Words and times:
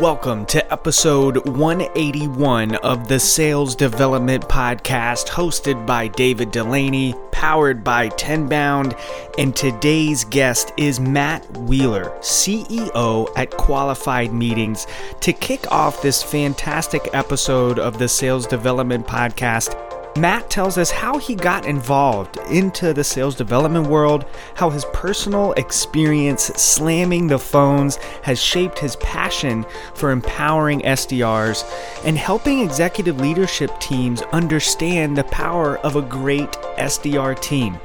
Welcome 0.00 0.46
to 0.46 0.72
episode 0.72 1.46
181 1.46 2.76
of 2.76 3.06
the 3.06 3.20
Sales 3.20 3.76
Development 3.76 4.42
Podcast, 4.48 5.26
hosted 5.26 5.86
by 5.86 6.08
David 6.08 6.52
Dulany, 6.52 7.14
powered 7.32 7.84
by 7.84 8.08
Tenbound. 8.08 8.98
And 9.36 9.54
today's 9.54 10.24
guest 10.24 10.72
is 10.78 11.00
Matt 11.00 11.46
Wheeler, 11.58 12.16
CEO 12.20 13.30
at 13.36 13.50
Qualified 13.50 14.32
Meetings. 14.32 14.86
To 15.20 15.34
kick 15.34 15.70
off 15.70 16.00
this 16.00 16.22
fantastic 16.22 17.10
episode 17.12 17.78
of 17.78 17.98
the 17.98 18.08
Sales 18.08 18.46
Development 18.46 19.06
Podcast, 19.06 19.89
Matt 20.16 20.50
tells 20.50 20.76
us 20.76 20.90
how 20.90 21.18
he 21.18 21.34
got 21.34 21.66
involved 21.66 22.36
into 22.50 22.92
the 22.92 23.04
sales 23.04 23.36
development 23.36 23.86
world, 23.86 24.24
how 24.54 24.68
his 24.68 24.84
personal 24.92 25.52
experience 25.52 26.44
slamming 26.56 27.28
the 27.28 27.38
phones 27.38 27.96
has 28.22 28.42
shaped 28.42 28.78
his 28.78 28.96
passion 28.96 29.64
for 29.94 30.10
empowering 30.10 30.80
SDRs 30.80 31.64
and 32.04 32.18
helping 32.18 32.60
executive 32.60 33.20
leadership 33.20 33.78
teams 33.78 34.22
understand 34.32 35.16
the 35.16 35.24
power 35.24 35.78
of 35.78 35.94
a 35.94 36.02
great 36.02 36.50
SDR 36.76 37.40
team. 37.40 37.78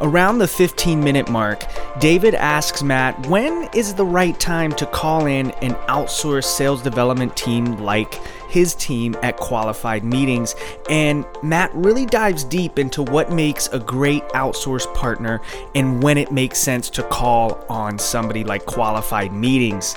Around 0.00 0.38
the 0.38 0.48
15 0.48 0.98
minute 0.98 1.30
mark, 1.30 1.64
David 2.00 2.34
asks 2.34 2.82
Matt 2.82 3.28
when 3.28 3.68
is 3.74 3.94
the 3.94 4.04
right 4.04 4.38
time 4.40 4.72
to 4.72 4.86
call 4.86 5.26
in 5.26 5.52
an 5.62 5.74
outsourced 5.86 6.56
sales 6.56 6.82
development 6.82 7.36
team 7.36 7.76
like 7.78 8.20
his 8.54 8.76
team 8.76 9.16
at 9.20 9.36
qualified 9.36 10.04
meetings. 10.04 10.54
And 10.88 11.26
Matt 11.42 11.74
really 11.74 12.06
dives 12.06 12.44
deep 12.44 12.78
into 12.78 13.02
what 13.02 13.32
makes 13.32 13.66
a 13.68 13.80
great 13.80 14.22
outsource 14.28 14.92
partner 14.94 15.42
and 15.74 16.00
when 16.00 16.16
it 16.16 16.30
makes 16.30 16.58
sense 16.58 16.88
to 16.90 17.02
call 17.02 17.64
on 17.68 17.98
somebody 17.98 18.44
like 18.44 18.64
qualified 18.64 19.32
meetings. 19.32 19.96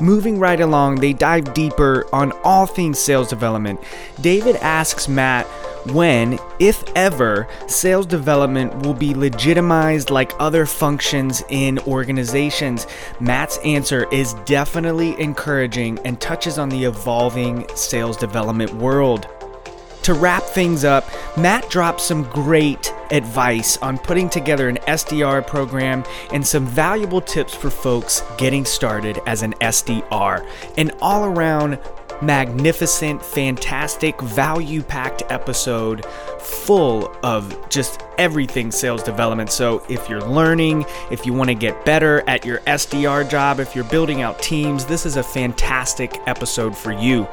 Moving 0.00 0.38
right 0.38 0.58
along, 0.58 0.96
they 0.96 1.12
dive 1.12 1.52
deeper 1.52 2.06
on 2.10 2.32
all 2.44 2.64
things 2.64 2.98
sales 2.98 3.28
development. 3.28 3.78
David 4.22 4.56
asks 4.56 5.06
Matt 5.06 5.46
when, 5.92 6.38
if 6.58 6.84
ever, 6.94 7.46
sales 7.66 8.06
development 8.06 8.74
will 8.84 8.94
be 8.94 9.14
legitimized 9.14 10.10
like 10.10 10.32
other 10.38 10.66
functions 10.66 11.42
in 11.48 11.78
organizations. 11.80 12.86
Matt's 13.20 13.58
answer 13.58 14.06
is 14.12 14.34
definitely 14.44 15.18
encouraging 15.20 15.98
and 16.04 16.20
touches 16.20 16.58
on 16.58 16.68
the 16.68 16.84
evolving 16.84 17.66
sales 17.74 18.16
development 18.16 18.72
world. 18.74 19.28
To 20.02 20.14
wrap 20.14 20.42
things 20.42 20.84
up, 20.84 21.04
Matt 21.36 21.68
drops 21.68 22.04
some 22.04 22.22
great 22.30 22.94
advice 23.10 23.76
on 23.78 23.98
putting 23.98 24.30
together 24.30 24.68
an 24.68 24.78
SDR 24.88 25.46
program 25.46 26.02
and 26.32 26.46
some 26.46 26.66
valuable 26.66 27.20
tips 27.20 27.54
for 27.54 27.68
folks 27.68 28.22
getting 28.38 28.64
started 28.64 29.20
as 29.26 29.42
an 29.42 29.52
SDR. 29.60 30.48
An 30.78 30.92
all 31.02 31.24
around 31.24 31.78
magnificent, 32.22 33.24
fantastic, 33.24 34.20
value 34.20 34.82
packed 34.82 35.22
episode 35.30 36.04
full 36.40 37.14
of 37.22 37.68
just 37.68 38.02
everything 38.18 38.70
sales 38.70 39.02
development. 39.02 39.50
So, 39.50 39.84
if 39.88 40.08
you're 40.08 40.20
learning, 40.20 40.84
if 41.10 41.26
you 41.26 41.32
want 41.32 41.48
to 41.48 41.54
get 41.54 41.84
better 41.84 42.22
at 42.28 42.44
your 42.44 42.58
SDR 42.60 43.28
job, 43.28 43.60
if 43.60 43.74
you're 43.74 43.84
building 43.84 44.22
out 44.22 44.40
teams, 44.42 44.84
this 44.84 45.06
is 45.06 45.16
a 45.16 45.22
fantastic 45.22 46.16
episode 46.26 46.76
for 46.76 46.92
you. 46.92 47.26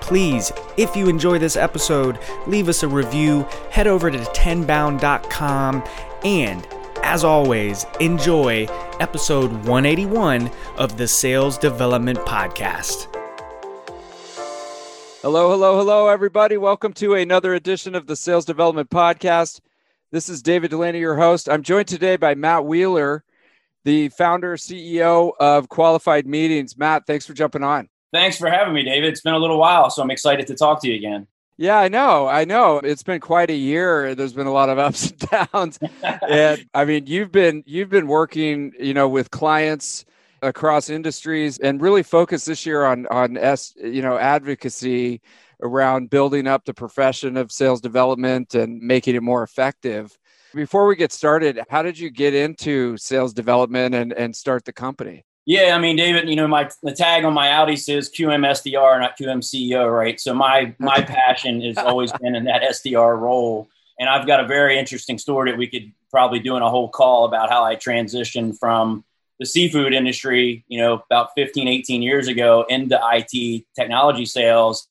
Please, 0.00 0.50
if 0.76 0.96
you 0.96 1.08
enjoy 1.08 1.38
this 1.38 1.56
episode, 1.56 2.18
leave 2.46 2.68
us 2.68 2.82
a 2.82 2.88
review, 2.88 3.46
head 3.70 3.86
over 3.86 4.10
to 4.10 4.18
tenbound.com, 4.18 5.84
and 6.24 6.66
as 7.02 7.24
always, 7.24 7.86
enjoy 8.00 8.66
episode 9.00 9.52
181 9.64 10.50
of 10.76 10.96
the 10.96 11.06
Sales 11.06 11.58
Development 11.58 12.18
Podcast. 12.20 13.11
Hello, 15.22 15.50
hello, 15.50 15.76
hello, 15.76 16.08
everybody. 16.08 16.56
Welcome 16.56 16.92
to 16.94 17.14
another 17.14 17.54
edition 17.54 17.94
of 17.94 18.08
the 18.08 18.16
Sales 18.16 18.44
Development 18.44 18.90
Podcast. 18.90 19.60
This 20.10 20.28
is 20.28 20.42
David 20.42 20.72
Dulany, 20.72 20.98
your 20.98 21.16
host. 21.16 21.48
I'm 21.48 21.62
joined 21.62 21.86
today 21.86 22.16
by 22.16 22.34
Matt 22.34 22.64
Wheeler, 22.64 23.22
the 23.84 24.08
founder, 24.08 24.56
CEO 24.56 25.30
of 25.38 25.68
Qualified 25.68 26.26
Meetings. 26.26 26.76
Matt, 26.76 27.06
thanks 27.06 27.24
for 27.24 27.34
jumping 27.34 27.62
on. 27.62 27.88
Thanks 28.12 28.36
for 28.36 28.50
having 28.50 28.74
me, 28.74 28.82
David. 28.82 29.10
It's 29.10 29.20
been 29.20 29.34
a 29.34 29.38
little 29.38 29.58
while, 29.58 29.90
so 29.90 30.02
I'm 30.02 30.10
excited 30.10 30.48
to 30.48 30.56
talk 30.56 30.82
to 30.82 30.88
you 30.88 30.96
again. 30.96 31.28
Yeah, 31.56 31.78
I 31.78 31.86
know. 31.86 32.26
I 32.26 32.44
know. 32.44 32.78
It's 32.78 33.04
been 33.04 33.20
quite 33.20 33.48
a 33.48 33.54
year. 33.54 34.16
There's 34.16 34.32
been 34.32 34.48
a 34.48 34.52
lot 34.52 34.70
of 34.70 34.80
ups 34.80 35.10
and 35.12 35.18
downs. 35.52 35.78
and 36.28 36.66
I 36.74 36.84
mean, 36.84 37.06
you've 37.06 37.30
been 37.30 37.62
you've 37.64 37.90
been 37.90 38.08
working, 38.08 38.72
you 38.76 38.92
know, 38.92 39.08
with 39.08 39.30
clients 39.30 40.04
across 40.42 40.90
industries 40.90 41.58
and 41.58 41.80
really 41.80 42.02
focus 42.02 42.44
this 42.44 42.66
year 42.66 42.84
on 42.84 43.06
on 43.06 43.36
s 43.36 43.74
you 43.76 44.02
know 44.02 44.18
advocacy 44.18 45.20
around 45.62 46.10
building 46.10 46.46
up 46.46 46.64
the 46.64 46.74
profession 46.74 47.36
of 47.36 47.52
sales 47.52 47.80
development 47.80 48.54
and 48.54 48.80
making 48.80 49.14
it 49.14 49.22
more 49.22 49.42
effective. 49.44 50.18
Before 50.54 50.86
we 50.86 50.96
get 50.96 51.12
started 51.12 51.60
how 51.70 51.82
did 51.82 51.98
you 51.98 52.10
get 52.10 52.34
into 52.34 52.96
sales 52.96 53.32
development 53.32 53.94
and 53.94 54.12
and 54.12 54.34
start 54.34 54.64
the 54.64 54.72
company? 54.72 55.24
Yeah, 55.44 55.74
I 55.74 55.78
mean, 55.80 55.96
David, 55.96 56.28
you 56.28 56.36
know, 56.36 56.46
my 56.46 56.70
the 56.82 56.92
tag 56.92 57.24
on 57.24 57.34
my 57.34 57.50
Audi 57.52 57.74
says 57.76 58.10
QM 58.10 58.46
SDR, 58.46 59.00
not 59.00 59.18
QM 59.18 59.38
CEO, 59.38 59.92
right? 59.92 60.20
So 60.20 60.34
my 60.34 60.74
my 60.78 61.02
passion 61.02 61.60
has 61.62 61.78
always 61.78 62.12
been 62.12 62.36
in 62.36 62.44
that 62.44 62.62
SDR 62.62 63.18
role, 63.18 63.68
and 63.98 64.08
I've 64.08 64.26
got 64.26 64.38
a 64.38 64.46
very 64.46 64.78
interesting 64.78 65.18
story 65.18 65.50
that 65.50 65.58
we 65.58 65.66
could 65.66 65.92
probably 66.10 66.38
do 66.38 66.56
in 66.56 66.62
a 66.62 66.70
whole 66.70 66.88
call 66.88 67.24
about 67.24 67.50
how 67.50 67.64
I 67.64 67.74
transitioned 67.74 68.58
from 68.58 69.04
the 69.38 69.46
seafood 69.46 69.92
industry, 69.92 70.64
you 70.68 70.78
know, 70.78 71.02
about 71.10 71.30
15, 71.34 71.68
18 71.68 72.02
years 72.02 72.28
ago 72.28 72.64
into 72.68 72.98
IT 73.02 73.64
technology 73.74 74.26
sales. 74.26 74.88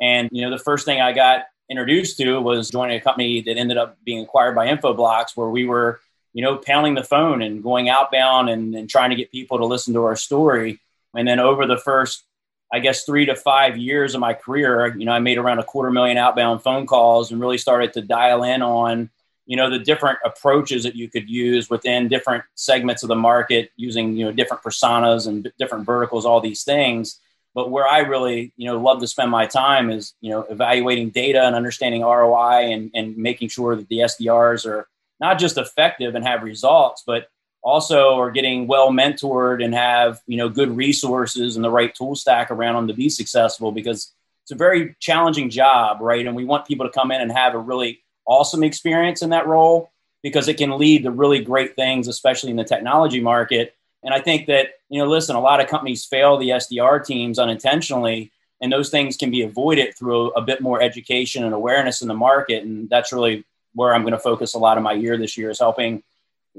And, 0.00 0.28
you 0.32 0.42
know, 0.42 0.50
the 0.50 0.62
first 0.62 0.84
thing 0.84 1.00
I 1.00 1.12
got 1.12 1.44
introduced 1.70 2.18
to 2.18 2.40
was 2.40 2.70
joining 2.70 2.98
a 2.98 3.00
company 3.00 3.40
that 3.42 3.56
ended 3.56 3.78
up 3.78 3.96
being 4.04 4.22
acquired 4.22 4.54
by 4.54 4.68
Infoblox, 4.68 5.36
where 5.36 5.48
we 5.48 5.64
were, 5.64 6.00
you 6.32 6.42
know, 6.42 6.56
pounding 6.56 6.94
the 6.94 7.04
phone 7.04 7.42
and 7.42 7.62
going 7.62 7.88
outbound 7.88 8.50
and, 8.50 8.74
and 8.74 8.90
trying 8.90 9.10
to 9.10 9.16
get 9.16 9.32
people 9.32 9.58
to 9.58 9.66
listen 9.66 9.94
to 9.94 10.04
our 10.04 10.16
story. 10.16 10.80
And 11.14 11.26
then 11.26 11.38
over 11.38 11.66
the 11.66 11.78
first, 11.78 12.24
I 12.72 12.80
guess, 12.80 13.04
three 13.04 13.26
to 13.26 13.36
five 13.36 13.76
years 13.78 14.14
of 14.14 14.20
my 14.20 14.34
career, 14.34 14.94
you 14.98 15.06
know, 15.06 15.12
I 15.12 15.20
made 15.20 15.38
around 15.38 15.60
a 15.60 15.64
quarter 15.64 15.90
million 15.90 16.18
outbound 16.18 16.62
phone 16.62 16.86
calls 16.86 17.30
and 17.30 17.40
really 17.40 17.58
started 17.58 17.92
to 17.92 18.02
dial 18.02 18.42
in 18.42 18.62
on 18.62 19.10
you 19.46 19.56
know 19.56 19.70
the 19.70 19.78
different 19.78 20.18
approaches 20.24 20.82
that 20.84 20.96
you 20.96 21.08
could 21.08 21.28
use 21.28 21.68
within 21.70 22.08
different 22.08 22.44
segments 22.54 23.02
of 23.02 23.08
the 23.08 23.16
market 23.16 23.70
using 23.76 24.16
you 24.16 24.24
know 24.24 24.32
different 24.32 24.62
personas 24.62 25.26
and 25.26 25.52
different 25.58 25.86
verticals 25.86 26.24
all 26.24 26.40
these 26.40 26.64
things. 26.64 27.20
But 27.54 27.70
where 27.70 27.86
i 27.86 27.98
really 28.00 28.52
you 28.56 28.66
know 28.66 28.80
love 28.80 29.00
to 29.00 29.06
spend 29.06 29.30
my 29.30 29.46
time 29.46 29.90
is 29.90 30.14
you 30.20 30.30
know 30.30 30.42
evaluating 30.42 31.10
data 31.10 31.42
and 31.42 31.54
understanding 31.54 32.02
roi 32.02 32.72
and, 32.72 32.90
and 32.94 33.16
making 33.16 33.48
sure 33.48 33.76
that 33.76 33.88
the 33.88 33.98
sdrs 33.98 34.66
are 34.66 34.88
not 35.20 35.38
just 35.38 35.56
effective 35.56 36.16
and 36.16 36.24
have 36.24 36.42
results 36.42 37.04
but 37.06 37.28
also 37.62 38.18
are 38.18 38.30
getting 38.30 38.66
well 38.66 38.90
mentored 38.90 39.64
and 39.64 39.74
have 39.74 40.20
you 40.26 40.36
know 40.36 40.48
good 40.48 40.76
resources 40.76 41.56
and 41.56 41.64
the 41.64 41.70
right 41.70 41.94
tool 41.94 42.14
stack 42.14 42.50
around 42.50 42.74
them 42.74 42.88
to 42.88 42.94
be 42.94 43.08
successful 43.08 43.72
because 43.72 44.12
it's 44.44 44.52
a 44.52 44.54
very 44.54 44.94
challenging 45.00 45.48
job 45.48 45.98
right? 46.00 46.26
And 46.26 46.36
we 46.36 46.44
want 46.44 46.66
people 46.66 46.86
to 46.86 46.92
come 46.92 47.10
in 47.10 47.20
and 47.20 47.32
have 47.32 47.54
a 47.54 47.58
really 47.58 48.03
awesome 48.26 48.64
experience 48.64 49.22
in 49.22 49.30
that 49.30 49.46
role 49.46 49.90
because 50.22 50.48
it 50.48 50.56
can 50.56 50.78
lead 50.78 51.02
to 51.04 51.10
really 51.10 51.40
great 51.42 51.76
things, 51.76 52.08
especially 52.08 52.50
in 52.50 52.56
the 52.56 52.64
technology 52.64 53.20
market. 53.20 53.74
And 54.02 54.14
I 54.14 54.20
think 54.20 54.46
that, 54.46 54.68
you 54.88 54.98
know, 54.98 55.08
listen, 55.08 55.36
a 55.36 55.40
lot 55.40 55.60
of 55.60 55.68
companies 55.68 56.04
fail 56.04 56.36
the 56.36 56.50
SDR 56.50 57.04
teams 57.04 57.38
unintentionally, 57.38 58.32
and 58.60 58.72
those 58.72 58.90
things 58.90 59.16
can 59.16 59.30
be 59.30 59.42
avoided 59.42 59.96
through 59.96 60.30
a, 60.30 60.42
bit 60.42 60.60
more 60.60 60.80
education 60.80 61.44
and 61.44 61.54
awareness 61.54 62.00
in 62.02 62.08
the 62.08 62.14
market. 62.14 62.64
And 62.64 62.88
that's 62.88 63.12
really 63.12 63.44
where 63.74 63.94
I'm 63.94 64.02
going 64.02 64.12
to 64.12 64.18
focus 64.18 64.54
a 64.54 64.58
lot 64.58 64.78
of 64.78 64.82
my 64.82 64.92
year 64.92 65.18
this 65.18 65.36
year 65.36 65.50
is 65.50 65.58
helping 65.58 66.02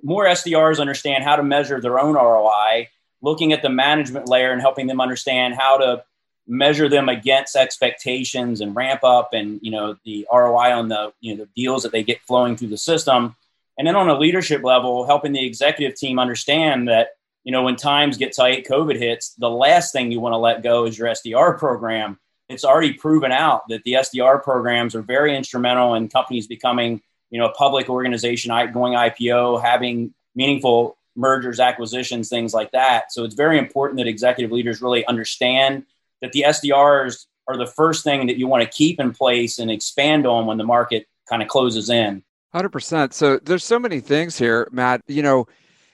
more 0.03 0.25
SDRs 0.25 0.79
understand 0.79 1.23
how 1.23 1.35
to 1.35 1.43
measure 1.43 1.79
their 1.79 1.99
own 1.99 2.15
ROI, 2.15 2.89
looking 3.21 3.53
at 3.53 3.61
the 3.61 3.69
management 3.69 4.27
layer 4.27 4.51
and 4.51 4.61
helping 4.61 4.87
them 4.87 5.01
understand 5.01 5.55
how 5.55 5.77
to 5.77 6.03
measure 6.47 6.87
them 6.87 7.09
against 7.09 7.55
expectations 7.55 8.61
and 8.61 8.75
ramp 8.75 9.03
up 9.03 9.29
and 9.33 9.59
you 9.63 9.71
know 9.71 9.95
the 10.05 10.27
ROI 10.31 10.71
on 10.73 10.87
the 10.89 11.11
you 11.19 11.35
know 11.35 11.43
the 11.43 11.49
deals 11.55 11.83
that 11.83 11.91
they 11.91 12.03
get 12.03 12.21
flowing 12.21 12.55
through 12.55 12.69
the 12.69 12.77
system. 12.77 13.35
And 13.77 13.85
then 13.85 13.95
on 13.95 14.09
a 14.09 14.17
leadership 14.17 14.63
level 14.63 15.05
helping 15.05 15.33
the 15.33 15.45
executive 15.45 15.97
team 15.97 16.19
understand 16.19 16.87
that 16.87 17.09
you 17.43 17.51
know 17.51 17.63
when 17.63 17.75
times 17.75 18.17
get 18.17 18.35
tight 18.35 18.67
covid 18.67 18.97
hits 18.97 19.33
the 19.35 19.49
last 19.49 19.91
thing 19.91 20.11
you 20.11 20.19
want 20.19 20.33
to 20.33 20.37
let 20.37 20.63
go 20.63 20.85
is 20.85 20.97
your 20.97 21.07
SDR 21.07 21.57
program. 21.57 22.19
It's 22.47 22.63
already 22.63 22.93
proven 22.93 23.31
out 23.31 23.67
that 23.69 23.83
the 23.83 23.93
SDR 23.93 24.43
programs 24.43 24.93
are 24.93 25.01
very 25.01 25.35
instrumental 25.35 25.95
in 25.95 26.09
companies 26.09 26.47
becoming 26.47 27.01
you 27.31 27.39
know 27.39 27.47
a 27.47 27.53
public 27.53 27.89
organization 27.89 28.51
going 28.71 28.93
IPO 28.93 29.63
having 29.63 30.13
meaningful 30.35 30.97
mergers 31.15 31.59
acquisitions 31.59 32.29
things 32.29 32.53
like 32.53 32.71
that. 32.71 33.11
So 33.11 33.23
it's 33.23 33.35
very 33.35 33.57
important 33.57 33.97
that 33.97 34.07
executive 34.07 34.51
leaders 34.51 34.81
really 34.81 35.05
understand 35.07 35.85
that 36.25 36.31
the 36.31 36.45
SDRs 36.47 37.25
are 37.47 37.57
the 37.57 37.67
first 37.67 38.03
thing 38.03 38.25
that 38.27 38.37
you 38.37 38.47
want 38.47 38.63
to 38.63 38.69
keep 38.69 38.99
in 38.99 39.13
place 39.13 39.59
and 39.59 39.69
expand 39.69 40.25
on 40.25 40.45
when 40.45 40.57
the 40.57 40.63
market 40.63 41.07
kind 41.29 41.41
of 41.41 41.47
closes 41.47 41.89
in. 41.89 42.23
100%. 42.55 43.13
So 43.13 43.37
there's 43.37 43.63
so 43.63 43.77
many 43.77 43.99
things 43.99 44.37
here, 44.37 44.67
Matt. 44.71 45.01
You 45.07 45.21
know, 45.21 45.45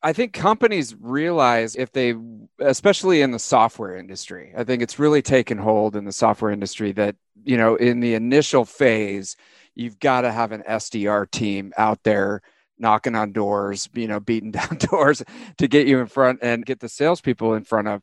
I 0.03 0.13
think 0.13 0.33
companies 0.33 0.95
realize 0.99 1.75
if 1.75 1.91
they, 1.91 2.15
especially 2.59 3.21
in 3.21 3.31
the 3.31 3.39
software 3.39 3.95
industry, 3.95 4.53
I 4.55 4.63
think 4.63 4.81
it's 4.81 4.99
really 4.99 5.21
taken 5.21 5.57
hold 5.57 5.95
in 5.95 6.05
the 6.05 6.11
software 6.11 6.51
industry 6.51 6.91
that, 6.93 7.15
you 7.43 7.57
know, 7.57 7.75
in 7.75 7.99
the 7.99 8.13
initial 8.13 8.63
phase, 8.63 9.35
you've 9.75 9.99
got 9.99 10.21
to 10.21 10.31
have 10.31 10.51
an 10.51 10.63
SDR 10.67 11.29
team 11.29 11.73
out 11.77 12.03
there 12.03 12.41
knocking 12.77 13.15
on 13.15 13.31
doors, 13.31 13.89
you 13.93 14.07
know, 14.07 14.19
beating 14.19 14.51
down 14.59 14.77
doors 14.79 15.23
to 15.57 15.67
get 15.67 15.87
you 15.87 15.99
in 15.99 16.07
front 16.07 16.39
and 16.41 16.65
get 16.65 16.79
the 16.79 16.89
salespeople 16.89 17.55
in 17.55 17.63
front 17.63 17.87
of. 17.87 18.01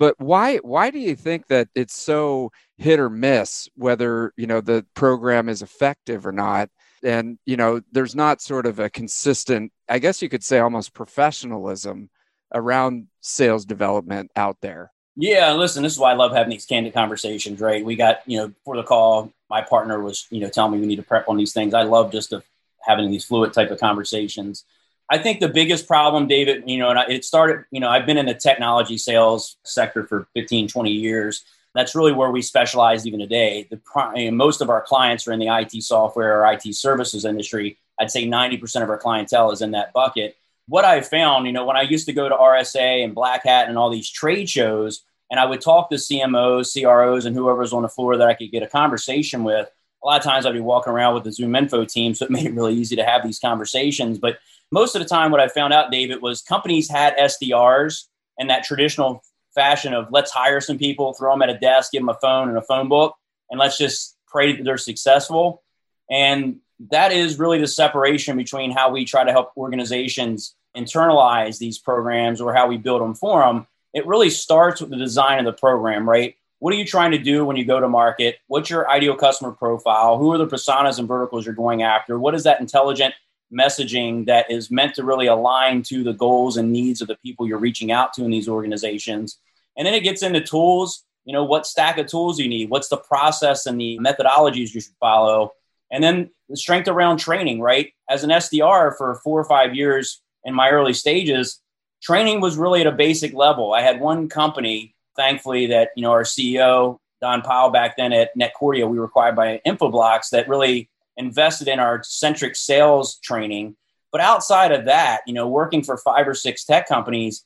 But 0.00 0.14
why 0.18 0.56
why 0.56 0.90
do 0.90 0.98
you 0.98 1.14
think 1.14 1.46
that 1.48 1.68
it's 1.74 1.94
so 1.94 2.52
hit 2.78 2.98
or 2.98 3.10
miss 3.10 3.68
whether 3.76 4.32
you 4.38 4.46
know 4.46 4.62
the 4.62 4.86
program 4.94 5.50
is 5.50 5.60
effective 5.60 6.26
or 6.26 6.32
not? 6.32 6.70
And 7.04 7.38
you 7.44 7.58
know, 7.58 7.82
there's 7.92 8.14
not 8.14 8.40
sort 8.40 8.64
of 8.64 8.78
a 8.78 8.88
consistent, 8.88 9.72
I 9.90 9.98
guess 9.98 10.22
you 10.22 10.30
could 10.30 10.42
say 10.42 10.58
almost 10.58 10.94
professionalism 10.94 12.08
around 12.52 13.08
sales 13.20 13.66
development 13.66 14.30
out 14.36 14.56
there. 14.62 14.90
Yeah, 15.16 15.52
listen, 15.52 15.82
this 15.82 15.92
is 15.92 15.98
why 15.98 16.12
I 16.12 16.14
love 16.14 16.32
having 16.32 16.50
these 16.50 16.64
candid 16.64 16.94
conversations, 16.94 17.60
right? 17.60 17.84
We 17.84 17.94
got, 17.94 18.22
you 18.24 18.38
know, 18.38 18.52
for 18.64 18.76
the 18.76 18.82
call, 18.82 19.30
my 19.50 19.60
partner 19.60 20.00
was, 20.00 20.26
you 20.30 20.40
know, 20.40 20.48
telling 20.48 20.72
me 20.72 20.80
we 20.80 20.86
need 20.86 20.96
to 20.96 21.02
prep 21.02 21.28
on 21.28 21.36
these 21.36 21.52
things. 21.52 21.74
I 21.74 21.82
love 21.82 22.10
just 22.10 22.32
having 22.80 23.10
these 23.10 23.26
fluid 23.26 23.52
type 23.52 23.70
of 23.70 23.78
conversations. 23.78 24.64
I 25.10 25.18
think 25.18 25.40
the 25.40 25.48
biggest 25.48 25.88
problem, 25.88 26.28
David, 26.28 26.62
you 26.66 26.78
know, 26.78 26.90
and 26.90 27.12
it 27.12 27.24
started, 27.24 27.64
you 27.72 27.80
know, 27.80 27.88
I've 27.88 28.06
been 28.06 28.16
in 28.16 28.26
the 28.26 28.34
technology 28.34 28.96
sales 28.96 29.56
sector 29.64 30.06
for 30.06 30.28
15, 30.34 30.68
20 30.68 30.90
years. 30.90 31.44
That's 31.74 31.96
really 31.96 32.12
where 32.12 32.30
we 32.30 32.42
specialize 32.42 33.06
even 33.06 33.18
today. 33.18 33.68
The 33.70 34.30
most 34.30 34.60
of 34.60 34.70
our 34.70 34.82
clients 34.82 35.26
are 35.26 35.32
in 35.32 35.40
the 35.40 35.48
IT 35.48 35.82
software 35.82 36.40
or 36.40 36.52
IT 36.52 36.74
services 36.76 37.24
industry. 37.24 37.76
I'd 37.98 38.10
say 38.10 38.24
90% 38.24 38.84
of 38.84 38.88
our 38.88 38.98
clientele 38.98 39.50
is 39.50 39.62
in 39.62 39.72
that 39.72 39.92
bucket. 39.92 40.36
What 40.68 40.84
I 40.84 41.00
found, 41.00 41.46
you 41.46 41.52
know, 41.52 41.64
when 41.64 41.76
I 41.76 41.82
used 41.82 42.06
to 42.06 42.12
go 42.12 42.28
to 42.28 42.34
RSA 42.34 43.04
and 43.04 43.14
Black 43.14 43.44
Hat 43.44 43.68
and 43.68 43.76
all 43.76 43.90
these 43.90 44.08
trade 44.08 44.48
shows, 44.48 45.02
and 45.28 45.40
I 45.40 45.44
would 45.44 45.60
talk 45.60 45.90
to 45.90 45.96
CMOs, 45.96 46.72
CROs, 46.72 47.24
and 47.24 47.34
whoever 47.34 47.58
was 47.58 47.72
on 47.72 47.82
the 47.82 47.88
floor 47.88 48.16
that 48.16 48.28
I 48.28 48.34
could 48.34 48.52
get 48.52 48.62
a 48.62 48.68
conversation 48.68 49.42
with, 49.42 49.68
a 50.02 50.06
lot 50.06 50.18
of 50.18 50.24
times 50.24 50.46
I'd 50.46 50.52
be 50.52 50.60
walking 50.60 50.92
around 50.92 51.14
with 51.14 51.24
the 51.24 51.30
ZoomInfo 51.30 51.90
team, 51.90 52.14
so 52.14 52.24
it 52.24 52.30
made 52.30 52.46
it 52.46 52.54
really 52.54 52.74
easy 52.74 52.96
to 52.96 53.04
have 53.04 53.24
these 53.24 53.38
conversations. 53.38 54.18
But 54.18 54.38
most 54.72 54.94
of 54.94 55.02
the 55.02 55.08
time, 55.08 55.30
what 55.30 55.40
I 55.40 55.48
found 55.48 55.72
out, 55.72 55.90
David, 55.90 56.22
was 56.22 56.42
companies 56.42 56.88
had 56.88 57.16
SDRs 57.16 58.04
and 58.38 58.50
that 58.50 58.64
traditional 58.64 59.22
fashion 59.54 59.92
of 59.92 60.08
let's 60.10 60.30
hire 60.30 60.60
some 60.60 60.78
people, 60.78 61.12
throw 61.12 61.32
them 61.32 61.42
at 61.42 61.50
a 61.50 61.58
desk, 61.58 61.92
give 61.92 62.02
them 62.02 62.08
a 62.08 62.18
phone 62.20 62.48
and 62.48 62.56
a 62.56 62.62
phone 62.62 62.88
book, 62.88 63.16
and 63.50 63.58
let's 63.58 63.78
just 63.78 64.16
pray 64.28 64.56
that 64.56 64.64
they're 64.64 64.78
successful. 64.78 65.62
And 66.10 66.60
that 66.90 67.12
is 67.12 67.38
really 67.38 67.58
the 67.58 67.66
separation 67.66 68.36
between 68.36 68.70
how 68.70 68.90
we 68.90 69.04
try 69.04 69.24
to 69.24 69.32
help 69.32 69.52
organizations 69.56 70.54
internalize 70.76 71.58
these 71.58 71.78
programs 71.78 72.40
or 72.40 72.54
how 72.54 72.68
we 72.68 72.76
build 72.76 73.02
them 73.02 73.14
for 73.14 73.40
them. 73.40 73.66
It 73.92 74.06
really 74.06 74.30
starts 74.30 74.80
with 74.80 74.90
the 74.90 74.96
design 74.96 75.40
of 75.40 75.44
the 75.44 75.52
program, 75.52 76.08
right? 76.08 76.36
What 76.60 76.72
are 76.72 76.76
you 76.76 76.84
trying 76.84 77.10
to 77.10 77.18
do 77.18 77.44
when 77.44 77.56
you 77.56 77.64
go 77.64 77.80
to 77.80 77.88
market? 77.88 78.38
What's 78.46 78.70
your 78.70 78.88
ideal 78.88 79.16
customer 79.16 79.50
profile? 79.50 80.18
Who 80.18 80.32
are 80.32 80.38
the 80.38 80.46
personas 80.46 80.98
and 80.98 81.08
verticals 81.08 81.44
you're 81.44 81.54
going 81.54 81.82
after? 81.82 82.18
What 82.18 82.34
is 82.34 82.44
that 82.44 82.60
intelligent 82.60 83.14
messaging 83.52 84.26
that 84.26 84.50
is 84.50 84.70
meant 84.70 84.94
to 84.94 85.04
really 85.04 85.26
align 85.26 85.82
to 85.84 86.02
the 86.02 86.12
goals 86.12 86.56
and 86.56 86.72
needs 86.72 87.00
of 87.00 87.08
the 87.08 87.16
people 87.16 87.46
you're 87.46 87.58
reaching 87.58 87.92
out 87.92 88.12
to 88.14 88.24
in 88.24 88.30
these 88.30 88.48
organizations? 88.48 89.38
And 89.76 89.86
then 89.86 89.94
it 89.94 90.02
gets 90.02 90.22
into 90.22 90.40
tools. 90.40 91.04
You 91.24 91.32
know, 91.32 91.44
what 91.44 91.66
stack 91.66 91.98
of 91.98 92.06
tools 92.06 92.38
you 92.38 92.48
need? 92.48 92.70
What's 92.70 92.88
the 92.88 92.96
process 92.96 93.66
and 93.66 93.80
the 93.80 93.98
methodologies 93.98 94.74
you 94.74 94.80
should 94.80 94.94
follow? 94.98 95.52
And 95.90 96.02
then 96.02 96.30
the 96.48 96.56
strength 96.56 96.88
around 96.88 97.18
training, 97.18 97.60
right? 97.60 97.92
As 98.08 98.24
an 98.24 98.30
SDR 98.30 98.96
for 98.96 99.20
four 99.22 99.40
or 99.40 99.44
five 99.44 99.74
years 99.74 100.22
in 100.44 100.54
my 100.54 100.70
early 100.70 100.94
stages, 100.94 101.60
training 102.02 102.40
was 102.40 102.56
really 102.56 102.80
at 102.80 102.86
a 102.86 102.92
basic 102.92 103.34
level. 103.34 103.72
I 103.72 103.82
had 103.82 104.00
one 104.00 104.28
company 104.28 104.94
thankfully 105.16 105.66
that 105.66 105.90
you 105.96 106.02
know 106.02 106.12
our 106.12 106.22
CEO 106.22 106.98
Don 107.20 107.42
Powell 107.42 107.70
back 107.70 107.96
then 107.96 108.12
at 108.12 108.30
Netcordia, 108.36 108.88
we 108.88 108.98
were 108.98 109.04
acquired 109.04 109.36
by 109.36 109.60
Infoblox 109.66 110.30
that 110.30 110.48
really 110.48 110.88
invested 111.16 111.68
in 111.68 111.78
our 111.78 112.02
centric 112.02 112.56
sales 112.56 113.18
training. 113.18 113.76
But 114.12 114.20
outside 114.20 114.72
of 114.72 114.86
that, 114.86 115.20
you 115.26 115.34
know, 115.34 115.48
working 115.48 115.82
for 115.82 115.96
five 115.96 116.26
or 116.26 116.34
six 116.34 116.64
tech 116.64 116.88
companies, 116.88 117.44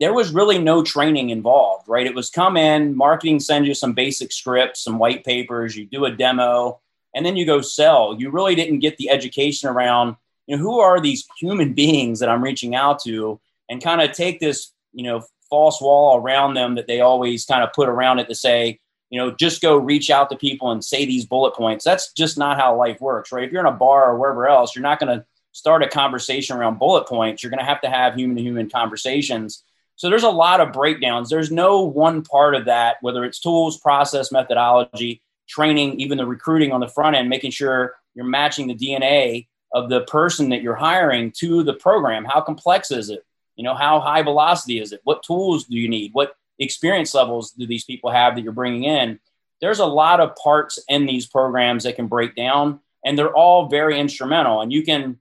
there 0.00 0.12
was 0.12 0.32
really 0.32 0.58
no 0.58 0.82
training 0.82 1.30
involved, 1.30 1.88
right? 1.88 2.06
It 2.06 2.14
was 2.14 2.30
come 2.30 2.56
in, 2.56 2.96
marketing 2.96 3.40
sends 3.40 3.68
you 3.68 3.74
some 3.74 3.92
basic 3.92 4.32
scripts, 4.32 4.82
some 4.82 4.98
white 4.98 5.24
papers, 5.24 5.76
you 5.76 5.86
do 5.86 6.04
a 6.04 6.10
demo, 6.10 6.80
and 7.14 7.24
then 7.24 7.36
you 7.36 7.46
go 7.46 7.60
sell. 7.60 8.16
You 8.18 8.30
really 8.30 8.54
didn't 8.54 8.80
get 8.80 8.96
the 8.96 9.10
education 9.10 9.68
around, 9.68 10.16
you 10.46 10.56
know, 10.56 10.62
who 10.62 10.80
are 10.80 11.00
these 11.00 11.26
human 11.38 11.72
beings 11.74 12.20
that 12.20 12.28
I'm 12.28 12.42
reaching 12.42 12.74
out 12.74 13.02
to 13.04 13.40
and 13.68 13.82
kind 13.82 14.00
of 14.00 14.12
take 14.12 14.40
this, 14.40 14.72
you 14.92 15.04
know, 15.04 15.24
false 15.48 15.80
wall 15.80 16.18
around 16.18 16.54
them 16.54 16.74
that 16.74 16.86
they 16.86 17.00
always 17.00 17.44
kind 17.44 17.62
of 17.62 17.72
put 17.72 17.88
around 17.88 18.18
it 18.18 18.28
to 18.28 18.34
say, 18.34 18.80
you 19.14 19.20
know, 19.20 19.30
just 19.30 19.62
go 19.62 19.76
reach 19.76 20.10
out 20.10 20.28
to 20.28 20.36
people 20.36 20.72
and 20.72 20.84
say 20.84 21.06
these 21.06 21.24
bullet 21.24 21.54
points. 21.54 21.84
That's 21.84 22.12
just 22.14 22.36
not 22.36 22.58
how 22.58 22.76
life 22.76 23.00
works, 23.00 23.30
right? 23.30 23.44
If 23.44 23.52
you're 23.52 23.60
in 23.60 23.72
a 23.72 23.76
bar 23.76 24.10
or 24.10 24.18
wherever 24.18 24.48
else, 24.48 24.74
you're 24.74 24.82
not 24.82 24.98
going 24.98 25.16
to 25.16 25.24
start 25.52 25.84
a 25.84 25.88
conversation 25.88 26.56
around 26.56 26.80
bullet 26.80 27.06
points. 27.06 27.40
You're 27.40 27.50
going 27.50 27.60
to 27.60 27.64
have 27.64 27.80
to 27.82 27.88
have 27.88 28.16
human 28.16 28.36
to 28.38 28.42
human 28.42 28.68
conversations. 28.68 29.62
So 29.94 30.10
there's 30.10 30.24
a 30.24 30.28
lot 30.28 30.60
of 30.60 30.72
breakdowns. 30.72 31.30
There's 31.30 31.52
no 31.52 31.82
one 31.82 32.22
part 32.22 32.56
of 32.56 32.64
that, 32.64 32.96
whether 33.02 33.24
it's 33.24 33.38
tools, 33.38 33.78
process, 33.78 34.32
methodology, 34.32 35.22
training, 35.48 36.00
even 36.00 36.18
the 36.18 36.26
recruiting 36.26 36.72
on 36.72 36.80
the 36.80 36.88
front 36.88 37.14
end, 37.14 37.28
making 37.28 37.52
sure 37.52 37.94
you're 38.16 38.24
matching 38.24 38.66
the 38.66 38.74
DNA 38.74 39.46
of 39.72 39.90
the 39.90 40.00
person 40.06 40.48
that 40.48 40.60
you're 40.60 40.74
hiring 40.74 41.30
to 41.36 41.62
the 41.62 41.74
program. 41.74 42.24
How 42.24 42.40
complex 42.40 42.90
is 42.90 43.10
it? 43.10 43.24
You 43.54 43.62
know, 43.62 43.76
how 43.76 44.00
high 44.00 44.22
velocity 44.22 44.80
is 44.80 44.90
it? 44.90 45.02
What 45.04 45.22
tools 45.22 45.66
do 45.66 45.76
you 45.76 45.88
need? 45.88 46.10
What 46.14 46.34
experience 46.58 47.14
levels 47.14 47.52
do 47.52 47.66
these 47.66 47.84
people 47.84 48.10
have 48.10 48.34
that 48.34 48.42
you're 48.42 48.52
bringing 48.52 48.84
in? 48.84 49.18
There's 49.60 49.78
a 49.78 49.86
lot 49.86 50.20
of 50.20 50.36
parts 50.36 50.78
in 50.88 51.06
these 51.06 51.26
programs 51.26 51.84
that 51.84 51.96
can 51.96 52.06
break 52.06 52.34
down, 52.34 52.80
and 53.04 53.18
they're 53.18 53.34
all 53.34 53.68
very 53.68 53.98
instrumental. 53.98 54.60
And 54.60 54.72
you 54.72 54.82
can 54.82 55.18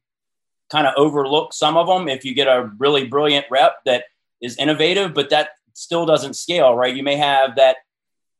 kind 0.72 0.88
of 0.88 0.94
overlook 0.98 1.54
some 1.54 1.78
of 1.78 1.88
them 1.88 2.08
if 2.08 2.26
you 2.26 2.34
get 2.34 2.48
a 2.48 2.72
really 2.78 3.08
brilliant 3.08 3.46
rep 3.50 3.78
that 3.86 4.06
is 4.42 4.58
innovative, 4.58 5.14
but 5.14 5.30
that 5.30 5.50
still 5.74 6.06
doesn't 6.06 6.36
scale, 6.36 6.76
right? 6.76 6.96
You 6.96 7.04
may 7.04 7.16
have 7.16 7.56
that, 7.56 7.78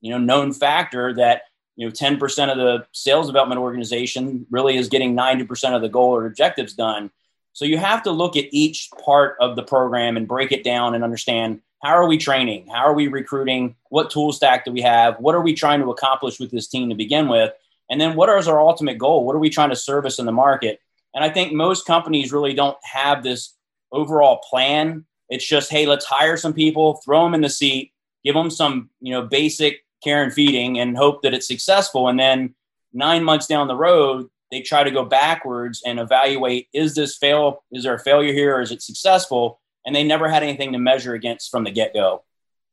you 0.02 0.12
know, 0.12 0.18
known 0.18 0.52
factor 0.52 1.14
that 1.16 1.44
you 1.76 1.88
know 1.88 1.92
10% 1.92 2.52
of 2.52 2.58
the 2.58 2.86
sales 2.92 3.28
development 3.28 3.62
organization 3.62 4.46
really 4.52 4.78
is 4.78 4.90
getting 4.90 5.16
90% 5.16 5.76
of 5.76 5.82
the 5.82 5.90
goal 5.90 6.16
or 6.16 6.26
objectives 6.26 6.74
done 6.74 7.12
so 7.54 7.66
you 7.66 7.78
have 7.78 8.04
to 8.04 8.12
look 8.12 8.36
at 8.36 8.46
each 8.52 8.90
part 9.04 9.38
of 9.40 9.56
the 9.56 9.64
program 9.64 10.18
and 10.18 10.28
break 10.28 10.52
it 10.52 10.64
down 10.64 10.96
and 10.96 11.04
understand 11.04 11.62
how 11.84 11.90
are 11.90 12.08
we 12.08 12.18
training? 12.18 12.68
How 12.68 12.86
are 12.86 12.94
we 12.94 13.10
recruiting? 13.10 13.76
What 13.90 14.10
tool 14.10 14.32
stack 14.32 14.64
do 14.64 14.72
we 14.72 14.82
have? 14.82 15.20
What 15.20 15.36
are 15.36 15.42
we 15.42 15.54
trying 15.54 15.82
to 15.82 15.92
accomplish 15.92 16.40
with 16.40 16.50
this 16.50 16.68
team 16.68 16.90
to 16.90 16.96
begin 16.96 17.28
with? 17.28 17.52
And 17.90 18.00
then 18.00 18.16
what 18.16 18.30
is 18.30 18.48
our 18.48 18.62
ultimate 18.62 18.98
goal? 18.98 19.26
What 19.26 19.36
are 19.36 19.40
we 19.40 19.50
trying 19.50 19.70
to 19.70 19.76
service 19.76 20.18
in 20.18 20.26
the 20.26 20.32
market? 20.32 20.80
And 21.14 21.26
I 21.26 21.30
think 21.30 21.52
most 21.52 21.86
companies 21.86 22.32
really 22.32 22.54
don't 22.54 22.78
have 22.84 23.22
this 23.22 23.56
overall 23.92 24.42
plan. 24.50 25.06
It's 25.28 25.46
just, 25.46 25.70
hey, 25.70 25.86
let's 25.86 26.06
hire 26.06 26.38
some 26.38 26.54
people, 26.54 27.02
throw 27.04 27.26
them 27.26 27.34
in 27.34 27.42
the 27.42 27.50
seat, 27.50 27.92
give 28.24 28.34
them 28.34 28.50
some, 28.50 28.90
you 29.02 29.12
know, 29.12 29.24
basic 29.24 29.86
care 30.02 30.24
and 30.24 30.34
feeding 30.34 30.80
and 30.80 30.98
hope 30.98 31.22
that 31.22 31.34
it's 31.34 31.48
successful. 31.48 32.08
And 32.08 32.18
then 32.18 32.56
nine 32.94 33.26
months 33.26 33.46
down 33.46 33.68
the 33.68 33.76
road, 33.76 34.30
they 34.52 34.62
try 34.62 34.84
to 34.84 34.92
go 34.92 35.04
backwards 35.04 35.82
and 35.86 36.00
evaluate 36.00 36.68
is 36.74 36.96
this 36.96 37.18
fail 37.18 37.64
is 37.72 37.84
there 37.84 37.96
a 37.96 38.00
failure 38.00 38.32
here 38.32 38.56
or 38.56 38.62
is 38.62 38.72
it 38.72 38.84
successful 38.84 39.60
and 39.86 39.96
they 39.96 40.04
never 40.04 40.30
had 40.30 40.44
anything 40.44 40.74
to 40.74 40.80
measure 40.80 41.14
against 41.14 41.52
from 41.52 41.64
the 41.64 41.72
get-go. 41.72 42.24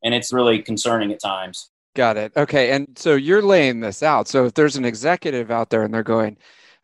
And 0.03 0.13
it's 0.13 0.33
really 0.33 0.61
concerning 0.61 1.11
at 1.11 1.19
times. 1.19 1.69
Got 1.93 2.17
it. 2.17 2.31
Okay 2.37 2.71
and 2.71 2.87
so 2.95 3.15
you're 3.15 3.41
laying 3.41 3.81
this 3.81 4.01
out. 4.01 4.27
So 4.27 4.45
if 4.45 4.53
there's 4.53 4.77
an 4.77 4.85
executive 4.85 5.51
out 5.51 5.69
there 5.69 5.83
and 5.83 5.93
they're 5.93 6.03
going 6.03 6.37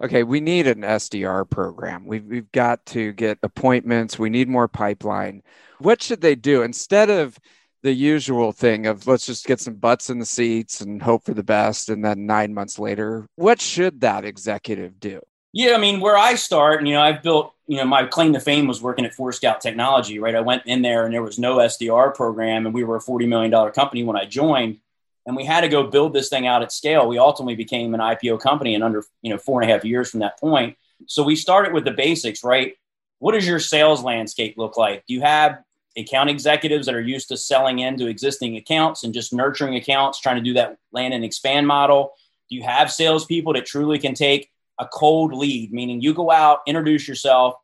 okay 0.03 0.23
we 0.23 0.39
need 0.41 0.67
an 0.67 0.81
sdr 0.81 1.49
program. 1.49 2.05
We've, 2.05 2.25
we've 2.25 2.51
got 2.51 2.85
to 2.87 3.13
get 3.13 3.39
appointments. 3.41 4.19
We 4.19 4.29
need 4.29 4.49
more 4.49 4.67
pipeline. 4.67 5.43
What 5.79 6.01
should 6.01 6.21
they 6.21 6.35
do? 6.35 6.63
Instead 6.63 7.09
of 7.09 7.39
the 7.83 7.93
usual 7.93 8.51
thing 8.51 8.85
of 8.85 9.07
let's 9.07 9.25
just 9.25 9.45
get 9.45 9.61
some 9.61 9.75
butts 9.75 10.09
in 10.09 10.19
the 10.19 10.25
seats 10.25 10.81
and 10.81 11.01
hope 11.01 11.23
for 11.23 11.33
the 11.33 11.43
best 11.43 11.89
and 11.89 12.03
then 12.03 12.25
nine 12.25 12.53
months 12.53 12.79
later 12.79 13.25
what 13.35 13.61
should 13.61 14.01
that 14.01 14.25
executive 14.25 14.99
do? 14.99 15.21
Yeah 15.53 15.75
i 15.75 15.77
mean 15.77 16.01
where 16.01 16.17
i 16.17 16.35
start 16.35 16.79
and 16.79 16.87
you 16.87 16.95
know 16.95 17.01
i've 17.01 17.23
built 17.23 17.53
you 17.67 17.77
know 17.77 17.85
my 17.85 18.05
claim 18.05 18.33
to 18.33 18.39
fame 18.39 18.67
was 18.67 18.81
working 18.81 19.05
at 19.05 19.13
Forescout 19.13 19.59
technology 19.59 20.19
right? 20.19 20.35
I 20.35 20.41
went 20.41 20.63
in 20.65 20.81
there 20.81 21.05
and 21.05 21.13
there 21.13 21.21
was 21.21 21.37
no 21.37 21.57
sdr 21.57 22.13
program 22.15 22.65
and 22.65 22.73
we 22.73 22.83
were 22.83 22.97
a 22.97 23.01
$40 23.01 23.27
million 23.27 23.71
company 23.71 24.03
when 24.03 24.17
i 24.17 24.25
joined. 24.25 24.79
And 25.25 25.35
we 25.35 25.43
had 25.43 25.61
to 25.61 25.67
go 25.67 25.83
build 25.83 26.13
this 26.13 26.29
thing 26.29 26.47
out 26.47 26.61
at 26.61 26.71
scale. 26.71 27.05
We 27.05 27.19
ultimately 27.19 27.55
became 27.55 27.93
an 27.93 27.99
ipo 27.99 28.39
company 28.39 28.73
in 28.73 28.81
under 28.81 29.03
you 29.21 29.29
know 29.29 29.37
four 29.37 29.61
and 29.61 29.69
a 29.69 29.73
half 29.73 29.83
years 29.83 30.09
from 30.09 30.21
that 30.21 30.39
point. 30.39 30.77
So 31.05 31.21
we 31.23 31.35
started 31.35 31.73
with 31.73 31.83
the 31.83 31.91
basics 31.91 32.43
right? 32.43 32.75
What 33.19 33.33
does 33.33 33.47
your 33.47 33.59
sales 33.59 34.03
landscape 34.03 34.57
look 34.57 34.77
like? 34.77 35.05
Do 35.05 35.13
you 35.13 35.21
have 35.21 35.63
account 35.97 36.29
executives 36.29 36.85
that 36.85 36.95
are 36.95 37.01
used 37.01 37.27
to 37.29 37.37
selling 37.37 37.79
into 37.79 38.07
existing 38.07 38.55
accounts 38.55 39.03
and 39.03 39.13
just 39.13 39.33
nurturing 39.33 39.75
accounts, 39.75 40.21
trying 40.21 40.35
to 40.37 40.43
do 40.43 40.53
that 40.53 40.77
land 40.91 41.13
and 41.13 41.25
expand 41.25 41.67
model? 41.67 42.13
Do 42.49 42.55
you 42.55 42.63
have 42.63 42.91
salespeople 42.91 43.53
that 43.53 43.65
truly 43.65 43.99
can 43.99 44.13
take 44.13 44.51
a 44.79 44.85
cold 44.85 45.33
lead, 45.33 45.73
meaning 45.73 46.01
you 46.01 46.13
go 46.13 46.31
out, 46.31 46.59
introduce 46.67 47.07
yourself, 47.07 47.55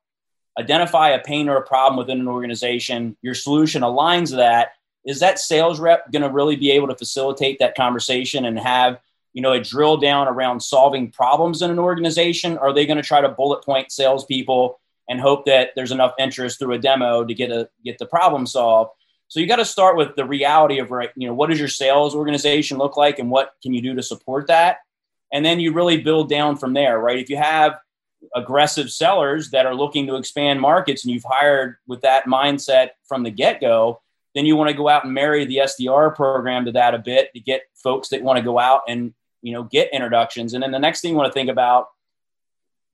identify 0.57 1.09
a 1.09 1.19
pain 1.19 1.49
or 1.49 1.57
a 1.57 1.65
problem 1.65 1.97
within 1.97 2.19
an 2.19 2.27
organization, 2.27 3.17
your 3.21 3.33
solution 3.33 3.81
aligns 3.81 4.35
that. 4.35 4.73
Is 5.05 5.19
that 5.19 5.39
sales 5.39 5.79
rep 5.79 6.11
going 6.11 6.21
to 6.21 6.29
really 6.29 6.55
be 6.55 6.71
able 6.71 6.87
to 6.87 6.95
facilitate 6.95 7.59
that 7.59 7.75
conversation 7.75 8.45
and 8.45 8.57
have 8.57 8.99
you 9.33 9.41
know 9.41 9.51
a 9.51 9.59
drill 9.59 9.97
down 9.97 10.27
around 10.27 10.61
solving 10.61 11.11
problems 11.11 11.61
in 11.61 11.71
an 11.71 11.79
organization? 11.79 12.57
Or 12.57 12.67
are 12.67 12.73
they 12.73 12.85
going 12.85 12.97
to 12.97 13.03
try 13.03 13.19
to 13.19 13.29
bullet 13.29 13.63
point 13.63 13.91
salespeople 13.91 14.79
and 15.09 15.19
hope 15.19 15.45
that 15.45 15.71
there's 15.75 15.91
enough 15.91 16.13
interest 16.17 16.59
through 16.59 16.73
a 16.73 16.79
demo 16.79 17.25
to 17.25 17.33
get 17.33 17.51
a 17.51 17.69
get 17.83 17.97
the 17.97 18.05
problem 18.05 18.45
solved? 18.45 18.91
So 19.27 19.39
you 19.39 19.47
got 19.47 19.55
to 19.55 19.65
start 19.65 19.97
with 19.97 20.15
the 20.15 20.25
reality 20.25 20.79
of 20.79 20.91
right, 20.91 21.09
you 21.15 21.27
know, 21.27 21.33
what 21.33 21.49
does 21.49 21.59
your 21.59 21.67
sales 21.67 22.13
organization 22.15 22.77
look 22.77 22.95
like 22.95 23.19
and 23.19 23.31
what 23.31 23.53
can 23.63 23.73
you 23.73 23.81
do 23.81 23.95
to 23.95 24.03
support 24.03 24.47
that? 24.47 24.77
And 25.33 25.43
then 25.43 25.59
you 25.59 25.73
really 25.73 25.97
build 25.97 26.29
down 26.29 26.55
from 26.55 26.73
there, 26.73 26.99
right? 26.99 27.19
If 27.19 27.29
you 27.29 27.37
have 27.37 27.79
aggressive 28.35 28.89
sellers 28.89 29.49
that 29.49 29.65
are 29.65 29.75
looking 29.75 30.07
to 30.07 30.15
expand 30.15 30.61
markets 30.61 31.03
and 31.03 31.13
you've 31.13 31.25
hired 31.27 31.75
with 31.87 32.01
that 32.01 32.25
mindset 32.25 32.91
from 33.03 33.23
the 33.23 33.31
get-go, 33.31 33.99
then 34.35 34.45
you 34.45 34.55
want 34.55 34.69
to 34.69 34.77
go 34.77 34.87
out 34.87 35.03
and 35.03 35.13
marry 35.13 35.43
the 35.45 35.57
SDR 35.57 36.15
program 36.15 36.65
to 36.65 36.71
that 36.71 36.93
a 36.93 36.99
bit 36.99 37.33
to 37.33 37.39
get 37.39 37.63
folks 37.75 38.09
that 38.09 38.23
want 38.23 38.37
to 38.37 38.43
go 38.43 38.57
out 38.57 38.81
and, 38.87 39.13
you 39.41 39.53
know, 39.53 39.63
get 39.63 39.93
introductions. 39.93 40.53
And 40.53 40.63
then 40.63 40.71
the 40.71 40.79
next 40.79 41.01
thing 41.01 41.11
you 41.11 41.17
want 41.17 41.27
to 41.27 41.33
think 41.33 41.49
about 41.49 41.87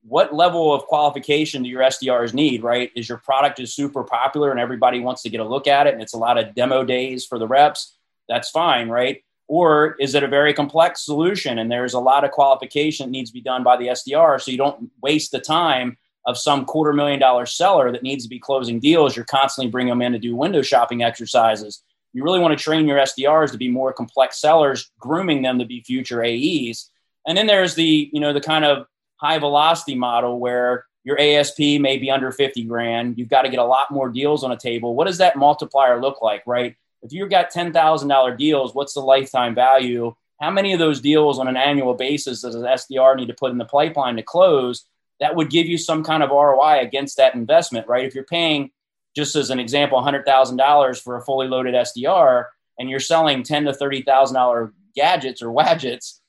what 0.01 0.33
level 0.33 0.73
of 0.73 0.83
qualification 0.85 1.63
do 1.63 1.69
your 1.69 1.81
SDRs 1.81 2.33
need, 2.33 2.63
right? 2.63 2.89
Is 2.95 3.07
your 3.07 3.17
product 3.19 3.59
is 3.59 3.73
super 3.73 4.03
popular 4.03 4.51
and 4.51 4.59
everybody 4.59 4.99
wants 5.01 5.21
to 5.23 5.29
get 5.29 5.41
a 5.41 5.45
look 5.45 5.67
at 5.67 5.87
it 5.87 5.93
and 5.93 6.01
it's 6.01 6.13
a 6.13 6.17
lot 6.17 6.37
of 6.37 6.55
demo 6.55 6.83
days 6.83 7.25
for 7.25 7.37
the 7.37 7.47
reps? 7.47 7.95
That's 8.27 8.49
fine, 8.49 8.89
right? 8.89 9.23
Or 9.49 9.95
is 9.99 10.13
it 10.13 10.21
a 10.21 10.27
very 10.27 10.53
complex 10.53 11.03
solution 11.03 11.57
and 11.57 11.71
there's 11.71 11.95
a 11.95 11.99
lot 11.99 12.23
of 12.23 12.29
qualification 12.29 13.07
that 13.07 13.11
needs 13.11 13.31
to 13.31 13.33
be 13.33 13.41
done 13.41 13.63
by 13.63 13.77
the 13.77 13.87
SDR 13.87 14.39
so 14.39 14.51
you 14.51 14.57
don't 14.57 14.91
waste 15.01 15.31
the 15.31 15.39
time 15.39 15.97
of 16.27 16.37
some 16.37 16.65
quarter 16.65 16.93
million 16.93 17.19
dollar 17.19 17.47
seller 17.47 17.91
that 17.91 18.03
needs 18.03 18.23
to 18.23 18.29
be 18.29 18.37
closing 18.37 18.79
deals. 18.79 19.15
You're 19.15 19.25
constantly 19.25 19.71
bringing 19.71 19.89
them 19.89 20.03
in 20.03 20.11
to 20.11 20.19
do 20.19 20.35
window 20.35 20.61
shopping 20.61 21.01
exercises. 21.01 21.81
You 22.13 22.23
really 22.23 22.39
want 22.39 22.55
to 22.55 22.63
train 22.63 22.87
your 22.87 22.99
SDRs 22.99 23.51
to 23.51 23.57
be 23.57 23.69
more 23.69 23.91
complex 23.91 24.39
sellers, 24.39 24.91
grooming 24.99 25.41
them 25.41 25.57
to 25.57 25.65
be 25.65 25.81
future 25.81 26.23
AEs. 26.23 26.91
And 27.25 27.35
then 27.35 27.47
there's 27.47 27.73
the, 27.73 28.09
you 28.13 28.19
know, 28.19 28.33
the 28.33 28.41
kind 28.41 28.65
of 28.65 28.85
high 29.15 29.39
velocity 29.39 29.95
model 29.95 30.39
where 30.39 30.85
your 31.03 31.19
ASP 31.19 31.59
may 31.59 31.97
be 31.97 32.11
under 32.11 32.31
50 32.31 32.65
grand. 32.65 33.17
You've 33.17 33.29
got 33.29 33.43
to 33.43 33.49
get 33.49 33.59
a 33.59 33.65
lot 33.65 33.89
more 33.89 34.09
deals 34.09 34.43
on 34.43 34.51
a 34.51 34.57
table. 34.57 34.95
What 34.95 35.07
does 35.07 35.17
that 35.17 35.37
multiplier 35.37 35.99
look 35.99 36.21
like, 36.21 36.43
right? 36.45 36.75
If 37.01 37.13
you've 37.13 37.29
got 37.29 37.51
$10,000 37.51 38.37
deals, 38.37 38.75
what's 38.75 38.93
the 38.93 38.99
lifetime 38.99 39.55
value? 39.55 40.13
How 40.41 40.51
many 40.51 40.73
of 40.73 40.79
those 40.79 41.01
deals 41.01 41.39
on 41.39 41.47
an 41.47 41.57
annual 41.57 41.93
basis 41.93 42.41
does 42.41 42.55
an 42.55 42.63
SDR 42.63 43.15
need 43.15 43.27
to 43.27 43.33
put 43.33 43.51
in 43.51 43.57
the 43.57 43.65
pipeline 43.65 44.15
to 44.17 44.23
close? 44.23 44.85
That 45.19 45.35
would 45.35 45.49
give 45.49 45.65
you 45.65 45.77
some 45.77 46.03
kind 46.03 46.23
of 46.23 46.29
ROI 46.29 46.79
against 46.79 47.17
that 47.17 47.35
investment, 47.35 47.87
right? 47.87 48.05
If 48.05 48.15
you're 48.15 48.23
paying, 48.23 48.71
just 49.15 49.35
as 49.35 49.49
an 49.49 49.59
example, 49.59 49.99
$100,000 50.01 51.01
for 51.01 51.17
a 51.17 51.21
fully 51.23 51.47
loaded 51.47 51.75
SDR 51.75 52.45
and 52.77 52.89
you're 52.89 52.99
selling 52.99 53.43
ten 53.43 53.65
to 53.65 53.71
$30,000 53.71 54.71
gadgets 54.95 55.41
or 55.41 55.51
wadgets, 55.51 56.21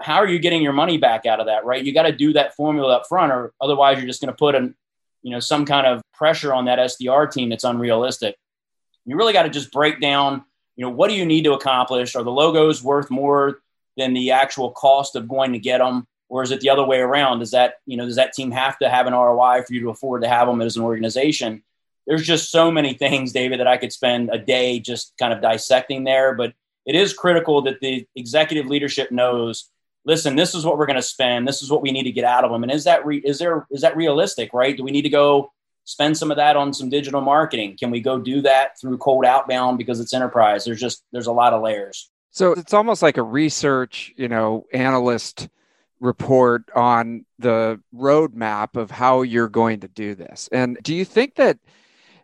how 0.00 0.16
are 0.16 0.28
you 0.28 0.38
getting 0.38 0.62
your 0.62 0.72
money 0.72 0.98
back 0.98 1.24
out 1.24 1.40
of 1.40 1.46
that, 1.46 1.64
right? 1.64 1.84
You 1.84 1.94
got 1.94 2.02
to 2.02 2.12
do 2.12 2.32
that 2.34 2.54
formula 2.54 2.96
up 2.96 3.06
front, 3.08 3.32
or 3.32 3.54
otherwise 3.60 3.98
you're 3.98 4.06
just 4.06 4.20
going 4.20 4.32
to 4.32 4.36
put 4.36 4.54
an, 4.54 4.74
you 5.22 5.30
know, 5.30 5.40
some 5.40 5.64
kind 5.64 5.86
of 5.86 6.02
pressure 6.12 6.52
on 6.52 6.66
that 6.66 6.78
SDR 6.78 7.30
team 7.30 7.48
that's 7.48 7.64
unrealistic. 7.64 8.36
You 9.04 9.16
really 9.16 9.32
got 9.32 9.42
to 9.42 9.50
just 9.50 9.72
break 9.72 10.00
down, 10.00 10.44
you 10.76 10.84
know, 10.84 10.90
what 10.90 11.08
do 11.08 11.14
you 11.14 11.26
need 11.26 11.44
to 11.44 11.52
accomplish? 11.52 12.14
Are 12.16 12.22
the 12.22 12.30
logos 12.30 12.82
worth 12.82 13.10
more 13.10 13.60
than 13.96 14.14
the 14.14 14.30
actual 14.32 14.70
cost 14.70 15.16
of 15.16 15.28
going 15.28 15.52
to 15.52 15.58
get 15.58 15.78
them? 15.78 16.06
Or 16.28 16.42
is 16.42 16.50
it 16.50 16.60
the 16.60 16.70
other 16.70 16.84
way 16.84 16.98
around? 16.98 17.40
Does 17.40 17.52
that, 17.52 17.74
you 17.86 17.96
know, 17.96 18.06
does 18.06 18.16
that 18.16 18.32
team 18.32 18.50
have 18.50 18.78
to 18.78 18.88
have 18.88 19.06
an 19.06 19.12
ROI 19.12 19.62
for 19.62 19.74
you 19.74 19.80
to 19.80 19.90
afford 19.90 20.22
to 20.22 20.28
have 20.28 20.48
them 20.48 20.62
as 20.62 20.76
an 20.76 20.82
organization? 20.82 21.62
There's 22.06 22.26
just 22.26 22.50
so 22.50 22.70
many 22.70 22.94
things, 22.94 23.32
David, 23.32 23.60
that 23.60 23.66
I 23.66 23.76
could 23.76 23.92
spend 23.92 24.30
a 24.32 24.38
day 24.38 24.80
just 24.80 25.12
kind 25.18 25.32
of 25.32 25.40
dissecting 25.40 26.04
there. 26.04 26.34
But 26.34 26.54
it 26.86 26.94
is 26.94 27.12
critical 27.12 27.62
that 27.62 27.80
the 27.80 28.06
executive 28.16 28.66
leadership 28.66 29.10
knows 29.10 29.70
listen, 30.04 30.36
this 30.36 30.54
is 30.54 30.64
what 30.64 30.76
we're 30.76 30.86
going 30.86 30.96
to 30.96 31.02
spend. 31.02 31.48
This 31.48 31.62
is 31.62 31.70
what 31.70 31.82
we 31.82 31.90
need 31.90 32.02
to 32.04 32.12
get 32.12 32.24
out 32.24 32.44
of 32.44 32.50
them. 32.50 32.62
And 32.62 32.70
is 32.70 32.84
that 32.84 33.04
re- 33.06 33.22
is 33.24 33.38
there 33.38 33.66
is 33.70 33.80
that 33.82 33.96
realistic? 33.96 34.52
Right? 34.52 34.76
Do 34.76 34.84
we 34.84 34.90
need 34.90 35.02
to 35.02 35.08
go 35.08 35.52
spend 35.84 36.16
some 36.16 36.30
of 36.30 36.36
that 36.36 36.56
on 36.56 36.72
some 36.72 36.88
digital 36.88 37.20
marketing? 37.20 37.76
Can 37.78 37.90
we 37.90 38.00
go 38.00 38.18
do 38.18 38.40
that 38.42 38.78
through 38.80 38.98
cold 38.98 39.24
outbound 39.24 39.78
because 39.78 40.00
it's 40.00 40.12
enterprise? 40.12 40.64
There's 40.64 40.80
just 40.80 41.04
there's 41.12 41.26
a 41.26 41.32
lot 41.32 41.52
of 41.52 41.62
layers. 41.62 42.10
So 42.30 42.52
it's 42.52 42.74
almost 42.74 43.02
like 43.02 43.16
a 43.16 43.22
research, 43.22 44.12
you 44.16 44.28
know, 44.28 44.64
analyst 44.72 45.48
report 46.00 46.64
on 46.74 47.24
the 47.38 47.80
roadmap 47.94 48.76
of 48.76 48.90
how 48.90 49.22
you're 49.22 49.48
going 49.48 49.80
to 49.80 49.88
do 49.88 50.14
this. 50.14 50.48
And 50.50 50.76
do 50.82 50.94
you 50.94 51.04
think 51.04 51.36
that 51.36 51.58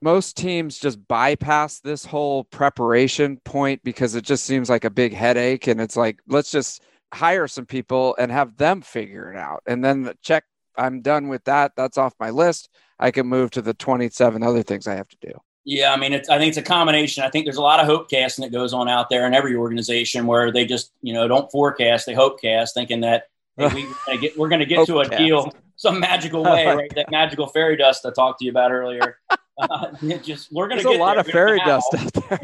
most 0.02 0.36
teams 0.36 0.78
just 0.78 1.06
bypass 1.06 1.80
this 1.80 2.04
whole 2.04 2.44
preparation 2.44 3.36
point 3.44 3.82
because 3.84 4.14
it 4.14 4.24
just 4.24 4.44
seems 4.44 4.70
like 4.70 4.84
a 4.84 4.90
big 4.90 5.12
headache 5.12 5.66
and 5.66 5.80
it's 5.80 5.96
like 5.96 6.20
let's 6.26 6.50
just 6.50 6.82
hire 7.12 7.46
some 7.48 7.66
people 7.66 8.16
and 8.18 8.30
have 8.30 8.56
them 8.56 8.80
figure 8.80 9.32
it 9.32 9.36
out. 9.36 9.62
And 9.66 9.84
then 9.84 10.12
check, 10.22 10.44
I'm 10.76 11.02
done 11.02 11.28
with 11.28 11.44
that. 11.44 11.72
That's 11.76 11.98
off 11.98 12.14
my 12.20 12.30
list. 12.30 12.68
I 13.00 13.10
can 13.10 13.26
move 13.26 13.50
to 13.52 13.62
the 13.62 13.74
27 13.74 14.42
other 14.42 14.62
things 14.62 14.86
I 14.86 14.94
have 14.94 15.08
to 15.08 15.16
do. 15.20 15.32
Yeah, 15.64 15.92
I 15.92 15.96
mean, 15.96 16.12
it's, 16.12 16.28
I 16.28 16.38
think 16.38 16.50
it's 16.50 16.58
a 16.58 16.62
combination. 16.62 17.24
I 17.24 17.30
think 17.30 17.46
there's 17.46 17.56
a 17.56 17.62
lot 17.62 17.80
of 17.80 17.86
hope 17.86 18.10
casting 18.10 18.42
that 18.44 18.52
goes 18.52 18.72
on 18.72 18.88
out 18.88 19.10
there 19.10 19.26
in 19.26 19.34
every 19.34 19.56
organization 19.56 20.26
where 20.26 20.52
they 20.52 20.64
just, 20.64 20.92
you 21.02 21.12
know, 21.12 21.26
don't 21.26 21.50
forecast, 21.50 22.06
they 22.06 22.14
hope 22.14 22.40
cast, 22.40 22.74
thinking 22.74 23.00
that 23.00 23.24
hey, 23.56 23.68
we, 23.74 23.84
are 23.84 23.94
gonna 24.06 24.18
get, 24.18 24.38
we're 24.38 24.48
going 24.48 24.60
to 24.60 24.66
get 24.66 24.86
to 24.86 25.00
a 25.00 25.08
cast. 25.08 25.18
deal 25.18 25.52
some 25.76 25.98
magical 25.98 26.44
way, 26.44 26.66
right? 26.74 26.92
That 26.94 27.10
magical 27.10 27.46
fairy 27.46 27.76
dust 27.76 28.04
I 28.04 28.10
talked 28.10 28.40
to 28.40 28.44
you 28.44 28.50
about 28.50 28.70
earlier. 28.70 29.18
Uh, 29.60 29.92
just 30.22 30.50
we're 30.50 30.68
going 30.68 30.80
to 30.80 30.88
get 30.88 30.98
a 30.98 30.98
lot 30.98 31.18
of 31.18 31.26
fairy 31.26 31.58
dust 31.66 31.94
out 31.94 32.10
there. 32.14 32.40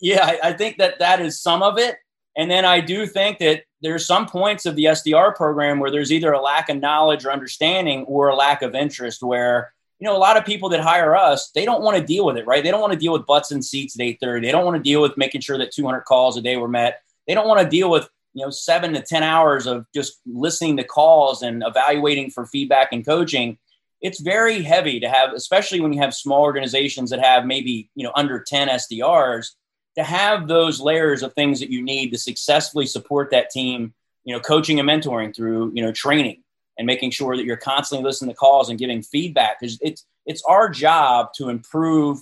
yeah, 0.00 0.24
I, 0.24 0.48
I 0.48 0.52
think 0.54 0.78
that 0.78 1.00
that 1.00 1.20
is 1.20 1.42
some 1.42 1.62
of 1.62 1.76
it. 1.76 1.96
And 2.36 2.50
then 2.50 2.64
I 2.64 2.80
do 2.80 3.06
think 3.06 3.38
that 3.38 3.62
there's 3.80 4.06
some 4.06 4.26
points 4.26 4.66
of 4.66 4.76
the 4.76 4.84
SDR 4.84 5.34
program 5.34 5.78
where 5.78 5.90
there's 5.90 6.12
either 6.12 6.32
a 6.32 6.40
lack 6.40 6.68
of 6.68 6.78
knowledge 6.78 7.24
or 7.24 7.32
understanding 7.32 8.04
or 8.04 8.28
a 8.28 8.36
lack 8.36 8.62
of 8.62 8.74
interest 8.74 9.22
where, 9.22 9.72
you 9.98 10.06
know, 10.06 10.16
a 10.16 10.18
lot 10.18 10.36
of 10.36 10.44
people 10.44 10.68
that 10.70 10.80
hire 10.80 11.16
us, 11.16 11.50
they 11.54 11.64
don't 11.64 11.82
want 11.82 11.96
to 11.96 12.04
deal 12.04 12.26
with 12.26 12.36
it, 12.36 12.46
right? 12.46 12.62
They 12.62 12.70
don't 12.70 12.80
want 12.80 12.92
to 12.92 12.98
deal 12.98 13.12
with 13.12 13.24
butts 13.24 13.52
and 13.52 13.64
seats 13.64 13.98
at 13.98 14.04
8:30. 14.04 14.42
They 14.42 14.52
don't 14.52 14.66
want 14.66 14.76
to 14.76 14.82
deal 14.82 15.00
with 15.00 15.16
making 15.16 15.40
sure 15.40 15.56
that 15.56 15.72
200 15.72 16.02
calls 16.02 16.36
a 16.36 16.42
day 16.42 16.56
were 16.56 16.68
met. 16.68 17.00
They 17.26 17.34
don't 17.34 17.48
want 17.48 17.60
to 17.60 17.68
deal 17.68 17.90
with, 17.90 18.08
you 18.34 18.44
know, 18.44 18.50
7 18.50 18.92
to 18.92 19.00
10 19.00 19.22
hours 19.22 19.66
of 19.66 19.86
just 19.94 20.20
listening 20.26 20.76
to 20.76 20.84
calls 20.84 21.42
and 21.42 21.64
evaluating 21.66 22.30
for 22.30 22.44
feedback 22.46 22.92
and 22.92 23.04
coaching. 23.04 23.56
It's 24.02 24.20
very 24.20 24.62
heavy 24.62 25.00
to 25.00 25.08
have, 25.08 25.32
especially 25.32 25.80
when 25.80 25.94
you 25.94 26.00
have 26.00 26.12
small 26.12 26.42
organizations 26.42 27.08
that 27.10 27.24
have 27.24 27.46
maybe, 27.46 27.88
you 27.94 28.04
know, 28.04 28.12
under 28.14 28.40
10 28.40 28.68
SDRs 28.68 29.52
to 29.96 30.04
have 30.04 30.46
those 30.46 30.80
layers 30.80 31.22
of 31.22 31.32
things 31.32 31.60
that 31.60 31.70
you 31.70 31.82
need 31.82 32.10
to 32.10 32.18
successfully 32.18 32.86
support 32.86 33.30
that 33.30 33.50
team, 33.50 33.94
you 34.24 34.34
know, 34.34 34.40
coaching 34.40 34.78
and 34.78 34.88
mentoring 34.88 35.34
through, 35.34 35.72
you 35.74 35.82
know, 35.82 35.92
training 35.92 36.42
and 36.78 36.86
making 36.86 37.10
sure 37.10 37.36
that 37.36 37.44
you're 37.44 37.56
constantly 37.56 38.04
listening 38.04 38.30
to 38.30 38.36
calls 38.36 38.68
and 38.68 38.78
giving 38.78 39.02
feedback 39.02 39.60
because 39.60 39.78
it's 39.80 40.04
it's 40.26 40.42
our 40.42 40.68
job 40.68 41.32
to 41.34 41.48
improve 41.48 42.20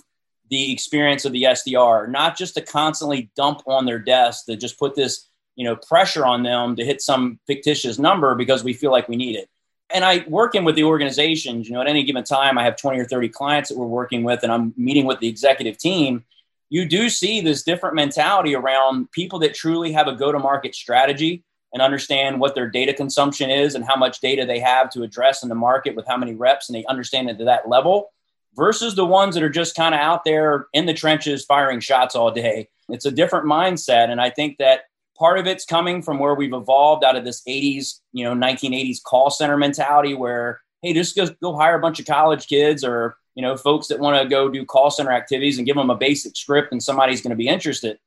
the 0.49 0.71
experience 0.71 1.25
of 1.25 1.31
the 1.33 1.43
SDR, 1.43 2.07
not 2.07 2.37
just 2.37 2.53
to 2.53 2.61
constantly 2.61 3.31
dump 3.35 3.61
on 3.65 3.85
their 3.85 3.99
desk 3.99 4.45
to 4.45 4.55
just 4.55 4.77
put 4.77 4.95
this, 4.95 5.27
you 5.55 5.65
know, 5.65 5.75
pressure 5.75 6.25
on 6.25 6.43
them 6.43 6.75
to 6.75 6.85
hit 6.85 7.01
some 7.01 7.39
fictitious 7.47 7.97
number 7.97 8.35
because 8.35 8.63
we 8.63 8.73
feel 8.73 8.91
like 8.91 9.09
we 9.09 9.15
need 9.15 9.35
it. 9.35 9.49
And 9.91 10.05
I 10.05 10.23
working 10.27 10.63
with 10.63 10.75
the 10.75 10.83
organizations, 10.83 11.67
you 11.67 11.73
know, 11.73 11.81
at 11.81 11.87
any 11.87 12.03
given 12.03 12.23
time, 12.23 12.57
I 12.57 12.63
have 12.63 12.77
20 12.77 12.99
or 12.99 13.05
30 13.05 13.29
clients 13.29 13.69
that 13.69 13.77
we're 13.77 13.85
working 13.85 14.23
with, 14.23 14.43
and 14.43 14.51
I'm 14.51 14.73
meeting 14.77 15.05
with 15.05 15.19
the 15.19 15.27
executive 15.27 15.77
team 15.77 16.23
you 16.69 16.85
do 16.87 17.09
see 17.09 17.41
this 17.41 17.63
different 17.63 17.95
mentality 17.95 18.55
around 18.55 19.11
people 19.11 19.39
that 19.39 19.53
truly 19.53 19.91
have 19.91 20.07
a 20.07 20.15
go 20.15 20.31
to 20.31 20.39
market 20.39 20.75
strategy 20.75 21.43
and 21.73 21.81
understand 21.81 22.39
what 22.39 22.55
their 22.55 22.69
data 22.69 22.93
consumption 22.93 23.49
is 23.49 23.75
and 23.75 23.85
how 23.85 23.95
much 23.95 24.21
data 24.21 24.45
they 24.45 24.59
have 24.59 24.89
to 24.89 25.03
address 25.03 25.43
in 25.43 25.49
the 25.49 25.55
market 25.55 25.95
with 25.95 26.07
how 26.07 26.17
many 26.17 26.33
reps 26.33 26.69
and 26.69 26.75
they 26.75 26.85
understand 26.85 27.29
it 27.29 27.37
to 27.37 27.45
that 27.45 27.67
level 27.67 28.11
versus 28.55 28.95
the 28.95 29.05
ones 29.05 29.35
that 29.35 29.43
are 29.43 29.49
just 29.49 29.75
kind 29.75 29.93
of 29.93 29.99
out 29.99 30.23
there 30.23 30.67
in 30.73 30.85
the 30.85 30.93
trenches 30.93 31.43
firing 31.45 31.79
shots 31.79 32.15
all 32.15 32.31
day. 32.31 32.69
It's 32.89 33.05
a 33.05 33.11
different 33.11 33.45
mindset. 33.45 34.09
And 34.09 34.21
I 34.21 34.29
think 34.29 34.57
that 34.59 34.83
part 35.17 35.37
of 35.37 35.47
it's 35.47 35.65
coming 35.65 36.01
from 36.01 36.19
where 36.19 36.35
we've 36.35 36.53
evolved 36.53 37.03
out 37.03 37.15
of 37.15 37.25
this 37.25 37.41
80s, 37.47 37.99
you 38.13 38.23
know, 38.23 38.33
1980s 38.33 39.03
call 39.03 39.29
center 39.29 39.57
mentality 39.57 40.13
where, 40.13 40.61
hey, 40.81 40.93
just 40.93 41.15
go, 41.15 41.27
go 41.41 41.57
hire 41.57 41.77
a 41.77 41.81
bunch 41.81 41.99
of 41.99 42.05
college 42.05 42.47
kids 42.47 42.83
or 42.83 43.17
you 43.35 43.41
know, 43.41 43.57
folks 43.57 43.87
that 43.87 43.99
want 43.99 44.21
to 44.21 44.27
go 44.27 44.49
do 44.49 44.65
call 44.65 44.89
center 44.89 45.11
activities 45.11 45.57
and 45.57 45.67
give 45.67 45.75
them 45.75 45.89
a 45.89 45.97
basic 45.97 46.35
script 46.35 46.71
and 46.71 46.81
somebody's 46.81 47.21
going 47.21 47.31
to 47.31 47.35
be 47.35 47.47
interested. 47.47 47.99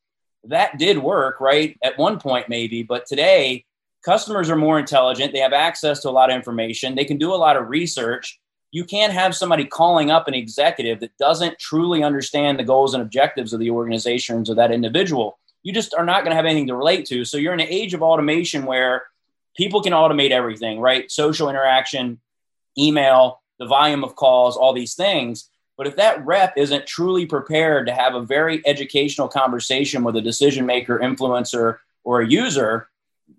That 0.45 0.79
did 0.79 0.99
work, 0.99 1.41
right? 1.41 1.79
At 1.83 1.99
one 1.99 2.19
point, 2.19 2.49
maybe, 2.49 2.83
but 2.83 3.07
today, 3.07 3.67
customers 4.05 4.49
are 4.49 4.57
more 4.57 4.79
intelligent. 4.79 5.33
They 5.33 5.41
have 5.41 5.53
access 5.53 6.01
to 6.01 6.09
a 6.09 6.11
lot 6.11 6.31
of 6.31 6.37
information. 6.37 6.95
They 6.95 7.05
can 7.05 7.19
do 7.19 7.35
a 7.35 7.37
lot 7.37 7.57
of 7.57 7.69
research. 7.69 8.41
You 8.71 8.85
can't 8.85 9.13
have 9.13 9.35
somebody 9.35 9.65
calling 9.65 10.11
up 10.11 10.29
an 10.29 10.35
executive 10.35 11.01
that 11.01 11.17
doesn't 11.19 11.59
truly 11.59 12.03
understand 12.03 12.59
the 12.59 12.65
goals 12.65 12.95
and 12.95 13.03
objectives 13.03 13.53
of 13.53 13.61
the 13.61 13.71
organizations 13.71 14.49
or 14.49 14.55
that 14.55 14.73
individual. 14.73 15.39
You 15.63 15.73
just 15.73 15.95
are 15.95 16.05
not 16.05 16.23
going 16.23 16.31
to 16.31 16.37
have 16.37 16.45
anything 16.45 16.69
to 16.69 16.77
relate 16.77 17.05
to. 17.07 17.25
So 17.25 17.37
you're 17.37 17.55
in 17.55 17.61
an 17.61 17.69
age 17.69 17.93
of 17.93 18.03
automation 18.03 18.65
where 18.65 19.05
people 19.57 19.83
can 19.83 19.93
automate 19.93 20.31
everything, 20.31 20.81
right? 20.81 21.11
Social 21.11 21.51
interaction, 21.51 22.21
email, 22.79 23.43
the 23.59 23.67
volume 23.67 24.05
of 24.05 24.17
calls, 24.17 24.57
all 24.57 24.73
these 24.73 24.95
things. 24.95 25.51
But 25.77 25.87
if 25.87 25.97
that 25.97 26.25
rep 26.27 26.55
isn't 26.57 26.87
truly 26.87 27.27
prepared 27.27 27.87
to 27.87 27.95
have 27.95 28.15
a 28.15 28.23
very 28.23 28.61
educational 28.67 29.29
conversation 29.29 30.03
with 30.03 30.17
a 30.17 30.21
decision 30.21 30.67
maker, 30.67 30.99
influencer, 30.99 31.79
or 32.03 32.21
a 32.21 32.29
user, 32.29 32.89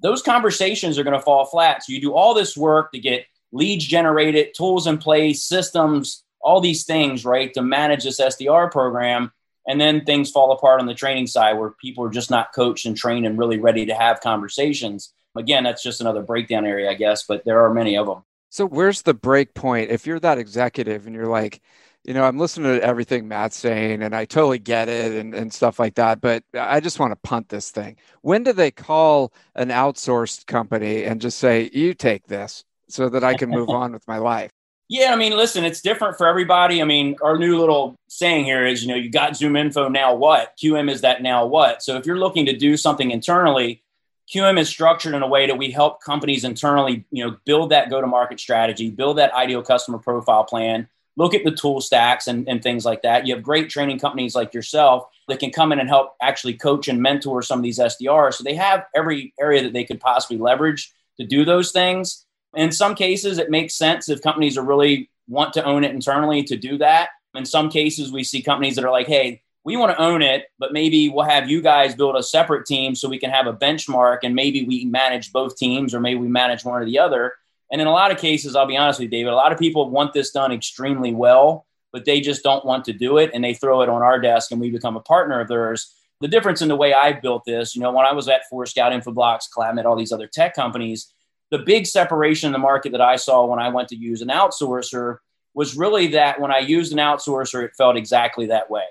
those 0.02 0.22
conversations 0.22 0.98
are 0.98 1.04
going 1.04 1.18
to 1.18 1.22
fall 1.22 1.46
flat. 1.46 1.84
So 1.84 1.94
you 1.94 2.02
do 2.02 2.14
all 2.14 2.34
this 2.34 2.56
work 2.56 2.92
to 2.94 3.00
get 3.00 3.26
leads 3.52 3.86
generated, 3.86 4.54
tools 4.56 4.88
in 4.88 4.98
place, 4.98 5.44
systems, 5.44 6.24
all 6.42 6.62
these 6.62 6.86
things, 6.86 7.26
right, 7.26 7.54
to 7.54 7.62
manage 7.62 8.04
this 8.04 8.22
SDR 8.22 8.72
program. 8.72 9.32
And 9.68 9.80
then 9.80 10.06
things 10.06 10.32
fall 10.32 10.52
apart 10.52 10.80
on 10.80 10.88
the 10.88 10.94
training 10.94 11.28
side 11.28 11.54
where 11.54 11.72
people 11.72 12.04
are 12.06 12.10
just 12.10 12.32
not 12.32 12.54
coached 12.54 12.86
and 12.86 12.96
trained 12.96 13.26
and 13.26 13.38
really 13.38 13.60
ready 13.60 13.86
to 13.88 13.94
have 13.94 14.22
conversations. 14.22 15.14
Again, 15.36 15.64
that's 15.64 15.84
just 15.84 16.02
another 16.02 16.24
breakdown 16.24 16.66
area, 16.66 16.90
I 16.90 16.96
guess, 16.96 17.24
but 17.28 17.44
there 17.46 17.64
are 17.64 17.74
many 17.74 17.98
of 17.98 18.08
them. 18.08 18.24
So, 18.50 18.66
where's 18.66 19.04
the 19.04 19.14
break 19.14 19.54
point? 19.54 19.92
If 19.92 20.08
you're 20.08 20.20
that 20.20 20.38
executive 20.38 21.06
and 21.06 21.16
you're 21.16 21.28
like, 21.28 21.62
you 22.04 22.14
know, 22.14 22.24
I'm 22.24 22.40
listening 22.40 22.80
to 22.80 22.84
everything 22.84 23.28
Matt's 23.28 23.58
saying 23.58 24.02
and 24.02 24.16
I 24.16 24.26
totally 24.26 24.60
get 24.60 24.90
it 24.90 25.12
and, 25.14 25.36
and 25.36 25.54
stuff 25.54 25.80
like 25.80 25.96
that, 25.96 26.22
but 26.22 26.44
I 26.54 26.80
just 26.80 27.00
want 27.00 27.12
to 27.12 27.16
punt 27.18 27.50
this 27.50 27.72
thing. 27.72 27.98
When 28.22 28.44
do 28.44 28.54
they 28.54 28.72
call 28.72 29.34
an 29.56 29.70
outsourced 29.70 30.48
company 30.48 31.04
and 31.04 31.22
just 31.22 31.38
say, 31.38 31.70
you 31.74 31.94
take 31.94 32.28
this 32.28 32.64
so 32.88 33.10
that 33.10 33.24
I 33.24 33.36
can 33.36 33.50
move 33.50 33.70
on 33.70 33.92
with 33.92 34.08
my 34.08 34.18
life? 34.18 34.52
Yeah, 34.88 35.14
I 35.14 35.18
mean, 35.18 35.38
listen, 35.38 35.66
it's 35.66 35.82
different 35.82 36.18
for 36.18 36.26
everybody. 36.26 36.82
I 36.82 36.86
mean, 36.86 37.16
our 37.22 37.38
new 37.38 37.60
little 37.60 37.96
saying 38.08 38.46
here 38.46 38.66
is, 38.66 38.82
you 38.82 38.88
know, 38.88 38.96
you 38.96 39.12
got 39.12 39.34
ZoomInfo, 39.34 39.92
now 39.92 40.16
what? 40.16 40.58
QM 40.58 40.90
is 40.90 41.02
that 41.02 41.22
now 41.22 41.46
what? 41.46 41.84
So 41.84 41.98
if 41.98 42.08
you're 42.08 42.18
looking 42.18 42.48
to 42.48 42.58
do 42.58 42.76
something 42.76 43.12
internally, 43.12 43.84
QM 44.34 44.60
is 44.60 44.70
structured 44.70 45.16
in 45.16 45.24
a 45.24 45.28
way 45.28 45.48
that 45.48 45.58
we 45.58 45.72
help 45.72 46.04
companies 46.04 46.44
internally, 46.44 47.04
you 47.12 47.26
know, 47.26 47.38
build 47.46 47.72
that 47.72 47.90
go-to-market 47.90 48.40
strategy, 48.40 48.92
build 48.92 49.18
that 49.18 49.34
ideal 49.34 49.64
customer 49.64 49.98
profile 49.98 50.44
plan, 50.44 50.88
look 51.18 51.34
at 51.34 51.44
the 51.44 51.52
tool 51.52 51.82
stacks 51.82 52.28
and, 52.28 52.48
and 52.48 52.62
things 52.62 52.86
like 52.86 53.02
that. 53.02 53.26
You 53.26 53.34
have 53.34 53.44
great 53.44 53.70
training 53.70 54.00
companies 54.00 54.36
like 54.36 54.54
yourself 54.54 55.10
that 55.28 55.40
can 55.40 55.52
come 55.52 55.72
in 55.72 55.80
and 55.80 55.90
help 55.90 56.16
actually 56.22 56.54
coach 56.54 56.88
and 56.88 57.02
mentor 57.02 57.42
some 57.42 57.60
of 57.60 57.64
these 57.64 57.80
SDRs. 57.80 58.36
So 58.36 58.44
they 58.44 58.56
have 58.56 58.86
every 58.96 59.34
area 59.40 59.64
that 59.64 59.74
they 59.74 59.84
could 59.84 60.00
possibly 60.00 60.38
leverage 60.38 60.92
to 61.20 61.26
do 61.26 61.44
those 61.44 61.72
things. 61.72 62.26
In 62.56 62.72
some 62.72 62.96
cases, 62.96 63.40
it 63.40 63.50
makes 63.50 63.76
sense 63.76 64.10
if 64.10 64.22
companies 64.22 64.58
are 64.58 64.64
really 64.64 65.10
want 65.28 65.54
to 65.54 65.64
own 65.64 65.84
it 65.84 65.92
internally 65.92 66.44
to 66.44 66.56
do 66.56 66.78
that. 66.78 67.10
In 67.36 67.46
some 67.46 67.70
cases, 67.70 68.12
we 68.12 68.24
see 68.24 68.42
companies 68.42 68.76
that 68.76 68.86
are 68.86 68.92
like, 68.92 69.08
hey, 69.08 69.42
we 69.70 69.78
want 69.78 69.96
to 69.96 70.02
own 70.02 70.24
it, 70.24 70.46
but 70.58 70.74
maybe 70.74 71.10
we'll 71.10 71.26
have 71.26 71.48
you 71.48 71.62
guys 71.62 71.94
build 71.94 72.16
a 72.16 72.24
separate 72.24 72.66
team 72.66 72.96
so 72.96 73.08
we 73.08 73.20
can 73.20 73.30
have 73.30 73.46
a 73.46 73.54
benchmark 73.54 74.20
and 74.24 74.34
maybe 74.34 74.64
we 74.64 74.86
manage 74.86 75.32
both 75.32 75.58
teams 75.58 75.94
or 75.94 76.00
maybe 76.00 76.20
we 76.20 76.28
manage 76.28 76.66
one 76.66 76.82
or 76.82 76.86
the 76.86 76.98
other. 76.98 77.34
And 77.72 77.80
in 77.80 77.86
a 77.86 77.92
lot 77.92 78.10
of 78.10 78.18
cases, 78.18 78.56
I'll 78.56 78.66
be 78.66 78.78
honest 78.78 79.00
with 79.00 79.06
you, 79.06 79.20
David, 79.20 79.32
a 79.32 79.36
lot 79.36 79.52
of 79.52 79.60
people 79.60 79.88
want 79.92 80.12
this 80.12 80.32
done 80.32 80.52
extremely 80.52 81.14
well, 81.14 81.68
but 81.94 82.04
they 82.04 82.20
just 82.20 82.42
don't 82.42 82.66
want 82.66 82.84
to 82.86 82.94
do 82.94 83.20
it 83.20 83.30
and 83.32 83.44
they 83.44 83.54
throw 83.54 83.84
it 83.84 83.90
on 83.90 84.02
our 84.02 84.20
desk 84.20 84.52
and 84.52 84.60
we 84.60 84.72
become 84.72 84.98
a 84.98 85.02
partner 85.02 85.40
of 85.40 85.48
theirs. 85.48 85.94
The 86.20 86.28
difference 86.28 86.64
in 86.64 86.68
the 86.68 86.76
way 86.76 86.96
I 86.96 87.14
built 87.14 87.44
this, 87.46 87.76
you 87.76 87.84
know, 87.84 87.92
when 87.92 88.08
I 88.08 88.14
was 88.14 88.28
at 88.28 88.50
Forescout, 88.50 88.92
Infoblox, 88.92 89.52
Climate, 89.52 89.86
all 89.86 89.96
these 89.96 90.12
other 90.12 90.28
tech 90.28 90.56
companies, 90.56 91.14
the 91.52 91.60
big 91.60 91.86
separation 91.86 92.48
in 92.48 92.54
the 92.54 92.60
market 92.60 92.92
that 92.94 93.02
I 93.02 93.18
saw 93.18 93.46
when 93.46 93.60
I 93.60 93.70
went 93.70 93.90
to 93.90 93.96
use 93.96 94.24
an 94.24 94.30
outsourcer 94.30 95.18
was 95.54 95.78
really 95.78 96.08
that 96.08 96.40
when 96.40 96.52
I 96.52 96.60
used 96.60 96.92
an 96.92 97.00
outsourcer, 97.00 97.64
it 97.64 97.72
felt 97.78 97.98
exactly 97.98 98.48
that 98.48 98.70
way, 98.70 98.86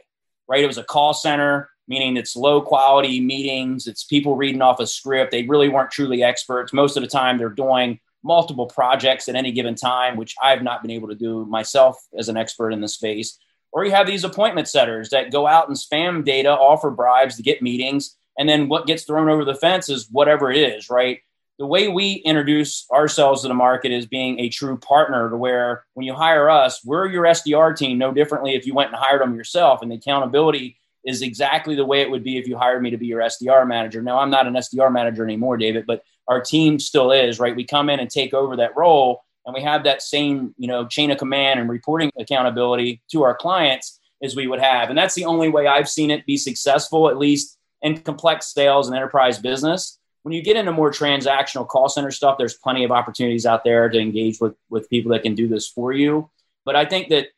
right? 0.48 0.62
It 0.62 0.66
was 0.66 0.78
a 0.78 0.84
call 0.84 1.14
center, 1.14 1.70
meaning 1.86 2.16
it's 2.16 2.36
low 2.36 2.60
quality 2.60 3.20
meetings, 3.20 3.86
it's 3.86 4.04
people 4.04 4.36
reading 4.36 4.62
off 4.62 4.80
a 4.80 4.86
script. 4.86 5.30
They 5.30 5.44
really 5.44 5.68
weren't 5.68 5.90
truly 5.90 6.22
experts. 6.22 6.72
Most 6.72 6.96
of 6.96 7.02
the 7.02 7.08
time, 7.08 7.38
they're 7.38 7.48
doing 7.48 8.00
multiple 8.22 8.66
projects 8.66 9.28
at 9.28 9.36
any 9.36 9.52
given 9.52 9.74
time, 9.74 10.16
which 10.16 10.34
I've 10.42 10.62
not 10.62 10.82
been 10.82 10.90
able 10.90 11.08
to 11.08 11.14
do 11.14 11.46
myself 11.46 11.96
as 12.16 12.28
an 12.28 12.36
expert 12.36 12.72
in 12.72 12.80
the 12.80 12.88
space. 12.88 13.38
Or 13.72 13.84
you 13.84 13.90
have 13.92 14.06
these 14.06 14.24
appointment 14.24 14.68
setters 14.68 15.10
that 15.10 15.30
go 15.30 15.46
out 15.46 15.68
and 15.68 15.76
spam 15.76 16.24
data, 16.24 16.50
offer 16.50 16.90
bribes 16.90 17.36
to 17.36 17.42
get 17.42 17.62
meetings. 17.62 18.16
And 18.38 18.48
then 18.48 18.68
what 18.68 18.86
gets 18.86 19.04
thrown 19.04 19.28
over 19.28 19.44
the 19.44 19.54
fence 19.54 19.88
is 19.88 20.08
whatever 20.10 20.50
it 20.50 20.56
is, 20.56 20.88
right? 20.88 21.20
The 21.58 21.66
way 21.66 21.88
we 21.88 22.14
introduce 22.24 22.86
ourselves 22.92 23.42
to 23.42 23.48
the 23.48 23.54
market 23.54 23.90
is 23.90 24.06
being 24.06 24.38
a 24.38 24.48
true 24.48 24.78
partner 24.78 25.28
to 25.28 25.36
where 25.36 25.84
when 25.94 26.06
you 26.06 26.14
hire 26.14 26.48
us, 26.48 26.84
we're 26.84 27.06
your 27.06 27.24
SDR 27.24 27.76
team 27.76 27.98
no 27.98 28.12
differently 28.12 28.54
if 28.54 28.64
you 28.64 28.74
went 28.74 28.90
and 28.90 28.98
hired 28.98 29.20
them 29.20 29.34
yourself. 29.34 29.82
And 29.82 29.90
the 29.90 29.96
accountability 29.96 30.78
is 31.04 31.22
exactly 31.22 31.74
the 31.74 31.84
way 31.84 32.00
it 32.00 32.10
would 32.10 32.22
be 32.22 32.38
if 32.38 32.46
you 32.46 32.56
hired 32.56 32.82
me 32.82 32.90
to 32.90 32.96
be 32.96 33.06
your 33.06 33.20
SDR 33.20 33.66
manager. 33.66 34.00
Now, 34.00 34.20
I'm 34.20 34.30
not 34.30 34.46
an 34.46 34.54
SDR 34.54 34.92
manager 34.92 35.24
anymore, 35.24 35.56
David, 35.56 35.84
but 35.84 36.04
our 36.28 36.40
team 36.40 36.78
still 36.78 37.10
is, 37.10 37.40
right? 37.40 37.56
We 37.56 37.64
come 37.64 37.90
in 37.90 37.98
and 37.98 38.08
take 38.08 38.34
over 38.34 38.56
that 38.56 38.76
role 38.76 39.22
and 39.44 39.52
we 39.52 39.62
have 39.62 39.82
that 39.84 40.02
same, 40.02 40.54
you 40.58 40.68
know, 40.68 40.86
chain 40.86 41.10
of 41.10 41.18
command 41.18 41.58
and 41.58 41.68
reporting 41.68 42.12
accountability 42.18 43.02
to 43.10 43.24
our 43.24 43.34
clients 43.34 43.98
as 44.22 44.36
we 44.36 44.46
would 44.46 44.60
have. 44.60 44.90
And 44.90 44.98
that's 44.98 45.14
the 45.14 45.24
only 45.24 45.48
way 45.48 45.66
I've 45.66 45.88
seen 45.88 46.10
it 46.10 46.26
be 46.26 46.36
successful, 46.36 47.08
at 47.08 47.18
least 47.18 47.58
in 47.82 47.98
complex 47.98 48.52
sales 48.52 48.86
and 48.86 48.96
enterprise 48.96 49.38
business 49.38 49.98
when 50.28 50.34
you 50.34 50.42
get 50.42 50.56
into 50.56 50.72
more 50.72 50.90
transactional 50.90 51.66
call 51.66 51.88
center 51.88 52.10
stuff, 52.10 52.36
there's 52.36 52.52
plenty 52.52 52.84
of 52.84 52.90
opportunities 52.90 53.46
out 53.46 53.64
there 53.64 53.88
to 53.88 53.98
engage 53.98 54.38
with 54.42 54.54
with 54.68 54.90
people 54.90 55.12
that 55.12 55.22
can 55.22 55.34
do 55.34 55.48
this 55.48 55.66
for 55.66 55.90
you. 55.90 56.28
But 56.66 56.76
I 56.76 56.84
think 56.84 57.08
that 57.08 57.28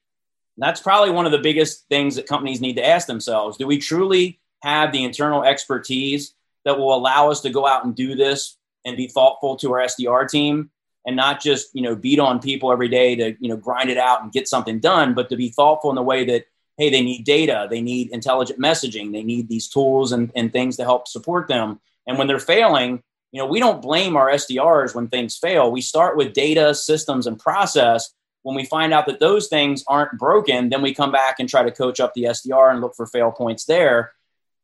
that's 0.59 0.81
probably 0.81 1.13
one 1.13 1.25
of 1.25 1.31
the 1.31 1.39
biggest 1.39 1.87
things 1.89 2.17
that 2.17 2.27
companies 2.27 2.61
need 2.61 2.75
to 2.79 2.85
ask 2.85 3.07
themselves: 3.07 3.57
Do 3.57 3.69
we 3.69 3.79
truly 3.79 4.41
have 4.65 4.91
the 4.91 5.05
internal 5.05 5.45
expertise 5.45 6.35
that 6.65 6.81
will 6.81 6.93
allow 6.93 7.31
us 7.31 7.43
to 7.43 7.51
go 7.51 7.65
out 7.65 7.85
and 7.85 7.95
do 7.95 8.17
this 8.17 8.57
and 8.85 8.97
be 8.97 9.07
thoughtful 9.07 9.55
to 9.59 9.73
our 9.73 9.87
SDR 9.87 10.29
team 10.29 10.71
and 11.07 11.15
not 11.15 11.41
just 11.41 11.73
you 11.73 11.83
know 11.83 11.95
beat 11.95 12.19
on 12.19 12.41
people 12.41 12.73
every 12.73 12.89
day 12.89 13.15
to 13.15 13.37
you 13.39 13.51
know 13.51 13.57
grind 13.57 13.89
it 13.89 13.99
out 13.99 14.25
and 14.25 14.33
get 14.33 14.49
something 14.49 14.81
done, 14.81 15.15
but 15.15 15.29
to 15.29 15.37
be 15.37 15.51
thoughtful 15.51 15.91
in 15.91 15.97
the 15.97 16.03
way 16.03 16.25
that 16.25 16.47
hey, 16.77 16.91
they 16.91 17.03
need 17.03 17.25
data, 17.25 17.69
they 17.71 17.83
need 17.83 18.11
intelligent 18.11 18.59
messaging, 18.59 19.13
they 19.13 19.23
need 19.23 19.49
these 19.49 19.69
tools 19.69 20.11
and, 20.11 20.33
and 20.35 20.53
things 20.53 20.77
to 20.79 20.83
help 20.83 21.07
support 21.07 21.47
them 21.47 21.79
and 22.07 22.19
when 22.19 22.27
they're 22.27 22.39
failing, 22.39 23.03
you 23.33 23.41
know, 23.41 23.47
we 23.47 23.61
don't 23.61 23.83
blame 23.83 24.17
our 24.17 24.29
SDRs 24.31 24.95
when 24.95 25.09
things 25.09 25.37
fail. 25.37 25.71
We 25.71 25.81
start 25.81 26.17
with 26.17 26.33
data, 26.33 26.75
systems, 26.75 27.27
and 27.27 27.39
process. 27.39 28.13
When 28.43 28.57
we 28.57 28.65
find 28.65 28.93
out 28.93 29.07
that 29.07 29.21
those 29.21 29.49
things 29.49 29.85
aren't 29.87 30.19
broken, 30.19 30.69
then 30.69 30.83
we 30.83 30.95
come 30.95 31.13
back 31.13 31.37
and 31.39 31.49
try 31.49 31.63
to 31.63 31.71
coach 31.71 32.01
up 32.01 32.15
the 32.15 32.25
SDR 32.25 32.73
and 32.73 32.81
look 32.81 32.97
for 32.97 33.07
fail 33.07 33.31
points 33.31 33.65
there. 33.67 34.13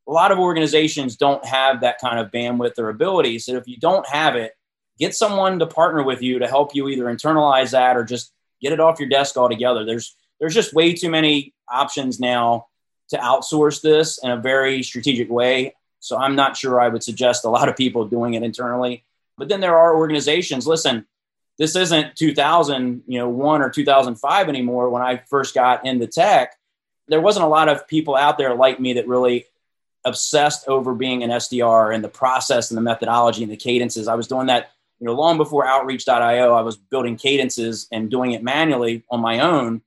A 0.08 0.12
lot 0.12 0.32
of 0.32 0.38
organizations 0.38 1.16
don't 1.16 1.44
have 1.44 1.80
that 1.80 2.00
kind 2.00 2.18
of 2.18 2.30
bandwidth 2.30 2.78
or 2.78 2.88
ability. 2.88 3.38
So 3.38 3.56
if 3.56 3.68
you 3.68 3.76
don't 3.76 4.06
have 4.08 4.34
it, 4.34 4.52
get 4.98 5.14
someone 5.14 5.58
to 5.58 5.66
partner 5.66 6.02
with 6.02 6.22
you 6.22 6.38
to 6.38 6.48
help 6.48 6.74
you 6.74 6.88
either 6.88 7.04
internalize 7.04 7.72
that 7.72 7.96
or 7.96 8.04
just 8.04 8.32
get 8.60 8.72
it 8.72 8.80
off 8.80 8.98
your 8.98 9.08
desk 9.08 9.36
altogether. 9.36 9.84
There's 9.84 10.16
there's 10.40 10.54
just 10.54 10.74
way 10.74 10.92
too 10.94 11.10
many 11.10 11.54
options 11.70 12.20
now 12.20 12.66
to 13.10 13.16
outsource 13.16 13.80
this 13.80 14.18
in 14.22 14.30
a 14.30 14.36
very 14.36 14.82
strategic 14.82 15.30
way. 15.30 15.74
So 16.00 16.16
I'm 16.16 16.36
not 16.36 16.56
sure 16.56 16.80
I 16.80 16.88
would 16.88 17.02
suggest 17.02 17.44
a 17.44 17.50
lot 17.50 17.68
of 17.68 17.76
people 17.76 18.06
doing 18.06 18.34
it 18.34 18.42
internally. 18.42 19.04
But 19.38 19.48
then 19.48 19.60
there 19.60 19.76
are 19.76 19.96
organizations, 19.96 20.66
listen, 20.66 21.06
this 21.58 21.74
isn't 21.76 22.16
2000, 22.16 23.02
you 23.06 23.18
know, 23.18 23.28
one 23.28 23.62
or 23.62 23.70
2005 23.70 24.48
anymore. 24.48 24.90
When 24.90 25.02
I 25.02 25.22
first 25.28 25.54
got 25.54 25.86
into 25.86 26.06
tech, 26.06 26.56
there 27.08 27.20
wasn't 27.20 27.44
a 27.44 27.48
lot 27.48 27.68
of 27.68 27.86
people 27.88 28.14
out 28.14 28.38
there 28.38 28.54
like 28.54 28.80
me 28.80 28.94
that 28.94 29.08
really 29.08 29.46
obsessed 30.04 30.68
over 30.68 30.94
being 30.94 31.22
an 31.22 31.30
SDR 31.30 31.94
and 31.94 32.04
the 32.04 32.08
process 32.08 32.70
and 32.70 32.76
the 32.78 32.82
methodology 32.82 33.42
and 33.42 33.50
the 33.50 33.56
cadences. 33.56 34.06
I 34.08 34.14
was 34.14 34.28
doing 34.28 34.46
that, 34.46 34.70
you 35.00 35.06
know, 35.06 35.14
long 35.14 35.36
before 35.36 35.66
outreach.io. 35.66 36.52
I 36.52 36.60
was 36.60 36.76
building 36.76 37.16
cadences 37.16 37.88
and 37.90 38.10
doing 38.10 38.32
it 38.32 38.42
manually 38.42 39.02
on 39.10 39.20
my 39.20 39.40
own 39.40 39.82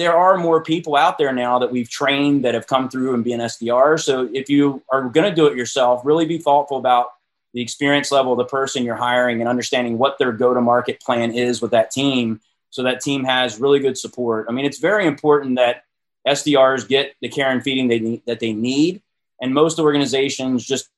there 0.00 0.16
are 0.16 0.38
more 0.38 0.62
people 0.62 0.96
out 0.96 1.18
there 1.18 1.30
now 1.30 1.58
that 1.58 1.70
we've 1.70 1.90
trained 1.90 2.42
that 2.42 2.54
have 2.54 2.66
come 2.66 2.88
through 2.88 3.12
and 3.12 3.22
be 3.22 3.34
an 3.34 3.40
SDR. 3.40 4.02
So 4.02 4.30
if 4.32 4.48
you 4.48 4.82
are 4.88 5.02
going 5.02 5.28
to 5.28 5.34
do 5.34 5.46
it 5.46 5.58
yourself, 5.58 6.00
really 6.06 6.24
be 6.24 6.38
thoughtful 6.38 6.78
about 6.78 7.08
the 7.52 7.60
experience 7.60 8.10
level 8.10 8.32
of 8.32 8.38
the 8.38 8.46
person 8.46 8.82
you're 8.82 8.96
hiring 8.96 9.40
and 9.40 9.48
understanding 9.48 9.98
what 9.98 10.18
their 10.18 10.32
go 10.32 10.54
to 10.54 10.60
market 10.62 11.00
plan 11.00 11.32
is 11.32 11.60
with 11.60 11.72
that 11.72 11.90
team 11.90 12.40
so 12.70 12.82
that 12.84 13.02
team 13.02 13.24
has 13.24 13.60
really 13.60 13.78
good 13.78 13.98
support. 13.98 14.46
I 14.48 14.52
mean, 14.52 14.64
it's 14.64 14.78
very 14.78 15.06
important 15.06 15.56
that 15.56 15.84
SDRs 16.26 16.88
get 16.88 17.14
the 17.20 17.28
care 17.28 17.50
and 17.50 17.62
feeding 17.62 17.88
they 17.88 17.98
need, 17.98 18.22
that 18.24 18.40
they 18.40 18.54
need. 18.54 19.02
And 19.42 19.52
most 19.52 19.78
organizations 19.78 20.64
just 20.64 20.88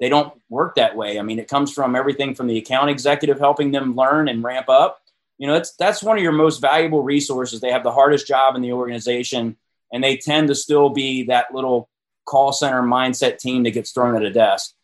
they 0.00 0.08
don't 0.08 0.32
work 0.48 0.74
that 0.74 0.96
way. 0.96 1.20
I 1.20 1.22
mean, 1.22 1.38
it 1.38 1.46
comes 1.46 1.72
from 1.72 1.94
everything 1.94 2.34
from 2.34 2.48
the 2.48 2.58
account 2.58 2.90
executive 2.90 3.38
helping 3.38 3.70
them 3.70 3.94
learn 3.94 4.28
and 4.28 4.42
ramp 4.42 4.68
up 4.68 5.00
you 5.38 5.46
know 5.46 5.54
that's 5.54 5.74
that's 5.76 6.02
one 6.02 6.16
of 6.16 6.22
your 6.22 6.32
most 6.32 6.60
valuable 6.60 7.02
resources. 7.02 7.60
They 7.60 7.70
have 7.70 7.84
the 7.84 7.92
hardest 7.92 8.26
job 8.26 8.56
in 8.56 8.62
the 8.62 8.72
organization 8.72 9.56
and 9.92 10.04
they 10.04 10.16
tend 10.16 10.48
to 10.48 10.54
still 10.54 10.90
be 10.90 11.24
that 11.24 11.54
little 11.54 11.88
call 12.26 12.52
center 12.52 12.82
mindset 12.82 13.38
team 13.38 13.62
that 13.62 13.70
gets 13.70 13.92
thrown 13.92 14.16
at 14.16 14.22
a 14.22 14.30
desk. 14.30 14.74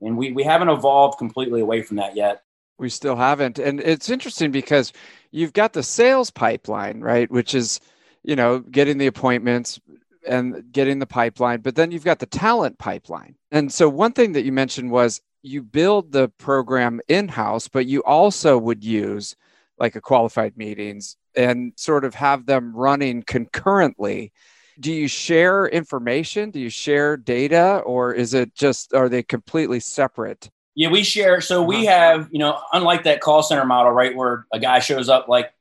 And 0.00 0.16
we, 0.16 0.32
we 0.32 0.42
haven't 0.42 0.70
evolved 0.70 1.18
completely 1.18 1.60
away 1.60 1.82
from 1.82 1.98
that 1.98 2.16
yet. 2.16 2.42
We 2.78 2.88
still 2.88 3.16
haven't. 3.16 3.58
And 3.58 3.80
it's 3.80 4.10
interesting 4.10 4.50
because 4.50 4.92
you've 5.30 5.52
got 5.52 5.72
the 5.72 5.82
sales 5.82 6.30
pipeline 6.30 7.00
right 7.00 7.30
which 7.30 7.54
is 7.54 7.80
you 8.22 8.36
know 8.36 8.60
getting 8.60 8.98
the 8.98 9.08
appointments 9.08 9.80
and 10.26 10.72
getting 10.72 11.00
the 11.00 11.06
pipeline 11.06 11.60
but 11.60 11.74
then 11.74 11.90
you've 11.90 12.04
got 12.04 12.20
the 12.20 12.26
talent 12.26 12.78
pipeline. 12.78 13.36
And 13.50 13.72
so 13.72 13.88
one 13.88 14.12
thing 14.12 14.32
that 14.32 14.44
you 14.44 14.52
mentioned 14.52 14.90
was 14.90 15.20
you 15.42 15.62
build 15.62 16.12
the 16.12 16.28
program 16.38 17.00
in 17.08 17.28
house 17.28 17.68
but 17.68 17.86
you 17.86 18.02
also 18.04 18.56
would 18.56 18.84
use 18.84 19.36
like 19.78 19.96
a 19.96 20.00
qualified 20.00 20.56
meetings 20.56 21.16
and 21.36 21.72
sort 21.76 22.04
of 22.04 22.14
have 22.14 22.46
them 22.46 22.74
running 22.74 23.22
concurrently. 23.22 24.32
Do 24.78 24.92
you 24.92 25.08
share 25.08 25.66
information? 25.66 26.50
Do 26.50 26.60
you 26.60 26.70
share 26.70 27.16
data 27.16 27.78
or 27.78 28.12
is 28.12 28.34
it 28.34 28.54
just 28.54 28.94
are 28.94 29.08
they 29.08 29.22
completely 29.22 29.80
separate? 29.80 30.50
Yeah 30.74 30.88
we 30.88 31.04
share. 31.04 31.40
So 31.40 31.62
we 31.62 31.86
uh-huh. 31.88 31.96
have 31.96 32.28
you 32.32 32.38
know 32.38 32.58
unlike 32.72 33.04
that 33.04 33.20
call 33.20 33.42
center 33.42 33.64
model 33.64 33.92
right 33.92 34.14
where 34.14 34.46
a 34.52 34.58
guy 34.58 34.80
shows 34.80 35.08
up 35.08 35.28
like 35.28 35.52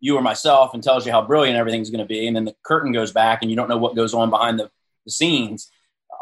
you 0.00 0.16
or 0.16 0.22
myself 0.22 0.74
and 0.74 0.82
tells 0.82 1.06
you 1.06 1.12
how 1.12 1.22
brilliant 1.22 1.56
everything's 1.56 1.90
going 1.90 2.00
to 2.00 2.06
be 2.06 2.26
and 2.26 2.34
then 2.34 2.44
the 2.44 2.56
curtain 2.64 2.92
goes 2.92 3.12
back 3.12 3.40
and 3.42 3.50
you 3.50 3.56
don't 3.56 3.68
know 3.68 3.76
what 3.76 3.94
goes 3.94 4.14
on 4.14 4.30
behind 4.30 4.58
the, 4.58 4.70
the 5.04 5.12
scenes 5.12 5.70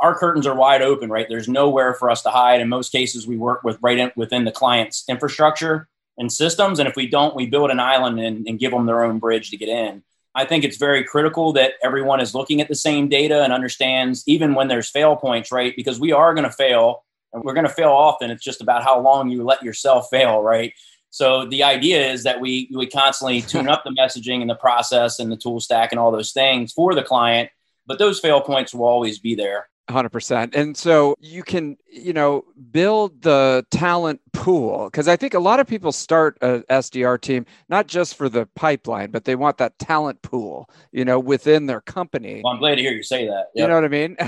our 0.02 0.18
curtains 0.18 0.46
are 0.46 0.54
wide 0.54 0.82
open 0.82 1.10
right? 1.10 1.26
There's 1.28 1.48
nowhere 1.48 1.94
for 1.94 2.10
us 2.10 2.22
to 2.22 2.30
hide. 2.30 2.60
In 2.60 2.68
most 2.68 2.90
cases 2.90 3.26
we 3.26 3.36
work 3.36 3.62
with 3.62 3.78
right 3.80 3.98
in, 3.98 4.12
within 4.16 4.44
the 4.44 4.52
client's 4.52 5.04
infrastructure 5.08 5.88
and 6.20 6.32
systems 6.32 6.78
and 6.78 6.88
if 6.88 6.94
we 6.94 7.08
don't 7.08 7.34
we 7.34 7.46
build 7.46 7.72
an 7.72 7.80
island 7.80 8.20
and, 8.20 8.46
and 8.46 8.60
give 8.60 8.70
them 8.70 8.86
their 8.86 9.02
own 9.02 9.18
bridge 9.18 9.50
to 9.50 9.56
get 9.56 9.68
in 9.68 10.04
I 10.34 10.44
think 10.44 10.62
it's 10.62 10.76
very 10.76 11.02
critical 11.02 11.52
that 11.54 11.72
everyone 11.82 12.20
is 12.20 12.34
looking 12.34 12.60
at 12.60 12.68
the 12.68 12.74
same 12.74 13.08
data 13.08 13.42
and 13.42 13.52
understands 13.52 14.22
even 14.26 14.54
when 14.54 14.68
there's 14.68 14.88
fail 14.88 15.16
points, 15.16 15.50
right? 15.50 15.74
Because 15.74 15.98
we 15.98 16.12
are 16.12 16.34
going 16.34 16.44
to 16.44 16.52
fail 16.52 17.04
and 17.32 17.42
we're 17.42 17.54
going 17.54 17.66
to 17.66 17.72
fail 17.72 17.90
often. 17.90 18.30
It's 18.30 18.44
just 18.44 18.60
about 18.60 18.84
how 18.84 19.00
long 19.00 19.28
you 19.30 19.42
let 19.42 19.62
yourself 19.62 20.08
fail, 20.10 20.40
right? 20.42 20.72
So 21.10 21.46
the 21.46 21.64
idea 21.64 22.12
is 22.12 22.22
that 22.22 22.40
we 22.40 22.70
we 22.72 22.86
constantly 22.86 23.42
tune 23.42 23.68
up 23.68 23.82
the 23.82 23.90
messaging 23.90 24.40
and 24.40 24.48
the 24.48 24.54
process 24.54 25.18
and 25.18 25.32
the 25.32 25.36
tool 25.36 25.58
stack 25.58 25.90
and 25.90 25.98
all 25.98 26.12
those 26.12 26.32
things 26.32 26.72
for 26.72 26.94
the 26.94 27.02
client, 27.02 27.50
but 27.86 27.98
those 27.98 28.20
fail 28.20 28.40
points 28.40 28.72
will 28.72 28.86
always 28.86 29.18
be 29.18 29.34
there. 29.34 29.68
100% 29.88 30.54
and 30.54 30.76
so 30.76 31.16
you 31.18 31.42
can 31.42 31.76
you 31.90 32.12
know 32.12 32.44
build 32.70 33.22
the 33.22 33.66
talent 33.70 34.20
pool 34.32 34.84
because 34.84 35.08
i 35.08 35.16
think 35.16 35.34
a 35.34 35.38
lot 35.38 35.58
of 35.58 35.66
people 35.66 35.90
start 35.90 36.38
a 36.42 36.60
sdr 36.70 37.20
team 37.20 37.44
not 37.68 37.86
just 37.88 38.14
for 38.14 38.28
the 38.28 38.46
pipeline 38.54 39.10
but 39.10 39.24
they 39.24 39.34
want 39.34 39.58
that 39.58 39.76
talent 39.78 40.20
pool 40.22 40.70
you 40.92 41.04
know 41.04 41.18
within 41.18 41.66
their 41.66 41.80
company. 41.80 42.40
Well, 42.44 42.54
i'm 42.54 42.60
glad 42.60 42.76
to 42.76 42.82
hear 42.82 42.92
you 42.92 43.02
say 43.02 43.26
that. 43.26 43.46
Yep. 43.54 43.64
you 43.64 43.66
know 43.66 43.74
what 43.74 43.84
i 43.84 43.88
mean? 43.88 44.16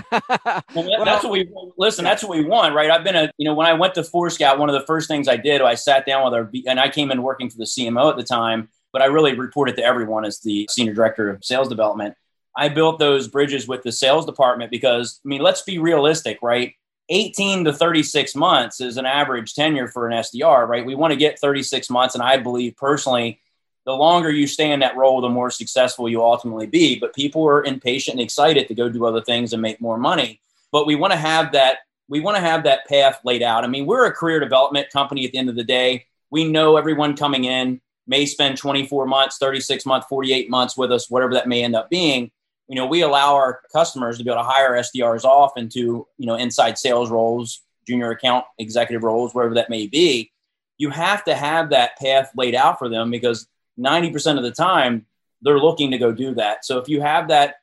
Well, 0.74 0.86
well, 0.88 1.04
that's 1.04 1.24
what 1.24 1.32
we 1.32 1.48
listen 1.76 2.04
that's 2.04 2.22
what 2.22 2.36
we 2.36 2.44
want 2.44 2.74
right? 2.74 2.90
I've 2.90 3.04
been 3.04 3.16
a 3.16 3.30
you 3.36 3.46
know 3.46 3.54
when 3.54 3.66
i 3.66 3.72
went 3.72 3.94
to 3.94 4.02
Forescout 4.02 4.58
one 4.58 4.68
of 4.68 4.74
the 4.74 4.86
first 4.86 5.08
things 5.08 5.28
i 5.28 5.36
did 5.36 5.60
i 5.60 5.74
sat 5.74 6.06
down 6.06 6.24
with 6.24 6.34
our 6.34 6.50
and 6.66 6.80
i 6.80 6.88
came 6.88 7.10
in 7.10 7.22
working 7.22 7.50
for 7.50 7.58
the 7.58 7.64
cmo 7.64 8.10
at 8.10 8.16
the 8.16 8.24
time 8.24 8.68
but 8.92 9.02
i 9.02 9.06
really 9.06 9.34
reported 9.34 9.76
to 9.76 9.84
everyone 9.84 10.24
as 10.24 10.40
the 10.40 10.68
senior 10.70 10.94
director 10.94 11.28
of 11.28 11.44
sales 11.44 11.68
development 11.68 12.14
I 12.56 12.68
built 12.68 12.98
those 12.98 13.28
bridges 13.28 13.66
with 13.66 13.82
the 13.82 13.92
sales 13.92 14.26
department 14.26 14.70
because, 14.70 15.20
I 15.24 15.28
mean, 15.28 15.40
let's 15.40 15.62
be 15.62 15.78
realistic, 15.78 16.38
right? 16.42 16.74
18 17.08 17.64
to 17.64 17.72
36 17.72 18.34
months 18.34 18.80
is 18.80 18.96
an 18.96 19.06
average 19.06 19.54
tenure 19.54 19.88
for 19.88 20.08
an 20.08 20.18
SDR, 20.18 20.66
right? 20.68 20.84
We 20.84 20.94
want 20.94 21.12
to 21.12 21.18
get 21.18 21.38
36 21.38 21.90
months. 21.90 22.14
And 22.14 22.22
I 22.22 22.36
believe 22.36 22.76
personally, 22.76 23.40
the 23.84 23.92
longer 23.92 24.30
you 24.30 24.46
stay 24.46 24.70
in 24.70 24.80
that 24.80 24.96
role, 24.96 25.20
the 25.20 25.28
more 25.28 25.50
successful 25.50 26.08
you 26.08 26.22
ultimately 26.22 26.66
be. 26.66 26.98
But 26.98 27.14
people 27.14 27.46
are 27.46 27.64
impatient 27.64 28.14
and 28.14 28.22
excited 28.22 28.68
to 28.68 28.74
go 28.74 28.88
do 28.88 29.04
other 29.04 29.20
things 29.20 29.52
and 29.52 29.60
make 29.60 29.80
more 29.80 29.98
money. 29.98 30.40
But 30.70 30.86
we 30.86 30.94
want 30.94 31.12
to 31.12 31.18
have 31.18 31.52
that, 31.52 31.78
we 32.08 32.20
want 32.20 32.36
to 32.36 32.42
have 32.42 32.64
that 32.64 32.86
path 32.86 33.20
laid 33.24 33.42
out. 33.42 33.64
I 33.64 33.66
mean, 33.66 33.86
we're 33.86 34.06
a 34.06 34.12
career 34.12 34.40
development 34.40 34.90
company 34.90 35.24
at 35.24 35.32
the 35.32 35.38
end 35.38 35.48
of 35.48 35.56
the 35.56 35.64
day. 35.64 36.06
We 36.30 36.44
know 36.44 36.76
everyone 36.76 37.16
coming 37.16 37.44
in 37.44 37.80
may 38.06 38.26
spend 38.26 38.58
24 38.58 39.06
months, 39.06 39.38
36 39.38 39.84
months, 39.84 40.06
48 40.08 40.48
months 40.48 40.76
with 40.76 40.92
us, 40.92 41.10
whatever 41.10 41.34
that 41.34 41.48
may 41.48 41.64
end 41.64 41.74
up 41.74 41.90
being 41.90 42.30
you 42.72 42.78
know, 42.78 42.86
we 42.86 43.02
allow 43.02 43.34
our 43.34 43.60
customers 43.70 44.16
to 44.16 44.24
be 44.24 44.30
able 44.30 44.42
to 44.42 44.48
hire 44.48 44.72
SDRs 44.72 45.24
off 45.24 45.58
into, 45.58 46.06
you 46.16 46.26
know, 46.26 46.36
inside 46.36 46.78
sales 46.78 47.10
roles, 47.10 47.60
junior 47.86 48.12
account 48.12 48.46
executive 48.58 49.02
roles, 49.02 49.34
wherever 49.34 49.56
that 49.56 49.68
may 49.68 49.86
be. 49.86 50.32
You 50.78 50.88
have 50.88 51.22
to 51.24 51.34
have 51.34 51.68
that 51.68 51.98
path 51.98 52.30
laid 52.34 52.54
out 52.54 52.78
for 52.78 52.88
them 52.88 53.10
because 53.10 53.46
90% 53.78 54.38
of 54.38 54.42
the 54.42 54.52
time 54.52 55.04
they're 55.42 55.58
looking 55.58 55.90
to 55.90 55.98
go 55.98 56.12
do 56.12 56.34
that. 56.36 56.64
So 56.64 56.78
if 56.78 56.88
you 56.88 57.02
have 57.02 57.28
that 57.28 57.56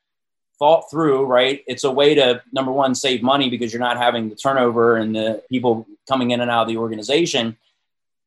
thought 0.60 0.92
through, 0.92 1.26
right, 1.26 1.64
it's 1.66 1.86
a 1.86 1.92
way 1.92 2.14
to 2.14 2.44
number 2.52 2.72
one, 2.72 2.94
save 2.94 3.24
money 3.24 3.50
because 3.50 3.74
you're 3.74 3.80
not 3.80 3.98
having 3.98 4.30
the 4.30 4.36
turnover 4.36 4.98
and 4.98 5.16
the 5.16 5.42
people 5.50 5.88
coming 6.08 6.30
in 6.30 6.42
and 6.42 6.52
out 6.52 6.64
of 6.64 6.68
the 6.68 6.78
organization. 6.78 7.58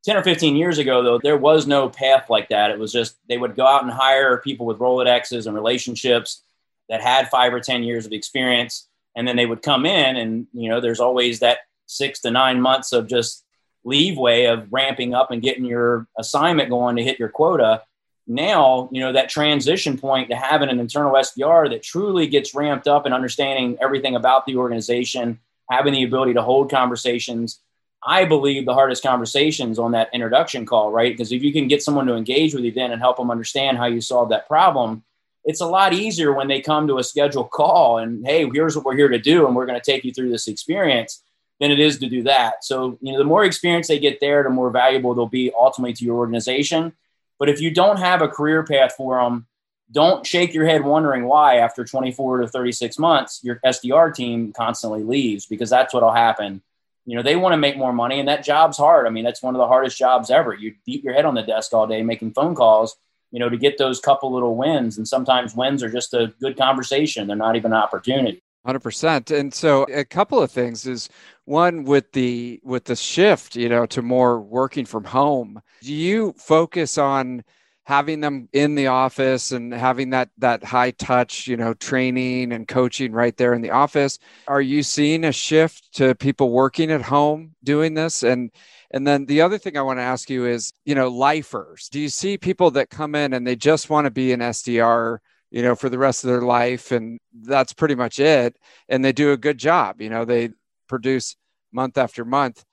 10 0.05 0.17
or 0.17 0.25
15 0.25 0.57
years 0.57 0.79
ago, 0.79 1.05
though, 1.05 1.21
there 1.23 1.37
was 1.37 1.65
no 1.65 1.89
path 1.89 2.29
like 2.29 2.49
that. 2.49 2.73
It 2.73 2.79
was 2.81 2.93
just 2.93 3.15
they 3.29 3.39
would 3.39 3.55
go 3.55 3.69
out 3.69 3.85
and 3.85 3.93
hire 3.93 4.39
people 4.39 4.67
with 4.67 4.79
Rolodexes 4.79 5.47
and 5.47 5.55
relationships 5.55 6.43
that 6.89 7.01
had 7.01 7.31
five 7.31 7.53
or 7.53 7.61
10 7.61 7.83
years 7.83 8.07
of 8.07 8.13
experience. 8.13 8.89
And 9.15 9.29
then 9.29 9.37
they 9.37 9.47
would 9.47 9.63
come 9.63 9.85
in, 9.85 10.17
and, 10.17 10.47
you 10.55 10.71
know, 10.71 10.81
there's 10.81 11.01
always 11.01 11.41
that 11.41 11.59
six 11.87 12.21
to 12.21 12.31
nine 12.31 12.61
months 12.61 12.93
of 12.93 13.07
just 13.07 13.45
leeway 13.85 14.45
of 14.45 14.73
ramping 14.73 15.15
up 15.15 15.31
and 15.31 15.43
getting 15.43 15.65
your 15.65 16.07
assignment 16.19 16.71
going 16.71 16.97
to 16.97 17.03
hit 17.03 17.19
your 17.19 17.29
quota. 17.29 17.83
Now, 18.27 18.89
you 18.93 19.01
know, 19.01 19.13
that 19.13 19.29
transition 19.29 19.99
point 19.99 20.31
to 20.31 20.37
having 20.37 20.69
an 20.69 20.79
internal 20.81 21.13
SDR 21.13 21.69
that 21.71 21.83
truly 21.83 22.27
gets 22.27 22.55
ramped 22.55 22.87
up 22.87 23.05
and 23.05 23.15
understanding 23.15 23.77
everything 23.83 24.15
about 24.15 24.47
the 24.47 24.57
organization, 24.57 25.41
having 25.69 25.93
the 25.93 26.05
ability 26.05 26.35
to 26.35 26.43
hold 26.43 26.71
conversations. 26.71 27.61
I 28.05 28.25
believe 28.25 28.65
the 28.65 28.75
hardest 28.75 29.03
conversations 29.03 29.79
on 29.79 29.93
that 29.93 30.11
introduction 30.13 30.67
call, 30.67 30.91
right? 30.91 31.13
Because 31.13 31.33
if 31.33 31.43
you 31.43 31.53
can 31.53 31.69
get 31.69 31.83
someone 31.83 32.07
to 32.07 32.15
engage 32.15 32.55
with 32.55 32.65
you 32.65 32.73
then 32.73 32.93
and 32.93 33.01
help 33.01 33.17
them 33.17 33.31
understand 33.31 33.79
how 33.79 33.87
you 33.87 34.01
solve 34.01 34.29
that 34.31 34.49
problem, 34.49 35.05
it's 35.45 35.61
a 35.61 35.67
lot 35.67 35.93
easier 35.93 36.33
when 36.33 36.49
they 36.49 36.61
come 36.61 36.87
to 36.87 36.99
a 36.99 37.05
scheduled 37.05 37.51
call 37.51 37.99
and 37.99 38.27
hey 38.27 38.49
here's 38.53 38.77
what 38.77 38.85
we're 38.85 38.97
here 38.97 39.09
to 39.09 39.19
do 39.19 39.47
and 39.47 39.57
we're 39.57 39.67
going 39.67 39.81
to 39.81 39.91
take 39.91 40.05
you 40.05 40.13
through 40.13 40.31
this 40.31 40.49
experience 40.49 41.23
than 41.61 41.71
it 41.71 41.79
is 41.79 41.99
to 41.99 42.09
do 42.09 42.25
that. 42.25 42.65
So 42.65 42.99
you 43.01 43.13
know 43.13 43.19
the 43.19 43.25
more 43.25 43.45
experience 43.45 43.89
they 43.89 43.99
get 43.99 44.21
there 44.21 44.43
the 44.43 44.51
more 44.51 44.71
valuable 44.71 45.15
they'll 45.15 45.27
be 45.27 45.53
ultimately 45.59 45.95
to 45.95 46.05
your 46.05 46.17
organization. 46.17 46.93
But 47.39 47.49
if 47.49 47.61
you 47.61 47.71
don't 47.71 47.99
have 47.99 48.23
a 48.23 48.29
career 48.29 48.65
path 48.65 48.95
for 48.97 49.23
them 49.23 49.47
don't 49.91 50.27
shake 50.27 50.55
your 50.55 50.65
head 50.65 50.83
wondering 50.83 51.27
why 51.27 51.57
after 51.57 51.85
24 51.85 52.39
to 52.39 52.49
36 52.49 52.99
months 52.99 53.41
your 53.43 53.61
sdr 53.67 54.15
team 54.15 54.51
constantly 54.55 55.03
leaves 55.03 55.45
because 55.47 55.71
that's 55.71 55.93
what'll 55.93 56.13
happen. 56.13 56.63
You 57.05 57.17
know 57.17 57.23
they 57.23 57.37
want 57.37 57.53
to 57.53 57.59
make 57.59 57.77
more 57.77 57.93
money 57.93 58.21
and 58.21 58.29
that 58.29 58.45
job's 58.45 58.79
hard. 58.79 59.07
I 59.07 59.11
mean 59.11 59.25
that's 59.25 59.43
one 59.43 59.55
of 59.55 59.59
the 59.59 59.67
hardest 59.67 59.99
jobs 59.99 60.31
ever. 60.31 60.55
You 60.55 60.75
beat 60.87 61.03
your 61.03 61.15
head 61.15 61.25
on 61.25 61.35
the 61.35 61.43
desk 61.43 61.73
all 61.73 61.87
day 61.87 62.03
making 62.03 62.33
phone 62.33 62.55
calls 62.55 62.97
you 63.33 63.41
know, 63.41 63.49
to 63.49 63.57
get 63.57 63.79
those 63.79 63.99
couple 63.99 64.33
little 64.33 64.55
wins. 64.55 64.99
And 64.99 65.09
sometimes 65.09 65.57
wins 65.57 65.83
are 65.83 65.91
just 65.91 66.15
a 66.15 66.33
good 66.41 66.57
conversation. 66.57 67.27
They're 67.27 67.37
not 67.37 67.57
even 67.57 67.73
an 67.73 67.79
opportunity. 67.79 68.43
100% 68.67 69.37
and 69.37 69.53
so 69.53 69.83
a 69.85 70.05
couple 70.05 70.41
of 70.41 70.49
things 70.49 70.87
is 70.87 71.09
one 71.47 71.83
with 71.83 72.13
the 72.13 72.61
with 72.63 72.85
the 72.85 72.95
shift 72.95 73.57
you 73.57 73.69
know 73.69 73.87
to 73.87 74.03
more 74.03 74.41
working 74.41 74.85
from 74.85 75.03
home 75.03 75.61
do 75.81 75.93
you 75.93 76.33
focus 76.39 76.97
on 76.97 77.43
having 77.85 78.21
them 78.21 78.49
in 78.53 78.77
the 78.77 78.87
office 78.87 79.51
and 79.51 79.75
having 79.75 80.11
that 80.11 80.29
that 80.39 80.63
high 80.63 80.93
touch 80.93 81.49
you 81.49 81.57
know 81.57 81.75
training 81.75 82.53
and 82.53 82.69
coaching 82.69 83.11
right 83.11 83.37
there 83.37 83.53
in 83.53 83.63
the 83.63 83.71
office 83.71 84.21
are 84.47 84.63
you 84.63 84.85
seeing 84.85 85.25
a 85.25 85.33
shift 85.33 85.93
to 85.93 86.15
people 86.15 86.53
working 86.53 86.93
at 86.93 87.03
home 87.03 87.53
doing 87.65 87.95
this 87.95 88.23
and 88.23 88.53
and 88.93 89.07
then 89.07 89.25
the 89.27 89.41
other 89.41 89.59
thing 89.59 89.77
I 89.77 89.83
want 89.83 89.99
to 89.99 90.03
ask 90.03 90.29
you 90.29 90.47
is, 90.47 90.73
you 90.85 90.95
know, 90.95 91.09
lifers. 91.09 91.89
Do 91.89 91.99
you 91.99 92.11
see 92.11 92.37
people 92.37 92.71
that 92.73 92.91
come 92.91 93.15
in 93.15 93.33
and 93.33 93.47
they 93.47 93.57
just 93.57 93.89
want 93.89 94.05
to 94.05 94.11
be 94.11 94.33
an 94.33 94.41
SDR, 94.41 95.19
you 95.51 95.63
know, 95.63 95.75
for 95.75 95.89
the 95.89 95.99
rest 95.99 96.25
of 96.25 96.29
their 96.29 96.43
life 96.43 96.93
and 96.93 97.19
that's 97.43 97.73
pretty 97.73 97.95
much 97.95 98.21
it 98.21 98.57
and 98.89 99.05
they 99.05 99.13
do 99.13 99.33
a 99.33 99.37
good 99.37 99.59
job, 99.59 100.01
you 100.01 100.11
know, 100.11 100.25
they 100.25 100.51
produce 100.89 101.37
month 101.73 101.97
after 101.97 102.25
month. 102.25 102.65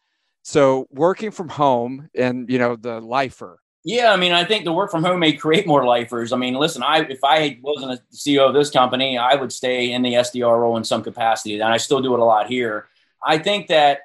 So 0.44 0.88
working 0.92 1.32
from 1.32 1.48
home 1.48 2.10
and, 2.14 2.50
you 2.50 2.60
know, 2.60 2.76
the 2.76 3.00
lifer. 3.00 3.60
Yeah, 3.86 4.12
I 4.12 4.18
mean, 4.18 4.34
I 4.34 4.44
think 4.44 4.66
the 4.66 4.74
work 4.74 4.92
from 4.92 5.06
home 5.06 5.22
may 5.22 5.34
create 5.34 5.66
more 5.66 5.86
lifers. 5.86 6.34
I 6.34 6.38
mean, 6.38 6.54
listen, 6.54 6.84
I 6.84 7.00
if 7.00 7.20
I 7.24 7.60
wasn't 7.62 7.94
a 7.94 8.02
CEO 8.14 8.46
of 8.46 8.54
this 8.54 8.70
company, 8.70 9.18
I 9.18 9.36
would 9.36 9.54
stay 9.54 9.94
in 9.94 10.02
the 10.02 10.16
SDR 10.16 10.60
role 10.60 10.76
in 10.76 10.84
some 10.84 11.02
capacity, 11.02 11.56
and 11.56 11.64
I 11.64 11.78
still 11.78 12.02
do 12.02 12.14
it 12.14 12.20
a 12.20 12.26
lot 12.26 12.48
here. 12.48 12.90
I 13.26 13.38
think 13.38 13.68
that 13.68 14.02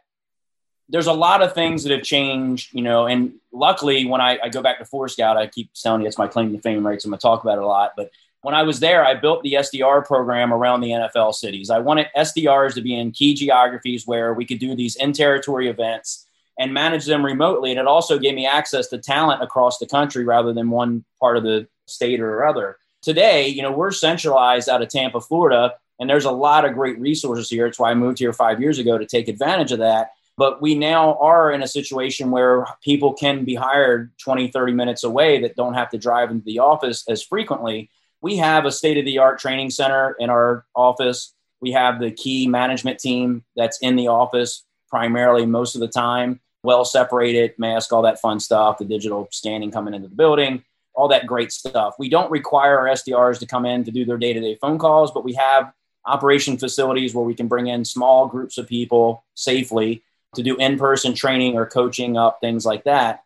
there's 0.88 1.06
a 1.06 1.12
lot 1.12 1.42
of 1.42 1.54
things 1.54 1.82
that 1.84 1.92
have 1.92 2.02
changed, 2.02 2.74
you 2.74 2.82
know, 2.82 3.06
and 3.06 3.34
luckily 3.52 4.04
when 4.04 4.20
I, 4.20 4.38
I 4.42 4.48
go 4.48 4.62
back 4.62 4.78
to 4.78 4.84
Forescout, 4.84 5.36
I 5.36 5.46
keep 5.46 5.70
telling 5.74 6.02
you 6.02 6.08
it's 6.08 6.18
my 6.18 6.28
claim 6.28 6.52
to 6.52 6.60
fame, 6.60 6.86
right? 6.86 7.00
So 7.00 7.06
I'm 7.06 7.10
gonna 7.10 7.20
talk 7.20 7.42
about 7.42 7.58
it 7.58 7.64
a 7.64 7.66
lot. 7.66 7.92
But 7.96 8.10
when 8.42 8.54
I 8.54 8.62
was 8.62 8.80
there, 8.80 9.04
I 9.04 9.14
built 9.14 9.42
the 9.42 9.54
SDR 9.54 10.04
program 10.06 10.52
around 10.52 10.82
the 10.82 10.90
NFL 10.90 11.34
cities. 11.34 11.70
I 11.70 11.78
wanted 11.78 12.08
SDRs 12.14 12.74
to 12.74 12.82
be 12.82 12.94
in 12.94 13.10
key 13.10 13.32
geographies 13.32 14.06
where 14.06 14.34
we 14.34 14.44
could 14.44 14.58
do 14.58 14.74
these 14.74 14.96
in 14.96 15.14
territory 15.14 15.68
events 15.68 16.26
and 16.58 16.74
manage 16.74 17.06
them 17.06 17.24
remotely. 17.24 17.70
And 17.70 17.80
it 17.80 17.86
also 17.86 18.18
gave 18.18 18.34
me 18.34 18.46
access 18.46 18.88
to 18.88 18.98
talent 18.98 19.42
across 19.42 19.78
the 19.78 19.86
country 19.86 20.24
rather 20.24 20.52
than 20.52 20.68
one 20.68 21.04
part 21.18 21.38
of 21.38 21.42
the 21.42 21.66
state 21.86 22.20
or 22.20 22.44
other. 22.44 22.76
Today, 23.00 23.48
you 23.48 23.62
know, 23.62 23.72
we're 23.72 23.90
centralized 23.90 24.68
out 24.68 24.82
of 24.82 24.88
Tampa, 24.88 25.20
Florida, 25.20 25.74
and 25.98 26.08
there's 26.08 26.24
a 26.24 26.30
lot 26.30 26.64
of 26.64 26.74
great 26.74 26.98
resources 26.98 27.48
here. 27.48 27.66
It's 27.66 27.78
why 27.78 27.90
I 27.90 27.94
moved 27.94 28.18
here 28.18 28.32
five 28.32 28.60
years 28.60 28.78
ago 28.78 28.98
to 28.98 29.06
take 29.06 29.28
advantage 29.28 29.72
of 29.72 29.78
that. 29.78 30.12
But 30.36 30.60
we 30.60 30.74
now 30.74 31.14
are 31.18 31.52
in 31.52 31.62
a 31.62 31.68
situation 31.68 32.30
where 32.30 32.66
people 32.82 33.12
can 33.12 33.44
be 33.44 33.54
hired 33.54 34.10
20, 34.18 34.48
30 34.48 34.72
minutes 34.72 35.04
away 35.04 35.40
that 35.42 35.54
don't 35.54 35.74
have 35.74 35.90
to 35.90 35.98
drive 35.98 36.30
into 36.30 36.44
the 36.44 36.58
office 36.58 37.04
as 37.08 37.22
frequently. 37.22 37.90
We 38.20 38.36
have 38.38 38.64
a 38.64 38.72
state 38.72 38.98
of 38.98 39.04
the 39.04 39.18
art 39.18 39.38
training 39.38 39.70
center 39.70 40.16
in 40.18 40.30
our 40.30 40.64
office. 40.74 41.34
We 41.60 41.72
have 41.72 42.00
the 42.00 42.10
key 42.10 42.48
management 42.48 42.98
team 42.98 43.44
that's 43.54 43.78
in 43.78 43.96
the 43.96 44.08
office 44.08 44.64
primarily 44.88 45.46
most 45.46 45.74
of 45.74 45.80
the 45.80 45.88
time, 45.88 46.40
well 46.62 46.84
separated, 46.84 47.54
mask, 47.58 47.92
all 47.92 48.02
that 48.02 48.20
fun 48.20 48.40
stuff, 48.40 48.78
the 48.78 48.84
digital 48.84 49.28
scanning 49.30 49.70
coming 49.70 49.94
into 49.94 50.08
the 50.08 50.14
building. 50.14 50.64
all 50.96 51.08
that 51.08 51.26
great 51.26 51.50
stuff. 51.50 51.96
We 51.98 52.08
don't 52.08 52.30
require 52.30 52.78
our 52.78 52.86
SDRs 52.86 53.40
to 53.40 53.46
come 53.46 53.66
in 53.66 53.82
to 53.82 53.90
do 53.90 54.04
their 54.04 54.16
day 54.16 54.32
to 54.32 54.40
day 54.40 54.56
phone 54.60 54.78
calls, 54.78 55.10
but 55.10 55.24
we 55.24 55.32
have 55.34 55.72
operation 56.06 56.56
facilities 56.56 57.14
where 57.14 57.24
we 57.24 57.34
can 57.34 57.48
bring 57.48 57.66
in 57.66 57.84
small 57.84 58.28
groups 58.28 58.58
of 58.58 58.68
people 58.68 59.24
safely 59.34 60.04
to 60.36 60.42
do 60.42 60.56
in 60.56 60.78
person 60.78 61.14
training 61.14 61.56
or 61.56 61.66
coaching 61.66 62.16
up, 62.16 62.40
things 62.40 62.64
like 62.64 62.84
that. 62.84 63.24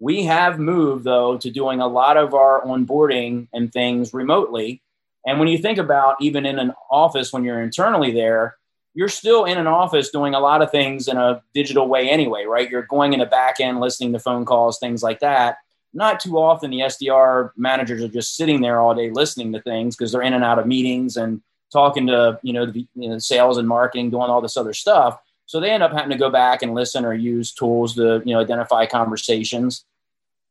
We 0.00 0.24
have 0.24 0.58
moved, 0.58 1.04
though, 1.04 1.38
to 1.38 1.50
doing 1.50 1.80
a 1.80 1.88
lot 1.88 2.16
of 2.16 2.34
our 2.34 2.62
onboarding 2.62 3.48
and 3.52 3.72
things 3.72 4.14
remotely. 4.14 4.82
And 5.26 5.38
when 5.38 5.48
you 5.48 5.58
think 5.58 5.78
about 5.78 6.16
even 6.20 6.46
in 6.46 6.58
an 6.58 6.72
office, 6.90 7.32
when 7.32 7.44
you're 7.44 7.62
internally 7.62 8.12
there, 8.12 8.56
you're 8.94 9.08
still 9.08 9.44
in 9.44 9.58
an 9.58 9.66
office 9.66 10.10
doing 10.10 10.34
a 10.34 10.40
lot 10.40 10.62
of 10.62 10.70
things 10.70 11.08
in 11.08 11.16
a 11.16 11.42
digital 11.54 11.88
way 11.88 12.08
anyway, 12.08 12.44
right? 12.44 12.70
You're 12.70 12.82
going 12.82 13.12
in 13.12 13.20
the 13.20 13.26
back 13.26 13.60
end, 13.60 13.80
listening 13.80 14.12
to 14.12 14.18
phone 14.18 14.44
calls, 14.44 14.78
things 14.78 15.02
like 15.02 15.20
that. 15.20 15.58
Not 15.92 16.20
too 16.20 16.38
often 16.38 16.70
the 16.70 16.80
SDR 16.80 17.52
managers 17.56 18.02
are 18.02 18.08
just 18.08 18.36
sitting 18.36 18.60
there 18.60 18.80
all 18.80 18.94
day 18.94 19.10
listening 19.10 19.52
to 19.52 19.60
things 19.62 19.96
because 19.96 20.12
they're 20.12 20.22
in 20.22 20.34
and 20.34 20.44
out 20.44 20.58
of 20.58 20.66
meetings 20.66 21.16
and 21.16 21.42
talking 21.72 22.06
to 22.06 22.38
you 22.42 22.52
know 22.52 22.66
the 22.66 22.86
you 22.94 23.10
know, 23.10 23.18
sales 23.18 23.58
and 23.58 23.68
marketing, 23.68 24.10
doing 24.10 24.30
all 24.30 24.40
this 24.40 24.56
other 24.56 24.72
stuff. 24.72 25.20
So 25.48 25.60
they 25.60 25.70
end 25.70 25.82
up 25.82 25.92
having 25.92 26.10
to 26.10 26.18
go 26.18 26.28
back 26.28 26.62
and 26.62 26.74
listen 26.74 27.06
or 27.06 27.14
use 27.14 27.52
tools 27.52 27.94
to 27.94 28.22
you 28.24 28.34
know 28.34 28.40
identify 28.40 28.84
conversations. 28.84 29.84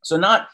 So 0.02 0.18
not, 0.18 0.50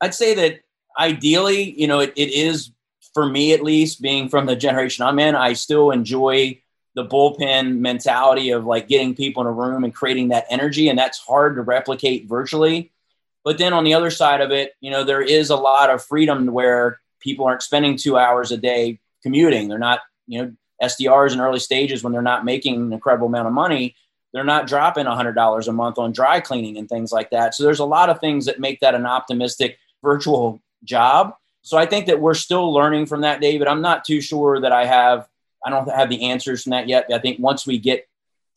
I'd 0.00 0.14
say 0.14 0.34
that 0.34 0.60
ideally, 0.98 1.78
you 1.80 1.86
know, 1.86 2.00
it, 2.00 2.12
it 2.16 2.32
is 2.32 2.72
for 3.14 3.26
me 3.26 3.52
at 3.52 3.62
least, 3.62 4.02
being 4.02 4.28
from 4.28 4.46
the 4.46 4.56
generation 4.56 5.04
I'm 5.04 5.20
in, 5.20 5.36
I 5.36 5.52
still 5.52 5.92
enjoy 5.92 6.60
the 6.94 7.06
bullpen 7.06 7.78
mentality 7.78 8.50
of 8.50 8.64
like 8.64 8.88
getting 8.88 9.14
people 9.14 9.42
in 9.42 9.46
a 9.46 9.52
room 9.52 9.84
and 9.84 9.94
creating 9.94 10.28
that 10.28 10.46
energy, 10.50 10.88
and 10.88 10.98
that's 10.98 11.18
hard 11.18 11.54
to 11.54 11.62
replicate 11.62 12.28
virtually. 12.28 12.90
But 13.44 13.58
then 13.58 13.72
on 13.72 13.84
the 13.84 13.94
other 13.94 14.10
side 14.10 14.40
of 14.40 14.50
it, 14.50 14.74
you 14.80 14.90
know, 14.90 15.04
there 15.04 15.22
is 15.22 15.50
a 15.50 15.56
lot 15.56 15.90
of 15.90 16.04
freedom 16.04 16.46
where 16.46 17.00
people 17.20 17.46
aren't 17.46 17.62
spending 17.62 17.96
two 17.96 18.18
hours 18.18 18.50
a 18.50 18.56
day 18.56 18.98
commuting. 19.22 19.68
They're 19.68 19.78
not, 19.78 20.00
you 20.26 20.42
know, 20.42 20.52
SDRs 20.82 21.32
in 21.32 21.40
early 21.40 21.58
stages 21.58 22.02
when 22.02 22.12
they're 22.12 22.22
not 22.22 22.44
making 22.44 22.74
an 22.76 22.92
incredible 22.92 23.26
amount 23.26 23.48
of 23.48 23.52
money, 23.52 23.94
they're 24.32 24.44
not 24.44 24.66
dropping 24.66 25.06
$100 25.06 25.68
a 25.68 25.72
month 25.72 25.98
on 25.98 26.12
dry 26.12 26.40
cleaning 26.40 26.76
and 26.76 26.88
things 26.88 27.12
like 27.12 27.30
that. 27.30 27.54
So 27.54 27.64
there's 27.64 27.80
a 27.80 27.84
lot 27.84 28.10
of 28.10 28.20
things 28.20 28.46
that 28.46 28.60
make 28.60 28.80
that 28.80 28.94
an 28.94 29.06
optimistic 29.06 29.78
virtual 30.02 30.60
job. 30.84 31.34
So 31.62 31.76
I 31.76 31.86
think 31.86 32.06
that 32.06 32.20
we're 32.20 32.34
still 32.34 32.72
learning 32.72 33.06
from 33.06 33.22
that, 33.22 33.40
David. 33.40 33.66
I'm 33.68 33.82
not 33.82 34.04
too 34.04 34.20
sure 34.20 34.60
that 34.60 34.72
I 34.72 34.86
have, 34.86 35.28
I 35.64 35.70
don't 35.70 35.90
have 35.90 36.08
the 36.08 36.30
answers 36.30 36.62
from 36.62 36.70
that 36.70 36.88
yet. 36.88 37.06
I 37.12 37.18
think 37.18 37.38
once 37.38 37.66
we 37.66 37.78
get 37.78 38.08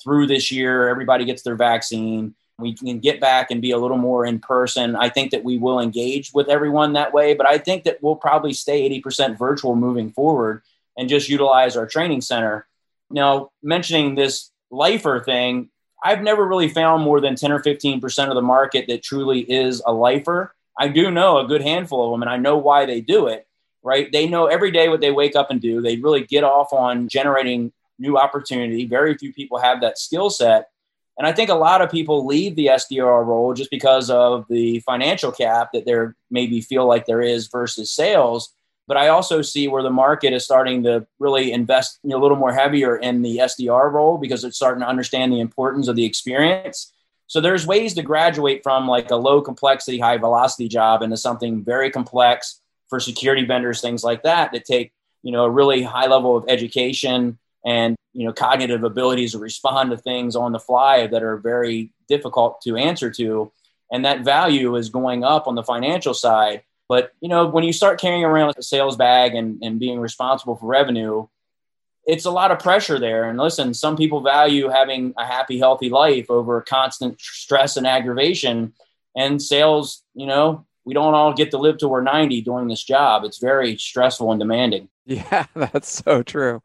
through 0.01 0.27
this 0.27 0.51
year, 0.51 0.87
everybody 0.87 1.25
gets 1.25 1.41
their 1.41 1.55
vaccine, 1.55 2.35
we 2.59 2.73
can 2.73 2.99
get 2.99 3.19
back 3.19 3.51
and 3.51 3.61
be 3.61 3.71
a 3.71 3.77
little 3.77 3.97
more 3.97 4.25
in 4.25 4.39
person. 4.39 4.95
I 4.95 5.09
think 5.09 5.31
that 5.31 5.43
we 5.43 5.57
will 5.57 5.79
engage 5.79 6.31
with 6.33 6.49
everyone 6.49 6.93
that 6.93 7.13
way, 7.13 7.33
but 7.33 7.47
I 7.47 7.57
think 7.57 7.83
that 7.83 8.01
we'll 8.01 8.15
probably 8.15 8.53
stay 8.53 8.87
80% 9.01 9.37
virtual 9.37 9.75
moving 9.75 10.11
forward 10.11 10.61
and 10.97 11.09
just 11.09 11.29
utilize 11.29 11.75
our 11.75 11.87
training 11.87 12.21
center. 12.21 12.67
Now, 13.09 13.51
mentioning 13.61 14.15
this 14.15 14.51
lifer 14.71 15.21
thing, 15.23 15.69
I've 16.03 16.21
never 16.21 16.45
really 16.45 16.67
found 16.67 17.03
more 17.03 17.21
than 17.21 17.35
10 17.35 17.51
or 17.51 17.59
15% 17.61 18.29
of 18.29 18.35
the 18.35 18.41
market 18.41 18.85
that 18.87 19.03
truly 19.03 19.39
is 19.39 19.81
a 19.85 19.93
lifer. 19.93 20.53
I 20.77 20.87
do 20.87 21.11
know 21.11 21.37
a 21.37 21.47
good 21.47 21.61
handful 21.61 22.05
of 22.05 22.11
them 22.11 22.21
and 22.21 22.29
I 22.29 22.37
know 22.37 22.57
why 22.57 22.85
they 22.85 22.99
do 22.99 23.27
it, 23.27 23.47
right? 23.83 24.11
They 24.11 24.27
know 24.27 24.47
every 24.47 24.71
day 24.71 24.89
what 24.89 25.01
they 25.01 25.11
wake 25.11 25.35
up 25.35 25.49
and 25.49 25.61
do. 25.61 25.81
They 25.81 25.97
really 25.97 26.25
get 26.25 26.43
off 26.43 26.73
on 26.73 27.07
generating 27.07 27.71
new 27.99 28.17
opportunity. 28.17 28.85
Very 28.85 29.15
few 29.17 29.31
people 29.31 29.59
have 29.59 29.81
that 29.81 29.97
skill 29.97 30.29
set. 30.29 30.69
And 31.17 31.27
I 31.27 31.31
think 31.31 31.49
a 31.49 31.55
lot 31.55 31.81
of 31.81 31.91
people 31.91 32.25
leave 32.25 32.55
the 32.55 32.67
SDR 32.67 33.25
role 33.25 33.53
just 33.53 33.69
because 33.69 34.09
of 34.09 34.45
the 34.49 34.79
financial 34.79 35.31
cap 35.31 35.69
that 35.73 35.85
there 35.85 36.15
maybe 36.31 36.59
feel 36.59 36.87
like 36.87 37.05
there 37.05 37.21
is 37.21 37.47
versus 37.47 37.91
sales. 37.91 38.53
But 38.87 38.97
I 38.97 39.07
also 39.07 39.41
see 39.41 39.67
where 39.67 39.83
the 39.83 39.89
market 39.89 40.33
is 40.33 40.43
starting 40.43 40.83
to 40.83 41.07
really 41.19 41.53
invest 41.53 41.99
you 42.03 42.09
know, 42.09 42.17
a 42.17 42.21
little 42.21 42.37
more 42.37 42.53
heavier 42.53 42.97
in 42.97 43.21
the 43.21 43.37
SDR 43.37 43.91
role 43.91 44.17
because 44.17 44.43
it's 44.43 44.57
starting 44.57 44.81
to 44.81 44.87
understand 44.87 45.31
the 45.31 45.39
importance 45.39 45.87
of 45.87 45.95
the 45.95 46.05
experience. 46.05 46.91
So 47.27 47.39
there's 47.39 47.65
ways 47.65 47.93
to 47.93 48.03
graduate 48.03 48.61
from 48.61 48.87
like 48.87 49.09
a 49.09 49.15
low 49.15 49.41
complexity, 49.41 49.99
high 49.99 50.17
velocity 50.17 50.67
job 50.67 51.01
into 51.01 51.17
something 51.17 51.63
very 51.63 51.89
complex 51.89 52.59
for 52.89 52.99
security 52.99 53.45
vendors, 53.45 53.79
things 53.79 54.03
like 54.03 54.23
that, 54.23 54.51
that 54.51 54.65
take 54.65 54.91
you 55.23 55.31
know 55.31 55.45
a 55.45 55.49
really 55.49 55.81
high 55.81 56.07
level 56.07 56.37
of 56.37 56.45
education 56.47 57.39
and 57.65 57.95
you 58.11 58.25
know 58.25 58.33
cognitive 58.33 58.83
abilities 58.83 59.31
to 59.31 59.39
respond 59.39 59.89
to 59.89 59.97
things 59.97 60.35
on 60.35 60.51
the 60.51 60.59
fly 60.59 61.07
that 61.07 61.23
are 61.23 61.37
very 61.37 61.89
difficult 62.07 62.61
to 62.61 62.75
answer 62.75 63.09
to 63.09 63.51
and 63.91 64.05
that 64.05 64.21
value 64.21 64.75
is 64.75 64.89
going 64.89 65.23
up 65.23 65.47
on 65.47 65.55
the 65.55 65.63
financial 65.63 66.13
side 66.13 66.61
but 66.93 67.11
you 67.21 67.29
know 67.29 67.47
when 67.47 67.63
you 67.63 67.73
start 67.73 67.99
carrying 67.99 68.23
around 68.23 68.53
a 68.55 68.61
sales 68.61 68.95
bag 68.95 69.33
and, 69.33 69.63
and 69.63 69.79
being 69.79 69.99
responsible 69.99 70.55
for 70.55 70.67
revenue 70.67 71.25
it's 72.05 72.25
a 72.25 72.31
lot 72.31 72.51
of 72.51 72.59
pressure 72.59 72.99
there. 72.99 73.29
And 73.29 73.39
listen 73.39 73.73
some 73.73 73.95
people 73.95 74.21
value 74.21 74.67
having 74.67 75.13
a 75.17 75.25
happy 75.25 75.57
healthy 75.57 75.89
life 75.89 76.29
over 76.29 76.61
constant 76.61 77.19
stress 77.21 77.77
and 77.77 77.87
aggravation. 77.87 78.73
And 79.15 79.41
sales 79.41 80.03
you 80.13 80.27
know 80.27 80.65
we 80.85 80.93
don't 80.93 81.15
all 81.15 81.33
get 81.33 81.49
to 81.51 81.57
live 81.57 81.77
till 81.77 81.89
we're 81.89 82.01
90 82.01 82.41
doing 82.41 82.67
this 82.67 82.83
job. 82.83 83.23
It's 83.23 83.39
very 83.39 83.77
stressful 83.77 84.31
and 84.31 84.39
demanding. 84.39 84.89
Yeah 85.05 85.45
that's 85.55 85.91
so 86.03 86.23
true. 86.23 86.61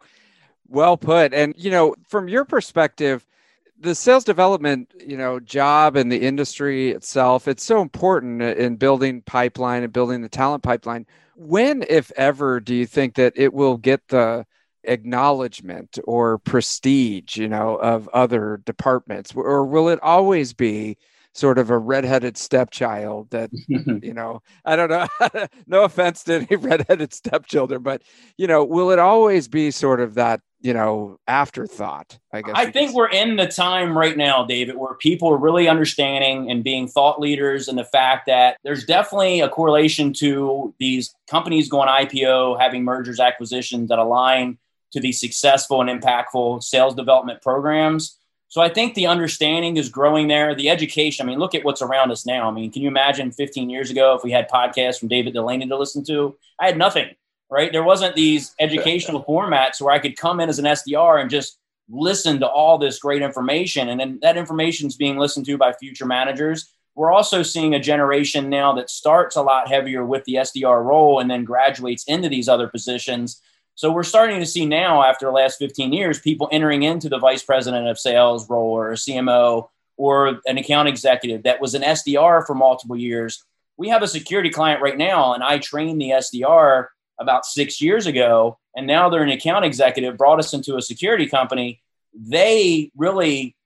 Well 0.69 0.97
put. 0.99 1.33
And, 1.33 1.55
you 1.57 1.71
know, 1.71 1.95
from 2.09 2.29
your 2.29 2.45
perspective, 2.45 3.27
the 3.81 3.95
sales 3.95 4.25
development, 4.25 4.93
you 5.07 5.17
know, 5.17 5.39
job 5.41 5.97
and 5.97 6.11
the 6.11 6.21
industry 6.21 6.91
itself, 6.91 7.47
it's 7.47 7.65
so 7.65 7.81
important 7.81 8.43
in 8.43 8.77
building 8.77 9.23
pipeline 9.23 9.83
and 9.83 9.93
building 9.93 10.23
the 10.23 10.29
talent 10.29 10.63
pipeline. 10.63 11.07
When, 11.37 11.85
if 11.89 12.11
ever, 12.17 12.61
do 12.61 12.75
you 12.75 12.87
think 12.87 13.15
that 13.15 13.35
it 13.37 13.53
will 13.53 13.77
get 13.77 14.09
the 14.09 14.45
acknowledgement 14.85 15.99
or 16.05 16.39
prestige, 16.39 17.37
you 17.37 17.49
know, 17.49 17.77
of 17.77 18.09
other 18.09 18.61
departments? 18.65 19.33
Or 19.35 19.65
will 19.65 19.89
it 19.89 20.01
always 20.03 20.53
be 20.53 20.97
sort 21.35 21.59
of 21.59 21.71
a 21.71 21.79
redheaded 21.79 22.37
stepchild 22.37 23.31
that 23.31 23.51
you 24.03 24.13
know 24.13 24.43
i 24.65 24.75
don't 24.75 24.91
know 24.91 25.07
no 25.67 25.85
offense 25.85 26.25
to 26.25 26.35
any 26.35 26.57
redheaded 26.57 27.13
stepchildren 27.13 27.81
but 27.83 28.03
you 28.37 28.47
know 28.47 28.65
will 28.65 28.91
it 28.91 28.99
always 28.99 29.47
be 29.47 29.71
sort 29.71 30.01
of 30.01 30.15
that 30.15 30.41
you 30.61 30.75
know 30.75 31.19
afterthought 31.29 32.19
i 32.33 32.43
guess 32.43 32.55
i 32.57 32.71
think 32.71 32.93
we're 32.93 33.09
in 33.09 33.37
the 33.37 33.47
time 33.47 33.97
right 33.97 34.17
now 34.17 34.45
david 34.45 34.77
where 34.77 34.95
people 34.95 35.29
are 35.29 35.37
really 35.37 35.69
understanding 35.69 36.51
and 36.51 36.65
being 36.65 36.89
thought 36.89 37.21
leaders 37.21 37.69
and 37.69 37.79
the 37.79 37.85
fact 37.85 38.27
that 38.27 38.57
there's 38.65 38.85
definitely 38.85 39.41
a 39.41 39.49
correlation 39.49 40.13
to 40.13 40.75
these 40.79 41.15
companies 41.29 41.69
going 41.69 41.89
ipo 41.89 42.59
having 42.61 42.85
mergers 42.85 43.21
acquisitions 43.21 43.89
that 43.89 43.99
align 43.99 44.59
to 44.91 45.01
these 45.01 45.21
successful 45.21 45.81
and 45.81 45.91
impactful 45.91 46.63
sales 46.63 46.95
development 46.95 47.41
programs 47.43 48.19
so 48.51 48.63
I 48.63 48.71
think 48.71 48.95
the 48.95 49.07
understanding 49.07 49.77
is 49.77 49.91
growing 49.91 50.29
there. 50.29 50.55
The 50.55 50.71
education, 50.71 51.25
I 51.25 51.29
mean, 51.29 51.39
look 51.39 51.55
at 51.55 51.65
what's 51.65 51.83
around 51.83 52.11
us 52.11 52.25
now. 52.25 52.49
I 52.49 52.51
mean, 52.51 52.73
can 52.73 52.81
you 52.81 52.89
imagine 52.89 53.31
15 53.31 53.69
years 53.69 53.91
ago 53.91 54.15
if 54.15 54.25
we 54.25 54.33
had 54.33 54.49
podcasts 54.49 54.99
from 54.99 55.09
David 55.09 55.35
Dulany 55.35 55.69
to 55.69 55.77
listen 55.77 56.03
to? 56.07 56.35
I 56.59 56.65
had 56.67 56.79
nothing, 56.79 57.15
right? 57.51 57.73
There 57.73 57.85
wasn't 57.85 58.15
these 58.15 58.55
educational 58.61 59.25
formats 59.25 59.81
where 59.81 59.95
I 59.95 59.99
could 59.99 60.17
come 60.17 60.41
in 60.41 60.49
as 60.49 60.59
an 60.59 60.65
SDR 60.65 61.21
and 61.21 61.31
just 61.31 61.59
listen 61.89 62.41
to 62.41 62.47
all 62.47 62.79
this 62.79 62.99
great 62.99 63.23
information. 63.23 63.89
And 63.89 63.99
then 63.99 64.19
that 64.23 64.37
information 64.37 64.87
is 64.87 64.97
being 64.97 65.17
listened 65.17 65.47
to 65.47 65.57
by 65.57 65.73
future 65.73 66.07
managers. 66.07 66.71
We're 66.95 67.13
also 67.13 67.43
seeing 67.43 67.75
a 67.75 67.81
generation 67.81 68.51
now 68.51 68.75
that 68.75 68.91
starts 68.91 69.37
a 69.37 69.43
lot 69.43 69.69
heavier 69.69 70.05
with 70.05 70.25
the 70.25 70.35
SDR 70.35 70.85
role 70.85 71.21
and 71.21 71.31
then 71.31 71.45
graduates 71.45 72.05
into 72.05 72.29
these 72.29 72.49
other 72.49 72.69
positions 72.69 73.41
so 73.79 73.93
we're 73.93 74.03
starting 74.03 74.41
to 74.41 74.47
see 74.47 74.67
now, 74.67 75.05
after 75.05 75.27
the 75.27 75.31
last 75.31 75.61
15 75.61 75.93
years, 75.93 76.19
people 76.19 76.49
entering 76.51 76.83
into 76.83 77.09
the 77.09 77.21
vice 77.21 77.45
president 77.45 77.87
of 77.87 77.97
sales 77.97 78.51
role 78.51 78.73
or 78.73 78.91
a 78.91 78.97
CMO 78.97 79.69
or 79.97 80.41
an 80.47 80.59
account 80.59 80.89
executive 80.89 81.45
that 81.45 81.61
was 81.61 81.75
an 81.75 81.83
SDR 81.83 82.45
for 82.45 82.57
multiple 82.57 82.97
years. 82.97 83.45
We 83.77 83.89
have 83.91 84.03
a 84.03 84.09
security 84.09 84.51
client 84.51 84.83
right 84.83 84.99
now, 84.99 85.33
and 85.33 85.45
I 85.45 85.59
train 85.59 85.99
the 85.99 86.11
SDR 86.11 86.87
about 87.19 87.47
six 87.47 87.81
years 87.81 88.07
ago, 88.07 88.59
and 88.77 88.87
now 88.87 89.09
they're 89.09 89.23
an 89.23 89.29
account 89.31 89.65
executive, 89.65 90.17
brought 90.17 90.39
us 90.39 90.53
into 90.53 90.77
a 90.77 90.83
security 90.83 91.27
company. 91.27 91.81
They 92.15 92.91
really 92.97 93.57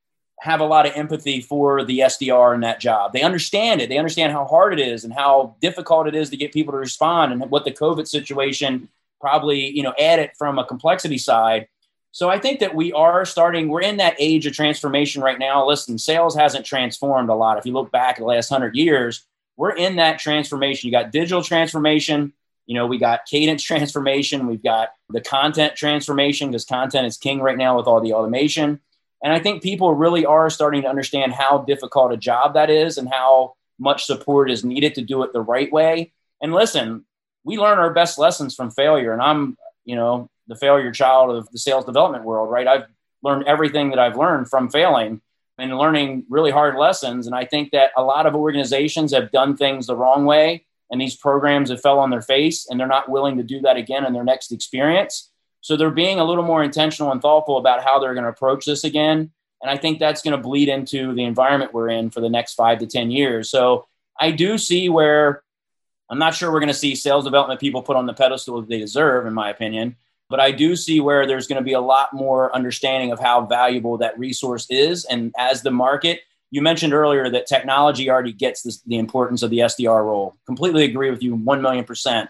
have 0.41 0.61
a 0.61 0.65
lot 0.65 0.87
of 0.87 0.93
empathy 0.97 1.41
for 1.41 1.85
the 1.85 2.01
SDR 2.01 2.55
in 2.55 2.61
that 2.61 2.81
job. 2.81 3.13
They 3.13 3.23
understand 3.23 3.81
it. 3.81 3.89
They 3.89 3.99
understand 3.99 4.33
how 4.33 4.45
hard 4.45 4.73
it 4.73 4.81
is 4.81 5.05
and 5.05 5.13
how 5.13 5.55
difficult 5.61 6.09
it 6.09 6.17
is 6.17 6.31
to 6.31 6.37
get 6.37 6.53
people 6.53 6.73
to 6.73 6.79
respond 6.79 7.33
and 7.33 7.51
what 7.51 7.65
the 7.65 7.71
COVID 7.71 8.09
situation 8.09 8.89
probably 9.23 9.71
you 9.71 9.83
know 9.83 9.95
add 9.99 10.19
it 10.19 10.37
from 10.37 10.59
a 10.59 10.67
complexity 10.67 11.17
side 11.17 11.69
so 12.11 12.29
i 12.29 12.39
think 12.39 12.59
that 12.59 12.75
we 12.75 12.93
are 12.93 13.25
starting 13.25 13.69
we're 13.69 13.81
in 13.81 13.97
that 13.97 14.17
age 14.19 14.45
of 14.45 14.53
transformation 14.53 15.23
right 15.23 15.39
now 15.39 15.65
listen 15.65 15.97
sales 15.97 16.35
hasn't 16.35 16.67
transformed 16.67 17.31
a 17.31 17.35
lot 17.35 17.57
if 17.57 17.65
you 17.65 17.73
look 17.73 17.91
back 17.93 18.17
at 18.17 18.19
the 18.19 18.25
last 18.25 18.51
100 18.51 18.75
years 18.75 19.25
we're 19.57 19.75
in 19.77 19.97
that 19.97 20.19
transformation 20.19 20.89
you 20.89 20.93
got 20.93 21.13
digital 21.13 21.43
transformation 21.43 22.33
you 22.73 22.79
know 22.79 22.87
we 22.87 22.99
got 22.99 23.27
cadence 23.27 23.63
transformation 23.63 24.47
we've 24.47 24.63
got 24.63 24.89
the 25.11 25.21
content 25.21 25.77
transformation 25.77 26.49
because 26.49 26.65
content 26.65 27.07
is 27.07 27.19
king 27.19 27.41
right 27.41 27.59
now 27.59 27.77
with 27.77 27.87
all 27.87 28.01
the 28.01 28.15
automation 28.15 28.81
and 29.23 29.33
i 29.33 29.39
think 29.39 29.63
people 29.63 29.95
really 29.95 30.25
are 30.25 30.49
starting 30.49 30.83
to 30.83 30.89
understand 30.89 31.33
how 31.35 31.59
difficult 31.59 32.13
a 32.13 32.17
job 32.17 32.55
that 32.55 32.71
is 32.71 32.97
and 32.97 33.11
how 33.11 33.55
much 33.79 34.05
support 34.07 34.51
is 34.51 34.65
needed 34.65 34.95
to 34.95 35.03
do 35.03 35.23
it 35.23 35.33
the 35.35 35.41
right 35.41 35.73
way 35.73 36.13
And 36.43 36.53
listen, 36.53 37.05
we 37.45 37.59
learn 37.59 37.79
our 37.79 37.93
best 37.93 38.19
lessons 38.19 38.55
from 38.55 38.71
failure. 38.71 39.13
And 39.13 39.23
I'm, 39.23 39.57
you 39.85 39.97
know, 39.97 40.29
the 40.49 40.57
failure 40.57 40.91
child 40.93 41.35
of 41.35 41.49
the 41.51 41.59
sales 41.59 41.85
development 41.85 42.25
world, 42.25 42.51
right? 42.51 42.67
I've 42.67 42.87
learned 43.23 43.47
everything 43.47 43.91
that 43.91 43.99
I've 43.99 44.17
learned 44.17 44.51
from 44.51 44.69
failing 44.69 45.21
and 45.59 45.79
learning 45.79 46.27
really 46.29 46.51
hard 46.51 46.77
lessons. 46.77 47.27
And 47.27 47.35
I 47.35 47.45
think 47.45 47.71
that 47.73 47.93
a 47.97 48.03
lot 48.03 48.27
of 48.27 48.35
organizations 48.35 49.13
have 49.13 49.31
done 49.31 49.57
things 49.57 49.87
the 49.87 49.97
wrong 49.97 50.25
way 50.25 50.67
and 50.93 51.01
these 51.01 51.17
programs 51.17 51.71
have 51.71 51.81
fell 51.81 51.99
on 51.99 52.11
their 52.11 52.21
face 52.21 52.69
and 52.69 52.79
they're 52.79 52.87
not 52.87 53.09
willing 53.09 53.39
to 53.39 53.43
do 53.43 53.61
that 53.63 53.79
again 53.79 54.05
in 54.05 54.13
their 54.13 54.23
next 54.23 54.53
experience. 54.53 55.31
So 55.63 55.75
they're 55.77 55.91
being 55.91 56.21
a 56.21 56.25
little 56.25 56.45
more 56.45 56.63
intentional 56.63 57.11
and 57.11 57.23
thoughtful 57.23 57.57
about 57.57 57.83
how 57.83 57.99
they're 57.99 58.15
going 58.15 58.25
to 58.25 58.31
approach 58.31 58.67
this 58.67 58.85
again. 58.85 59.31
And 59.63 59.71
I 59.71 59.79
think 59.79 59.99
that's 59.99 60.23
going 60.23 60.37
to 60.37 60.43
bleed 60.43 60.69
into 60.69 61.15
the 61.15 61.25
environment 61.25 61.73
we're 61.73 61.89
in 61.89 62.11
for 62.11 62.21
the 62.21 62.29
next 62.29 62.55
five 62.55 62.79
to 62.81 62.87
10 62.87 63.11
years. 63.11 63.49
So 63.49 63.87
I 64.21 64.33
do 64.33 64.59
see 64.59 64.91
where 64.91 65.43
I'm 66.11 66.19
not 66.19 66.35
sure 66.35 66.53
we're 66.53 66.61
going 66.61 66.69
to 66.69 66.75
see 66.75 66.95
sales 66.95 67.25
development 67.25 67.59
people 67.59 67.81
put 67.81 67.97
on 67.97 68.05
the 68.05 68.13
pedestal 68.13 68.61
that 68.61 68.69
they 68.69 68.79
deserve, 68.79 69.27
in 69.27 69.33
my 69.33 69.49
opinion. 69.49 69.97
But 70.29 70.41
I 70.41 70.51
do 70.51 70.77
see 70.77 71.01
where 71.01 71.27
there's 71.27 71.47
going 71.47 71.61
to 71.61 71.65
be 71.65 71.73
a 71.73 71.81
lot 71.81 72.13
more 72.13 72.55
understanding 72.55 73.13
of 73.13 73.19
how 73.21 73.47
valuable 73.47 73.97
that 73.99 74.19
resource 74.19 74.67
is. 74.69 75.07
And 75.07 75.33
as 75.39 75.63
the 75.63 75.71
market, 75.71 76.21
you 76.53 76.61
mentioned 76.61 76.93
earlier 76.93 77.29
that 77.31 77.47
technology 77.47 78.11
already 78.11 78.33
gets 78.33 78.63
this, 78.63 78.83
the 78.83 78.99
importance 78.99 79.43
of 79.43 79.49
the 79.49 79.61
SDR 79.61 80.05
role. 80.05 80.37
Completely 80.45 80.85
agree 80.85 81.11
with 81.11 81.23
you 81.23 81.35
1 81.35 81.63
million 81.63 81.85
percent. 81.85 82.29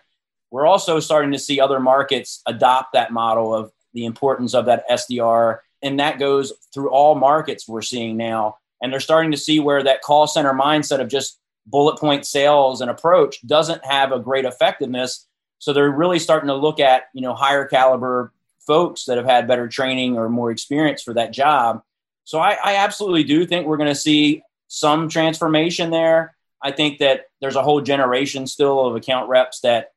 We're 0.53 0.67
also 0.67 1.01
starting 1.01 1.33
to 1.33 1.41
see 1.41 1.61
other 1.61 1.81
markets 1.81 2.41
adopt 2.47 2.93
that 2.93 3.13
model 3.13 3.53
of 3.53 3.73
the 3.95 4.05
importance 4.05 4.55
of 4.55 4.67
that 4.67 4.89
SDR. 4.89 5.59
And 5.83 5.99
that 5.99 6.21
goes 6.21 6.53
through 6.73 6.91
all 6.91 7.17
markets 7.17 7.67
we're 7.67 7.83
seeing 7.83 8.17
now. 8.17 8.59
And 8.81 8.93
they're 8.93 9.01
starting 9.01 9.33
to 9.33 9.37
see 9.37 9.59
where 9.59 9.83
that 9.83 10.03
call 10.03 10.29
center 10.29 10.55
mindset 10.55 11.01
of 11.01 11.09
just 11.09 11.41
bullet 11.67 11.99
point 11.99 12.25
sales 12.25 12.81
and 12.81 12.91
approach 12.91 13.45
doesn't 13.45 13.85
have 13.85 14.13
a 14.13 14.21
great 14.21 14.45
effectiveness. 14.45 15.27
So 15.59 15.73
they're 15.73 15.91
really 15.91 16.21
starting 16.21 16.49
to 16.49 16.55
look 16.55 16.79
at, 16.79 17.05
you 17.13 17.23
know, 17.23 17.35
higher 17.35 17.65
caliber 17.65 18.33
folks 18.67 19.07
that 19.07 19.17
have 19.17 19.27
had 19.27 19.49
better 19.49 19.67
training 19.67 20.17
or 20.17 20.29
more 20.29 20.53
experience 20.53 21.03
for 21.03 21.15
that 21.15 21.33
job. 21.33 21.83
So 22.25 22.39
I, 22.39 22.57
I 22.63 22.77
absolutely 22.77 23.25
do 23.25 23.47
think 23.47 23.67
we're 23.67 23.77
going 23.77 23.89
to 23.89 23.95
see 23.95 24.43
some 24.69 25.09
transformation 25.09 25.91
there. 25.91 26.35
I 26.63 26.71
think 26.71 26.99
that 26.99 27.27
there's 27.41 27.57
a 27.57 27.63
whole 27.63 27.81
generation 27.81 28.47
still 28.47 28.87
of 28.87 28.97
account 28.97 29.29
reps 29.29 29.61
that 29.61 29.93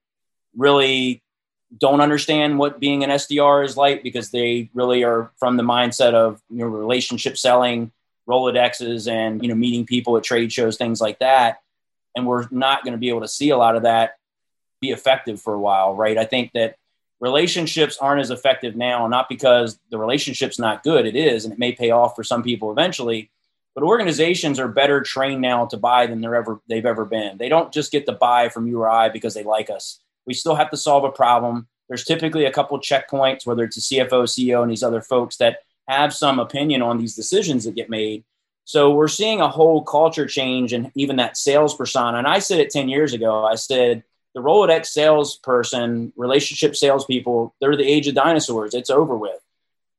really 0.56 1.22
don't 1.78 2.02
understand 2.02 2.58
what 2.58 2.80
being 2.80 3.04
an 3.04 3.10
SDR 3.10 3.66
is 3.66 3.78
like 3.78 4.04
because 4.04 4.32
they 4.32 4.70
really 4.74 5.04
are 5.04 5.32
from 5.38 5.58
the 5.58 5.64
mindset 5.64 6.14
of 6.14 6.42
you 6.50 6.60
know 6.60 6.66
relationship 6.66 7.38
selling, 7.38 7.92
Rolodexes, 8.28 9.12
and 9.12 9.42
you 9.42 9.50
know 9.50 9.56
meeting 9.56 9.86
people 9.86 10.18
at 10.18 10.24
trade 10.24 10.52
shows, 10.52 10.78
things 10.78 11.02
like 11.02 11.20
that. 11.20 11.62
And 12.16 12.26
we're 12.26 12.48
not 12.50 12.84
going 12.84 12.94
to 12.94 12.98
be 12.98 13.10
able 13.10 13.22
to 13.22 13.28
see 13.28 13.50
a 13.50 13.58
lot 13.58 13.76
of 13.76 13.84
that 13.84 14.16
be 14.82 14.92
effective 14.92 15.42
for 15.42 15.54
a 15.54 15.60
while, 15.60 15.96
right? 15.96 16.18
I 16.18 16.26
think 16.26 16.52
that 16.54 16.78
relationships 17.20 17.98
aren't 18.00 18.22
as 18.22 18.32
effective 18.32 18.76
now, 18.76 19.08
not 19.08 19.30
because 19.30 19.80
the 19.90 19.98
relationship's 19.98 20.60
not 20.60 20.84
good. 20.84 21.06
It 21.06 21.16
is, 21.16 21.46
and 21.46 21.54
it 21.54 21.60
may 21.60 21.72
pay 21.72 21.92
off 21.92 22.16
for 22.16 22.24
some 22.24 22.44
people 22.44 22.72
eventually. 22.72 23.32
But 23.74 23.84
organizations 23.84 24.60
are 24.60 24.70
better 24.70 25.02
trained 25.02 25.42
now 25.42 25.66
to 25.66 25.78
buy 25.78 26.08
than 26.08 26.22
they're 26.22 26.36
ever 26.36 26.62
they've 26.70 26.86
ever 26.86 27.06
been. 27.06 27.38
They 27.38 27.50
don't 27.50 27.74
just 27.74 27.92
get 27.92 28.06
to 28.06 28.14
buy 28.14 28.50
from 28.50 28.68
you 28.68 28.82
or 28.82 28.90
I 28.90 29.10
because 29.10 29.34
they 29.34 29.44
like 29.44 29.70
us 29.70 30.00
we 30.26 30.34
still 30.34 30.56
have 30.56 30.72
to 30.72 30.78
solve 30.78 31.04
a 31.04 31.12
problem. 31.12 31.68
There's 31.88 32.04
typically 32.04 32.46
a 32.46 32.52
couple 32.52 32.80
checkpoints, 32.80 33.46
whether 33.46 33.64
it's 33.64 33.78
a 33.78 33.82
CFO, 33.82 34.24
CEO, 34.24 34.62
and 34.62 34.72
these 34.72 34.84
other 34.84 35.02
folks 35.02 35.38
that 35.38 35.60
have 35.88 36.14
some 36.14 36.40
opinion 36.40 36.82
on 36.82 36.98
these 36.98 37.16
decisions 37.16 37.66
that 37.66 37.76
get 37.76 37.90
made. 37.90 38.24
So 38.64 38.92
we're 38.92 39.08
seeing 39.08 39.42
a 39.42 39.50
whole 39.50 39.84
culture 39.84 40.26
change 40.26 40.74
and 40.74 40.92
even 40.96 41.18
that 41.18 41.38
sales 41.38 41.76
persona. 41.76 42.18
And 42.18 42.26
I 42.26 42.40
said 42.40 42.60
it 42.60 42.72
10 42.72 42.90
years 42.90 43.14
ago. 43.14 43.46
I 43.46 43.56
said 43.56 44.04
the 44.36 44.42
Rolodex 44.42 44.88
salesperson, 44.88 46.12
relationship 46.18 46.76
salespeople, 46.76 47.56
they're 47.60 47.78
the 47.78 47.90
age 47.90 48.08
of 48.08 48.16
dinosaurs. 48.16 48.74
It's 48.74 48.90
over 48.90 49.18
with. 49.18 49.40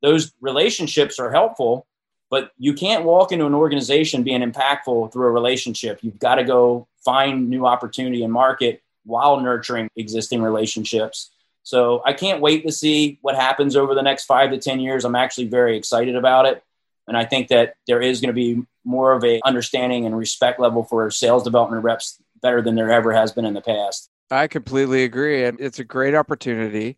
Those 0.03 0.33
relationships 0.43 1.19
are 1.19 1.31
helpful, 1.31 1.87
but 2.31 2.53
you 2.59 2.75
can't 2.75 3.05
walk 3.05 3.33
into 3.33 3.47
an 3.47 3.55
organization 3.55 4.25
being 4.25 4.43
impactful 4.43 5.11
through 5.11 5.27
a 5.27 5.31
relationship. 5.31 6.01
You've 6.03 6.19
got 6.19 6.35
to 6.35 6.45
go 6.45 6.87
find 7.03 7.49
new 7.49 7.67
opportunity 7.67 8.23
and 8.23 8.33
market 8.33 8.83
while 9.05 9.41
nurturing 9.41 9.89
existing 9.97 10.43
relationships. 10.43 11.31
So 11.63 12.03
I 12.05 12.13
can't 12.13 12.43
wait 12.43 12.67
to 12.67 12.73
see 12.73 13.19
what 13.23 13.37
happens 13.37 13.75
over 13.75 13.95
the 13.95 14.03
next 14.03 14.27
five 14.27 14.51
to 14.51 14.59
10 14.59 14.81
years. 14.81 15.07
I'm 15.07 15.17
actually 15.17 15.47
very 15.49 15.79
excited 15.79 16.15
about 16.15 16.45
it. 16.45 16.63
And 17.09 17.17
I 17.17 17.25
think 17.25 17.49
that 17.49 17.77
there 17.87 18.03
is 18.03 18.21
going 18.21 18.35
to 18.35 18.35
be 18.35 18.63
more 18.85 19.13
of 19.13 19.25
a 19.25 19.41
understanding 19.45 20.05
and 20.05 20.17
respect 20.17 20.61
level 20.61 20.85
for 20.85 21.11
sales 21.11 21.43
development 21.43 21.85
reps 21.85 22.21
better 22.43 22.61
than 22.61 22.75
there 22.75 22.91
ever 22.91 23.13
has 23.13 23.33
been 23.33 23.47
in 23.47 23.55
the 23.55 23.63
past. 23.63 24.11
I 24.31 24.49
completely 24.49 25.05
agree. 25.05 25.45
And 25.45 25.61
it's 25.61 25.79
a 25.79 25.85
great 25.85 26.15
opportunity 26.15 26.97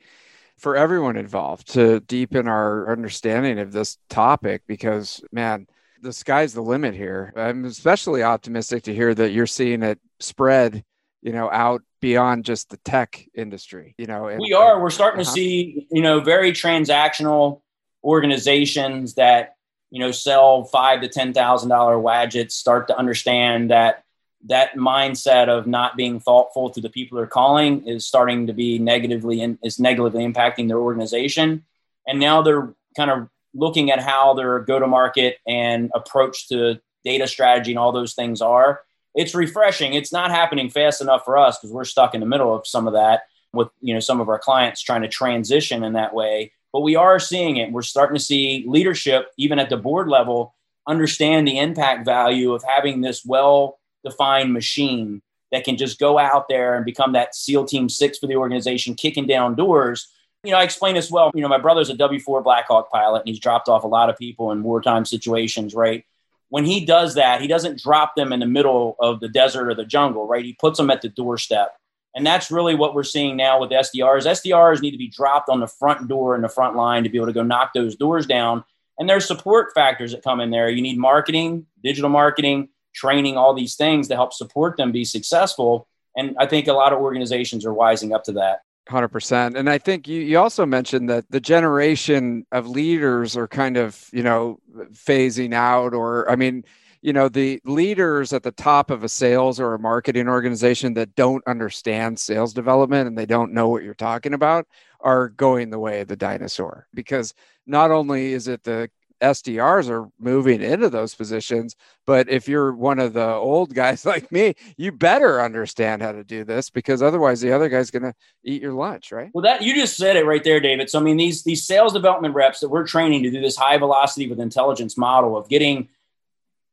for 0.57 0.77
everyone 0.77 1.17
involved 1.17 1.73
to 1.73 2.01
deepen 2.01 2.49
our 2.49 2.91
understanding 2.91 3.59
of 3.59 3.73
this 3.73 3.99
topic 4.09 4.63
because, 4.67 5.23
man, 5.31 5.67
the 6.03 6.13
sky's 6.13 6.55
the 6.55 6.63
limit 6.63 6.95
here. 6.95 7.33
I'm 7.37 7.65
especially 7.65 8.23
optimistic 8.23 8.85
to 8.85 8.95
hear 8.95 9.15
that 9.15 9.33
you're 9.33 9.47
seeing 9.47 9.83
it 9.83 10.01
spread 10.21 10.85
you 11.23 11.33
know, 11.33 11.51
out 11.51 11.83
beyond 12.01 12.45
just 12.45 12.71
the 12.71 12.77
tech 12.79 13.27
industry, 13.35 13.95
you 13.99 14.07
know. 14.07 14.29
And, 14.29 14.41
we 14.41 14.53
are. 14.53 14.81
We're 14.81 14.91
starting 14.91 15.21
uh-huh. 15.21 15.31
to 15.31 15.35
see, 15.35 15.87
you 15.91 16.03
know, 16.03 16.21
very 16.21 16.53
transactional 16.53 17.63
organizations 18.05 19.15
that, 19.15 19.55
you 19.91 20.01
know, 20.01 20.11
sell 20.13 20.65
five 20.65 21.01
to 21.01 21.09
ten 21.09 21.33
thousand 21.33 21.71
dollar 21.71 21.97
widgets 21.97 22.53
start 22.53 22.89
to 22.89 22.97
understand 22.97 23.71
that 23.71 24.05
that 24.47 24.75
mindset 24.75 25.49
of 25.49 25.67
not 25.67 25.97
being 25.97 26.21
thoughtful 26.21 26.71
to 26.71 26.81
the 26.81 26.89
people 26.89 27.17
they're 27.17 27.27
calling 27.27 27.87
is 27.87 28.07
starting 28.07 28.47
to 28.47 28.53
be 28.53 28.79
negatively 28.79 29.41
and 29.41 29.59
is 29.63 29.81
negatively 29.81 30.25
impacting 30.25 30.69
their 30.69 30.79
organization. 30.79 31.65
And 32.07 32.21
now 32.21 32.43
they're 32.43 32.75
kind 32.97 33.11
of 33.11 33.29
looking 33.55 33.91
at 33.91 34.01
how 34.01 34.35
their 34.35 34.61
go 34.61 34.79
to 34.79 34.87
market 34.87 35.39
and 35.47 35.91
approach 35.95 36.49
to 36.49 36.81
data 37.05 37.27
strategy 37.27 37.73
and 37.73 37.79
all 37.79 37.93
those 37.93 38.15
things 38.15 38.41
are 38.41 38.83
it's 39.19 39.35
refreshing. 39.35 39.95
It's 39.95 40.13
not 40.13 40.31
happening 40.31 40.71
fast 40.71 41.01
enough 41.01 41.25
for 41.25 41.37
us 41.37 41.59
because 41.59 41.73
we're 41.73 41.85
stuck 41.85 42.15
in 42.15 42.21
the 42.21 42.27
middle 42.27 42.55
of 42.55 42.67
some 42.67 42.87
of 42.87 42.93
that 42.93 43.23
with 43.53 43.69
you 43.81 43.95
know 43.95 44.01
some 44.01 44.21
of 44.21 44.29
our 44.29 44.39
clients 44.39 44.81
trying 44.81 45.03
to 45.03 45.09
transition 45.09 45.83
in 45.83 45.95
that 45.95 46.15
way. 46.15 46.53
But 46.73 46.83
we 46.83 46.97
are 46.97 47.19
seeing 47.19 47.57
it. 47.57 47.73
We're 47.73 47.83
starting 47.83 48.17
to 48.17 48.23
see 48.23 48.65
leadership, 48.69 49.33
even 49.37 49.59
at 49.59 49.71
the 49.71 49.77
board 49.77 50.09
level, 50.09 50.55
understand 50.87 51.49
the 51.49 51.59
impact 51.59 52.05
value 52.05 52.53
of 52.53 52.63
having 52.63 53.01
this 53.01 53.25
well 53.25 53.78
defined 54.05 54.53
machine 54.53 55.23
that 55.53 55.65
can 55.65 55.77
just 55.77 55.99
go 55.99 56.19
out 56.19 56.49
there 56.49 56.77
and 56.77 56.85
become 56.85 57.13
that 57.13 57.35
SEAL 57.35 57.65
Team 57.67 57.89
Six 57.89 58.19
for 58.19 58.27
the 58.27 58.37
organization, 58.37 58.95
kicking 58.95 59.27
down 59.27 59.55
doors. 59.55 60.09
You 60.45 60.53
know, 60.53 60.59
I 60.59 60.63
explain 60.63 60.97
as 60.97 61.11
well. 61.11 61.31
You 61.35 61.41
know, 61.41 61.49
my 61.49 61.59
brother's 61.59 61.91
a 61.91 61.95
W 61.95 62.21
4 62.21 62.43
Blackhawk 62.43 62.91
pilot 62.91 63.21
and 63.21 63.29
he's 63.29 63.41
dropped 63.41 63.69
off 63.69 63.85
a 63.85 63.89
lot 63.89 64.11
of 64.11 64.17
people 64.17 64.53
in 64.53 64.63
wartime 64.63 65.05
situations, 65.05 65.75
right? 65.75 66.05
when 66.51 66.65
he 66.65 66.85
does 66.85 67.15
that, 67.15 67.41
he 67.41 67.47
doesn't 67.47 67.81
drop 67.81 68.15
them 68.17 68.33
in 68.33 68.41
the 68.41 68.47
middle 68.47 68.97
of 69.01 69.21
the 69.21 69.29
desert 69.29 69.69
or 69.69 69.75
the 69.75 69.85
jungle, 69.85 70.27
right? 70.27 70.45
He 70.45 70.55
puts 70.55 70.79
them 70.79 70.91
at 70.91 71.03
the 71.03 71.09
doorstep. 71.09 71.77
And 72.15 72.27
that's 72.27 72.51
really 72.51 72.75
what 72.75 72.95
we're 72.95 73.05
seeing 73.05 73.37
now 73.37 73.61
with 73.61 73.71
SDRs. 73.71 74.27
SDRs 74.27 74.81
need 74.81 74.93
to 74.93 74.99
be 74.99 75.09
dropped 75.09 75.51
on 75.51 75.61
the 75.61 75.67
front 75.67 76.09
door 76.09 76.35
and 76.35 76.43
the 76.43 76.49
front 76.49 76.75
line 76.75 77.05
to 77.05 77.11
be 77.11 77.19
able 77.19 77.27
to 77.27 77.33
go 77.33 77.43
knock 77.43 77.73
those 77.75 77.97
doors 77.97 78.27
down. 78.27 78.65
And 78.99 79.09
there's 79.09 79.27
support 79.27 79.73
factors 79.75 80.13
that 80.13 80.25
come 80.25 80.41
in 80.41 80.51
there. 80.51 80.71
You 80.71 80.83
need 80.83 80.99
marketing, 80.99 81.67
digital 81.85 82.11
marketing, 82.11 82.71
training, 82.99 83.37
all 83.37 83.55
these 83.55 83.77
things 83.77 84.09
to 84.09 84.17
help 84.17 84.33
support 84.33 84.77
them 84.77 84.93
be 84.93 85.05
successful. 85.05 85.87
And 86.17 86.35
I 86.39 86.47
think 86.47 86.67
a 86.67 86.73
lot 86.73 86.93
of 86.93 86.99
organizations 86.99 87.65
are 87.65 87.73
wising 87.73 88.15
up 88.15 88.25
to 88.25 88.33
that. 88.33 88.61
100% 88.89 89.55
and 89.55 89.69
i 89.69 89.77
think 89.77 90.09
you, 90.09 90.19
you 90.23 90.39
also 90.39 90.65
mentioned 90.65 91.11
that 91.11 91.27
the 91.29 91.41
generation 91.41 92.47
of 92.53 92.67
leaders 92.67 93.37
are 93.37 93.47
kind 93.47 93.77
of 93.77 94.09
you 94.15 94.23
know 94.23 94.59
phasing 94.93 95.53
out 95.53 95.93
or 95.93 96.31
i 96.31 96.35
mean 96.35 96.65
you 97.03 97.13
know 97.13 97.29
the 97.29 97.61
leaders 97.65 98.33
at 98.33 98.43
the 98.43 98.53
top 98.53 98.91
of 98.91 99.05
a 99.05 99.09
sales 99.09 99.61
or 99.61 99.75
a 99.75 99.79
marketing 99.79 100.29
organization 100.29 100.95
that 100.95 101.15
don't 101.15 101.47
understand 101.47 102.19
sales 102.19 102.55
development 102.55 103.07
and 103.07 103.17
they 103.17 103.27
don't 103.27 103.53
know 103.53 103.69
what 103.69 103.83
you're 103.83 103.95
talking 103.95 104.35
about 104.35 104.67
are 105.01 105.29
going 105.29 105.71
the 105.71 105.79
way 105.79 106.01
of 106.01 106.09
the 106.09 106.17
dinosaur 106.17 106.87
because 106.95 107.35
not 107.67 107.91
only 107.91 108.33
is 108.33 108.49
it 108.49 108.65
the 108.65 108.91
SDRs 109.21 109.89
are 109.91 110.09
moving 110.19 110.63
into 110.63 110.89
those 110.89 111.15
positions. 111.15 111.77
But 112.07 112.29
if 112.29 112.49
you're 112.49 112.73
one 112.73 112.99
of 112.99 113.13
the 113.13 113.27
old 113.27 113.75
guys 113.75 114.05
like 114.07 114.31
me, 114.33 114.55
you 114.77 114.93
better 114.93 115.41
understand 115.41 116.03
how 116.03 116.13
to 116.13 116.25
do 116.25 116.45
this 116.45 116.71
because 116.71 117.03
otherwise 117.03 117.41
the 117.41 117.53
other 117.53 117.69
guy's 117.69 117.91
going 117.91 118.03
to 118.05 118.15
eat 118.45 118.63
your 118.63 118.73
lunch, 118.73 119.13
right? 119.13 119.31
Well, 119.33 119.43
that 119.43 119.63
you 119.63 119.75
just 119.75 119.97
said 119.97 120.17
it 120.17 120.27
right 120.27 120.45
there, 120.45 120.61
David. 120.61 120.91
So 120.91 120.99
I 120.99 121.03
mean, 121.03 121.17
these 121.17 121.43
these 121.43 121.65
sales 121.65 121.93
development 121.93 122.35
reps 122.35 122.61
that 122.61 122.69
we're 122.69 122.87
training 122.87 123.23
to 123.25 123.31
do 123.31 123.41
this 123.41 123.57
high 123.57 123.79
velocity 123.79 124.29
with 124.29 124.41
intelligence 124.41 124.97
model 124.97 125.37
of 125.37 125.49
getting 125.49 125.89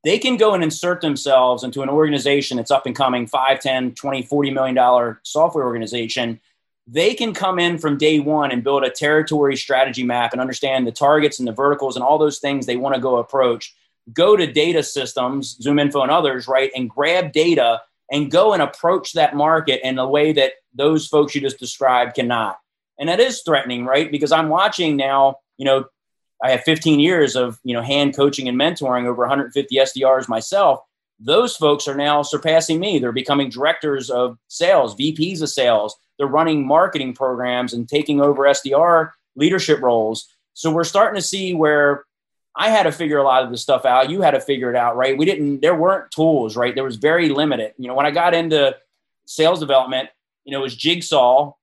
they 0.04 0.20
can 0.20 0.38
go 0.38 0.54
and 0.54 0.64
insert 0.64 1.02
themselves 1.02 1.64
into 1.64 1.82
an 1.82 1.90
organization 1.90 2.58
that's 2.58 2.70
up 2.70 2.86
and 2.86 2.96
coming 2.96 3.26
5 3.26 3.60
10 3.60 3.96
20 3.96 4.22
40 4.22 4.52
million 4.52 4.76
dollar 4.76 5.20
software 5.24 5.66
organization 5.66 6.40
they 6.88 7.14
can 7.14 7.34
come 7.34 7.58
in 7.58 7.78
from 7.78 7.98
day 7.98 8.20
one 8.20 8.52
and 8.52 8.64
build 8.64 8.84
a 8.84 8.90
territory 8.90 9.56
strategy 9.56 10.04
map 10.04 10.32
and 10.34 10.42
understand 10.42 10.86
the 10.86 10.92
targets 10.92 11.40
and 11.40 11.48
the 11.48 11.52
verticals 11.52 11.96
and 11.96 12.04
all 12.04 12.18
those 12.18 12.40
things 12.40 12.66
they 12.66 12.78
want 12.78 12.96
to 12.96 13.02
go 13.02 13.18
approach. 13.18 13.76
Go 14.14 14.36
to 14.36 14.52
data 14.52 14.84
systems, 14.84 15.58
ZoomInfo 15.58 16.04
and 16.04 16.12
others, 16.12 16.48
right, 16.48 16.72
and 16.76 16.90
grab 16.90 17.32
data 17.32 17.82
and 18.12 18.30
go 18.30 18.54
and 18.54 18.62
approach 18.62 19.14
that 19.14 19.36
market 19.36 19.82
in 19.84 19.98
a 19.98 20.08
way 20.08 20.32
that 20.34 20.54
those 20.76 21.08
folks 21.08 21.34
you 21.34 21.42
just 21.42 21.60
described 21.60 22.16
cannot. 22.16 22.60
And 23.00 23.10
that 23.10 23.20
is 23.20 23.42
threatening, 23.42 23.86
right? 23.86 24.12
Because 24.12 24.32
I'm 24.32 24.50
watching 24.50 24.96
now, 24.96 25.38
you 25.58 25.66
know, 25.66 25.86
I 26.44 26.52
have 26.52 26.64
15 26.64 27.00
years 27.00 27.36
of, 27.36 27.60
you 27.64 27.74
know, 27.74 27.82
hand 27.82 28.16
coaching 28.16 28.48
and 28.48 28.60
mentoring 28.60 29.06
over 29.06 29.24
150 29.24 29.76
SDRs 29.76 30.28
myself. 30.28 30.82
Those 31.20 31.56
folks 31.56 31.88
are 31.88 31.96
now 31.96 32.22
surpassing 32.22 32.80
me. 32.80 33.00
They're 33.00 33.12
becoming 33.12 33.50
directors 33.50 34.10
of 34.10 34.38
sales, 34.50 34.96
VPs 34.96 35.42
of 35.42 35.50
sales. 35.50 35.96
They're 36.18 36.28
running 36.28 36.66
marketing 36.66 37.14
programs 37.14 37.74
and 37.74 37.88
taking 37.88 38.22
over 38.22 38.44
SDR 38.44 39.12
leadership 39.36 39.82
roles. 39.82 40.28
So 40.54 40.72
we're 40.72 40.84
starting 40.84 41.16
to 41.16 41.28
see 41.28 41.54
where 41.54 42.06
I 42.56 42.70
had 42.70 42.84
to 42.84 42.92
figure 42.92 43.18
a 43.18 43.24
lot 43.24 43.44
of 43.44 43.52
this 43.52 43.62
stuff 43.62 43.86
out. 43.86 44.10
You 44.10 44.22
had 44.22 44.32
to 44.32 44.40
figure 44.40 44.70
it 44.70 44.78
out, 44.78 44.96
right? 44.96 45.18
We 45.18 45.26
didn't, 45.26 45.62
there 45.62 45.76
weren't 45.76 46.12
tools, 46.12 46.56
right? 46.56 46.74
There 46.74 46.86
was 46.86 46.96
very 46.96 47.30
limited. 47.30 47.74
You 47.78 47.90
know, 47.90 47.96
when 47.96 48.06
I 48.06 48.12
got 48.12 48.34
into 48.34 48.78
sales 49.26 49.60
development, 49.60 50.10
you 50.46 50.54
know, 50.54 50.60
it 50.60 50.64
was 50.64 50.76
Jigsaw, 50.76 51.54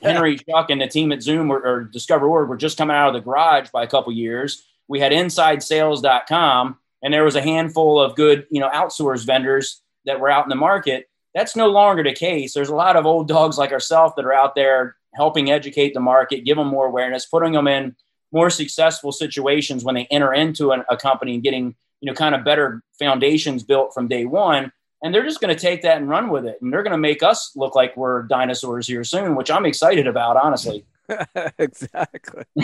Henry 0.00 0.38
Schuck, 0.38 0.66
and 0.68 0.80
the 0.80 0.86
team 0.86 1.10
at 1.10 1.22
Zoom 1.22 1.50
or, 1.50 1.58
or 1.58 1.84
DiscoverOrg 1.84 2.48
were 2.48 2.56
just 2.56 2.78
coming 2.78 2.96
out 2.96 3.08
of 3.08 3.14
the 3.14 3.20
garage 3.20 3.70
by 3.70 3.82
a 3.82 3.88
couple 3.88 4.12
years. 4.12 4.64
We 4.86 5.00
had 5.00 5.12
InsideSales.com, 5.12 6.78
and 7.02 7.14
there 7.14 7.24
was 7.24 7.36
a 7.36 7.42
handful 7.42 8.00
of 8.00 8.14
good, 8.14 8.46
you 8.50 8.60
know, 8.60 8.68
outsource 8.68 9.24
vendors 9.26 9.82
that 10.04 10.20
were 10.20 10.30
out 10.30 10.44
in 10.44 10.48
the 10.50 10.56
market. 10.56 11.08
That's 11.34 11.56
no 11.56 11.68
longer 11.68 12.02
the 12.02 12.12
case. 12.12 12.54
There's 12.54 12.68
a 12.68 12.74
lot 12.74 12.96
of 12.96 13.06
old 13.06 13.28
dogs 13.28 13.58
like 13.58 13.72
ourselves 13.72 14.14
that 14.16 14.24
are 14.24 14.32
out 14.32 14.54
there 14.54 14.96
helping 15.14 15.50
educate 15.50 15.94
the 15.94 16.00
market, 16.00 16.44
give 16.44 16.56
them 16.56 16.68
more 16.68 16.86
awareness, 16.86 17.26
putting 17.26 17.52
them 17.52 17.68
in 17.68 17.96
more 18.32 18.50
successful 18.50 19.12
situations 19.12 19.84
when 19.84 19.94
they 19.94 20.06
enter 20.06 20.32
into 20.32 20.70
an, 20.70 20.84
a 20.88 20.96
company 20.96 21.34
and 21.34 21.42
getting 21.42 21.74
you 22.00 22.06
know 22.06 22.14
kind 22.14 22.34
of 22.34 22.44
better 22.44 22.82
foundations 22.98 23.62
built 23.62 23.92
from 23.94 24.08
day 24.08 24.24
one. 24.24 24.72
And 25.02 25.14
they're 25.14 25.24
just 25.24 25.40
going 25.40 25.54
to 25.54 25.60
take 25.60 25.82
that 25.82 25.96
and 25.96 26.10
run 26.10 26.28
with 26.28 26.44
it. 26.44 26.58
And 26.60 26.70
they're 26.70 26.82
going 26.82 26.92
to 26.92 26.98
make 26.98 27.22
us 27.22 27.52
look 27.56 27.74
like 27.74 27.96
we're 27.96 28.24
dinosaurs 28.24 28.86
here 28.86 29.04
soon 29.04 29.34
which 29.34 29.50
i'm 29.50 29.66
excited 29.66 30.06
about 30.06 30.36
honestly 30.36 30.84
exactly 31.58 32.44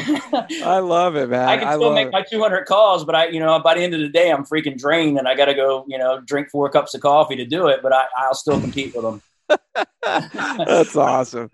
i 0.65 0.79
love 0.79 1.17
it 1.17 1.29
man 1.29 1.49
i 1.49 1.57
can 1.57 1.75
still 1.75 1.93
make 1.93 2.09
it. 2.09 2.13
my 2.13 2.23
200 2.23 2.65
calls 2.65 3.05
but 3.05 3.15
i 3.15 3.27
you 3.29 3.41
know 3.41 3.59
by 3.61 3.75
the 3.75 3.81
end 3.81 3.95
of 3.95 4.01
the 4.01 4.09
day 4.09 4.31
i'm 4.31 4.45
freaking 4.45 4.79
drained 4.79 5.19
and 5.19 5.27
i 5.27 5.35
got 5.35 5.47
to 5.47 5.55
go 5.55 5.85
you 5.89 5.99
know 5.99 6.21
drink 6.21 6.49
four 6.51 6.69
cups 6.71 6.95
of 6.95 7.01
coffee 7.01 7.37
to 7.37 7.45
do 7.45 7.67
it 7.69 7.81
but 7.83 7.93
I, 7.93 8.05
i'll 8.19 8.35
still 8.35 8.61
compete 8.61 8.95
with 8.95 9.05
them 9.05 9.23
that's 10.03 10.97
awesome 10.97 11.51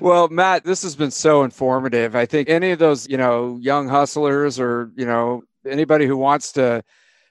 well, 0.00 0.28
Matt, 0.28 0.64
this 0.64 0.82
has 0.82 0.96
been 0.96 1.12
so 1.12 1.44
informative. 1.44 2.16
I 2.16 2.26
think 2.26 2.48
any 2.48 2.72
of 2.72 2.78
those, 2.78 3.08
you 3.08 3.16
know, 3.16 3.58
young 3.60 3.88
hustlers 3.88 4.58
or, 4.58 4.90
you 4.96 5.06
know, 5.06 5.42
anybody 5.64 6.06
who 6.06 6.16
wants 6.16 6.52
to, 6.52 6.82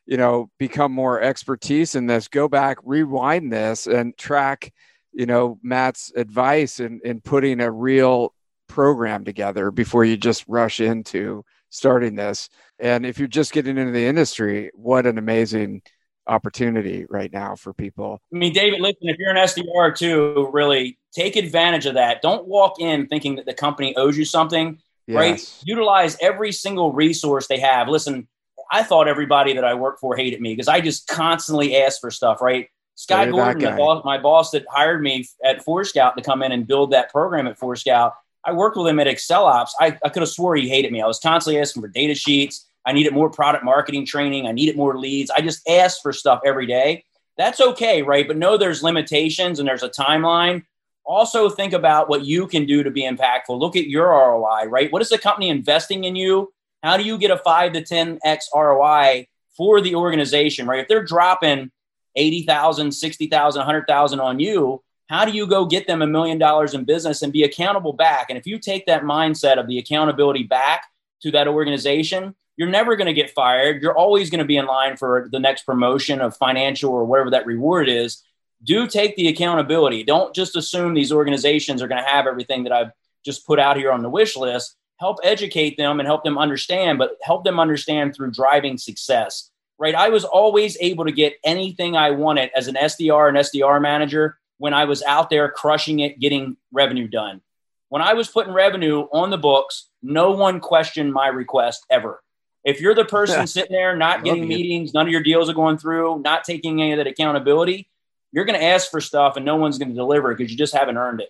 you 0.06 0.18
know, 0.18 0.50
become 0.58 0.92
more 0.92 1.22
expertise 1.22 1.96
in 1.96 2.08
this, 2.08 2.28
go 2.28 2.48
back, 2.48 2.78
rewind 2.84 3.52
this 3.52 3.86
and 3.86 4.18
track, 4.18 4.72
you 5.12 5.26
know, 5.26 5.60
Matt's 5.62 6.12
advice 6.16 6.80
in, 6.80 7.02
in 7.04 7.20
putting 7.20 7.60
a 7.60 7.70
real 7.70 8.34
program 8.74 9.24
together 9.24 9.70
before 9.70 10.04
you 10.04 10.18
just 10.18 10.44
rush 10.48 10.80
into 10.80 11.46
starting 11.70 12.16
this. 12.16 12.50
And 12.80 13.06
if 13.06 13.20
you're 13.20 13.28
just 13.28 13.54
getting 13.54 13.78
into 13.78 13.92
the 13.92 14.06
industry, 14.06 14.72
what 14.74 15.06
an 15.06 15.20
amazing 15.20 15.84
opportunity 16.26 17.06
right 17.08 17.32
now 17.32 17.56
for 17.56 17.72
people. 17.72 18.20
I 18.34 18.38
mean, 18.38 18.52
David, 18.52 18.82
listen, 18.82 19.10
if 19.10 19.18
you're 19.20 19.30
an 19.30 19.38
SDR 19.38 19.96
too, 19.96 20.50
really 20.52 20.98
take 21.14 21.36
advantage 21.36 21.86
of 21.86 21.94
that. 21.94 22.24
Don't 22.24 22.48
walk 22.48 22.80
in 22.80 23.06
thinking 23.08 23.36
that 23.36 23.46
the 23.46 23.54
company 23.54 23.96
owes 23.96 24.18
you 24.18 24.26
something, 24.26 24.80
yes. 25.06 25.16
right? 25.16 25.64
Utilize 25.66 26.18
every 26.20 26.52
single 26.52 26.94
resource 26.94 27.46
they 27.46 27.60
have. 27.60 27.88
Listen, 27.88 28.28
I 28.72 28.82
thought 28.82 29.08
everybody 29.08 29.54
that 29.54 29.64
I 29.64 29.76
worked 29.76 30.00
for 30.00 30.16
hated 30.16 30.42
me 30.42 30.54
because 30.54 30.68
I 30.68 30.82
just 30.82 31.08
constantly 31.08 31.78
asked 31.78 32.02
for 32.02 32.10
stuff, 32.10 32.42
right? 32.42 32.70
Scott 32.96 33.30
Gordon, 33.30 33.76
boss, 33.76 34.04
my 34.06 34.18
boss 34.18 34.52
that 34.52 34.66
hired 34.70 35.02
me 35.02 35.26
at 35.44 35.64
Forescout 35.64 36.16
to 36.16 36.24
come 36.24 36.44
in 36.44 36.52
and 36.52 36.68
build 36.68 36.92
that 36.92 37.12
program 37.12 37.48
at 37.48 37.58
Forescout, 37.58 38.14
I 38.46 38.52
worked 38.52 38.78
with 38.78 38.88
him 38.88 39.00
at 39.00 39.08
Excel 39.08 39.46
Ops. 39.46 39.76
I, 39.80 39.98
I 40.04 40.10
could 40.10 40.22
have 40.22 40.30
swore 40.30 40.56
he 40.56 40.68
hated 40.68 40.92
me. 40.92 41.02
I 41.02 41.08
was 41.08 41.20
constantly 41.20 41.62
asking 41.62 41.82
for 41.82 41.88
data 41.88 42.16
sheets. 42.16 42.68
I 42.86 42.92
needed 42.92 43.14
more 43.14 43.30
product 43.30 43.64
marketing 43.64 44.06
training. 44.06 44.48
I 44.48 44.52
needed 44.52 44.76
more 44.76 44.98
leads. 44.98 45.32
I 45.32 45.42
just 45.42 45.68
asked 45.68 46.02
for 46.02 46.12
stuff 46.12 46.42
every 46.46 46.66
day. 46.66 47.06
That's 47.38 47.62
okay, 47.62 48.02
right? 48.02 48.28
But 48.28 48.38
know 48.38 48.58
there's 48.58 48.84
limitations 48.84 49.60
and 49.60 49.68
there's 49.68 49.84
a 49.84 49.90
timeline. 49.90 50.64
Also, 51.06 51.50
think 51.50 51.74
about 51.74 52.10
what 52.10 52.26
you 52.26 52.48
can 52.48 52.66
do 52.66 52.84
to 52.84 52.92
be 52.92 53.04
impactful. 53.04 53.60
Look 53.60 53.76
at 53.76 53.88
your 53.88 54.08
ROI, 54.08 54.66
right? 54.68 54.92
What 54.92 55.02
is 55.02 55.10
the 55.10 55.18
company 55.18 55.50
investing 55.50 56.04
in 56.04 56.16
you? 56.16 56.54
How 56.82 56.98
do 56.98 57.04
you 57.04 57.18
get 57.18 57.32
a 57.32 57.38
five 57.38 57.74
to 57.74 57.82
10x 57.82 58.40
ROI 58.54 59.28
for 59.56 59.82
the 59.82 59.96
organization, 59.96 60.68
right? 60.68 60.80
If 60.80 60.88
they're 60.88 61.04
dropping 61.04 61.72
80,000, 62.16 62.92
60,000, 62.92 63.60
100,000 63.60 64.20
on 64.20 64.40
you, 64.40 64.84
how 65.10 65.26
do 65.26 65.32
you 65.32 65.46
go 65.48 65.66
get 65.66 65.88
them 65.88 66.02
a 66.02 66.08
million 66.08 66.38
dollars 66.38 66.74
in 66.74 66.86
business 66.86 67.22
and 67.22 67.34
be 67.34 67.44
accountable 67.44 67.94
back? 67.94 68.28
And 68.30 68.38
if 68.38 68.46
you 68.46 68.58
take 68.58 68.86
that 68.86 69.04
mindset 69.04 69.60
of 69.60 69.68
the 69.68 69.78
accountability 69.78 70.44
back 70.44 70.86
to 71.22 71.32
that 71.32 71.48
organization, 71.48 72.36
you're 72.56 72.70
never 72.70 72.96
going 72.96 73.08
to 73.08 73.14
get 73.14 73.32
fired. 73.32 73.82
You're 73.82 73.98
always 73.98 74.30
going 74.30 74.40
to 74.40 74.46
be 74.46 74.58
in 74.58 74.66
line 74.66 74.98
for 74.98 75.28
the 75.32 75.40
next 75.40 75.64
promotion 75.64 76.22
of 76.22 76.38
financial 76.38 76.92
or 76.92 77.04
whatever 77.06 77.32
that 77.32 77.46
reward 77.46 77.90
is. 77.90 78.24
Do 78.64 78.88
take 78.88 79.16
the 79.16 79.28
accountability. 79.28 80.04
Don't 80.04 80.34
just 80.34 80.56
assume 80.56 80.94
these 80.94 81.12
organizations 81.12 81.82
are 81.82 81.88
going 81.88 82.02
to 82.02 82.10
have 82.10 82.28
everything 82.28 82.64
that 82.64 82.72
I've 82.72 82.92
just 83.26 83.46
put 83.46 83.60
out 83.60 83.78
here 83.78 83.92
on 83.92 84.04
the 84.04 84.10
wish 84.10 84.38
list. 84.38 84.76
Help 85.00 85.18
educate 85.24 85.76
them 85.78 86.00
and 86.00 86.08
help 86.08 86.24
them 86.24 86.38
understand, 86.38 86.98
but 86.98 87.18
help 87.24 87.44
them 87.44 87.60
understand 87.60 88.16
through 88.16 88.32
driving 88.32 88.78
success. 88.78 89.50
Right? 89.80 89.96
I 89.96 90.10
was 90.10 90.24
always 90.24 90.78
able 90.80 91.06
to 91.06 91.12
get 91.12 91.34
anything 91.44 91.98
I 91.98 92.12
wanted 92.12 92.52
as 92.56 92.68
an 92.68 92.76
SDR 92.76 93.28
and 93.28 93.38
SDR 93.38 93.82
manager 93.82 94.38
when 94.58 94.74
I 94.74 94.86
was 94.86 95.04
out 95.04 95.30
there 95.30 95.50
crushing 95.50 96.00
it, 96.00 96.20
getting 96.20 96.58
revenue 96.72 97.08
done. 97.08 97.42
When 97.90 98.02
I 98.02 98.14
was 98.14 98.28
putting 98.28 98.54
revenue 98.54 99.02
on 99.12 99.30
the 99.30 99.38
books, 99.38 99.90
no 100.02 100.32
one 100.32 100.60
questioned 100.60 101.14
my 101.14 101.28
request 101.28 101.86
ever. 101.90 102.24
If 102.64 102.80
you're 102.80 102.96
the 102.96 103.06
person 103.06 103.46
sitting 103.46 103.74
there 103.74 103.96
not 103.96 104.24
getting 104.24 104.48
meetings, 104.48 104.94
none 104.94 105.06
of 105.06 105.12
your 105.12 105.22
deals 105.22 105.50
are 105.50 105.54
going 105.54 105.78
through, 105.78 106.20
not 106.20 106.44
taking 106.44 106.82
any 106.82 106.94
of 106.94 106.98
that 106.98 107.08
accountability, 107.08 107.90
you're 108.32 108.46
going 108.46 108.60
to 108.60 108.66
ask 108.66 108.90
for 108.90 109.02
stuff 109.02 109.36
and 109.36 109.46
no 109.46 109.58
one's 109.58 109.78
going 109.78 109.90
to 109.90 109.96
deliver 109.96 110.34
because 110.34 110.52
you 110.52 110.58
just 110.58 110.74
haven't 110.74 110.98
earned 110.98 111.22
it. 111.22 111.30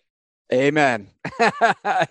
Amen. 0.54 1.08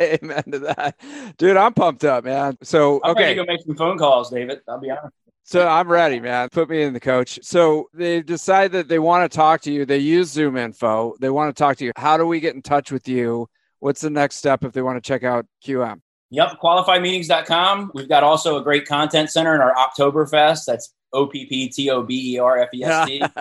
Amen 0.00 0.42
to 0.50 0.58
that. 0.58 0.96
Dude, 1.38 1.56
I'm 1.56 1.72
pumped 1.72 2.04
up, 2.04 2.24
man. 2.24 2.58
So, 2.62 3.00
I'm 3.04 3.12
okay. 3.12 3.22
ready 3.22 3.34
to 3.36 3.44
go 3.44 3.46
make 3.46 3.62
some 3.62 3.76
phone 3.76 3.98
calls, 3.98 4.30
David. 4.30 4.60
I'll 4.68 4.80
be 4.80 4.90
honest. 4.90 5.14
So 5.44 5.66
I'm 5.66 5.88
ready, 5.88 6.20
man. 6.20 6.48
Put 6.50 6.70
me 6.70 6.82
in 6.82 6.92
the 6.92 7.00
coach. 7.00 7.38
So 7.42 7.88
they 7.92 8.22
decide 8.22 8.72
that 8.72 8.88
they 8.88 8.98
want 8.98 9.30
to 9.30 9.36
talk 9.36 9.60
to 9.62 9.72
you. 9.72 9.84
They 9.84 9.98
use 9.98 10.34
ZoomInfo. 10.34 11.18
They 11.18 11.30
want 11.30 11.54
to 11.54 11.60
talk 11.60 11.76
to 11.78 11.84
you. 11.84 11.92
How 11.96 12.16
do 12.16 12.26
we 12.26 12.40
get 12.40 12.54
in 12.54 12.62
touch 12.62 12.92
with 12.92 13.08
you? 13.08 13.48
What's 13.80 14.00
the 14.00 14.10
next 14.10 14.36
step 14.36 14.64
if 14.64 14.72
they 14.72 14.82
want 14.82 15.02
to 15.02 15.06
check 15.06 15.24
out 15.24 15.46
QM? 15.66 16.00
Yep, 16.30 16.60
qualifiedmeetings.com. 16.62 17.90
We've 17.94 18.08
got 18.08 18.22
also 18.22 18.56
a 18.58 18.62
great 18.62 18.86
content 18.86 19.30
center 19.30 19.54
in 19.54 19.60
our 19.60 19.74
Opptoberfest. 19.74 20.64
That's 20.64 20.94
O 21.12 21.26
P 21.26 21.46
P 21.46 21.68
T 21.68 21.90
O 21.90 22.02
B 22.02 22.34
E 22.34 22.38
R 22.38 22.58
F 22.58 22.68
E 22.72 22.84
S 22.84 23.08
T. 23.08 23.20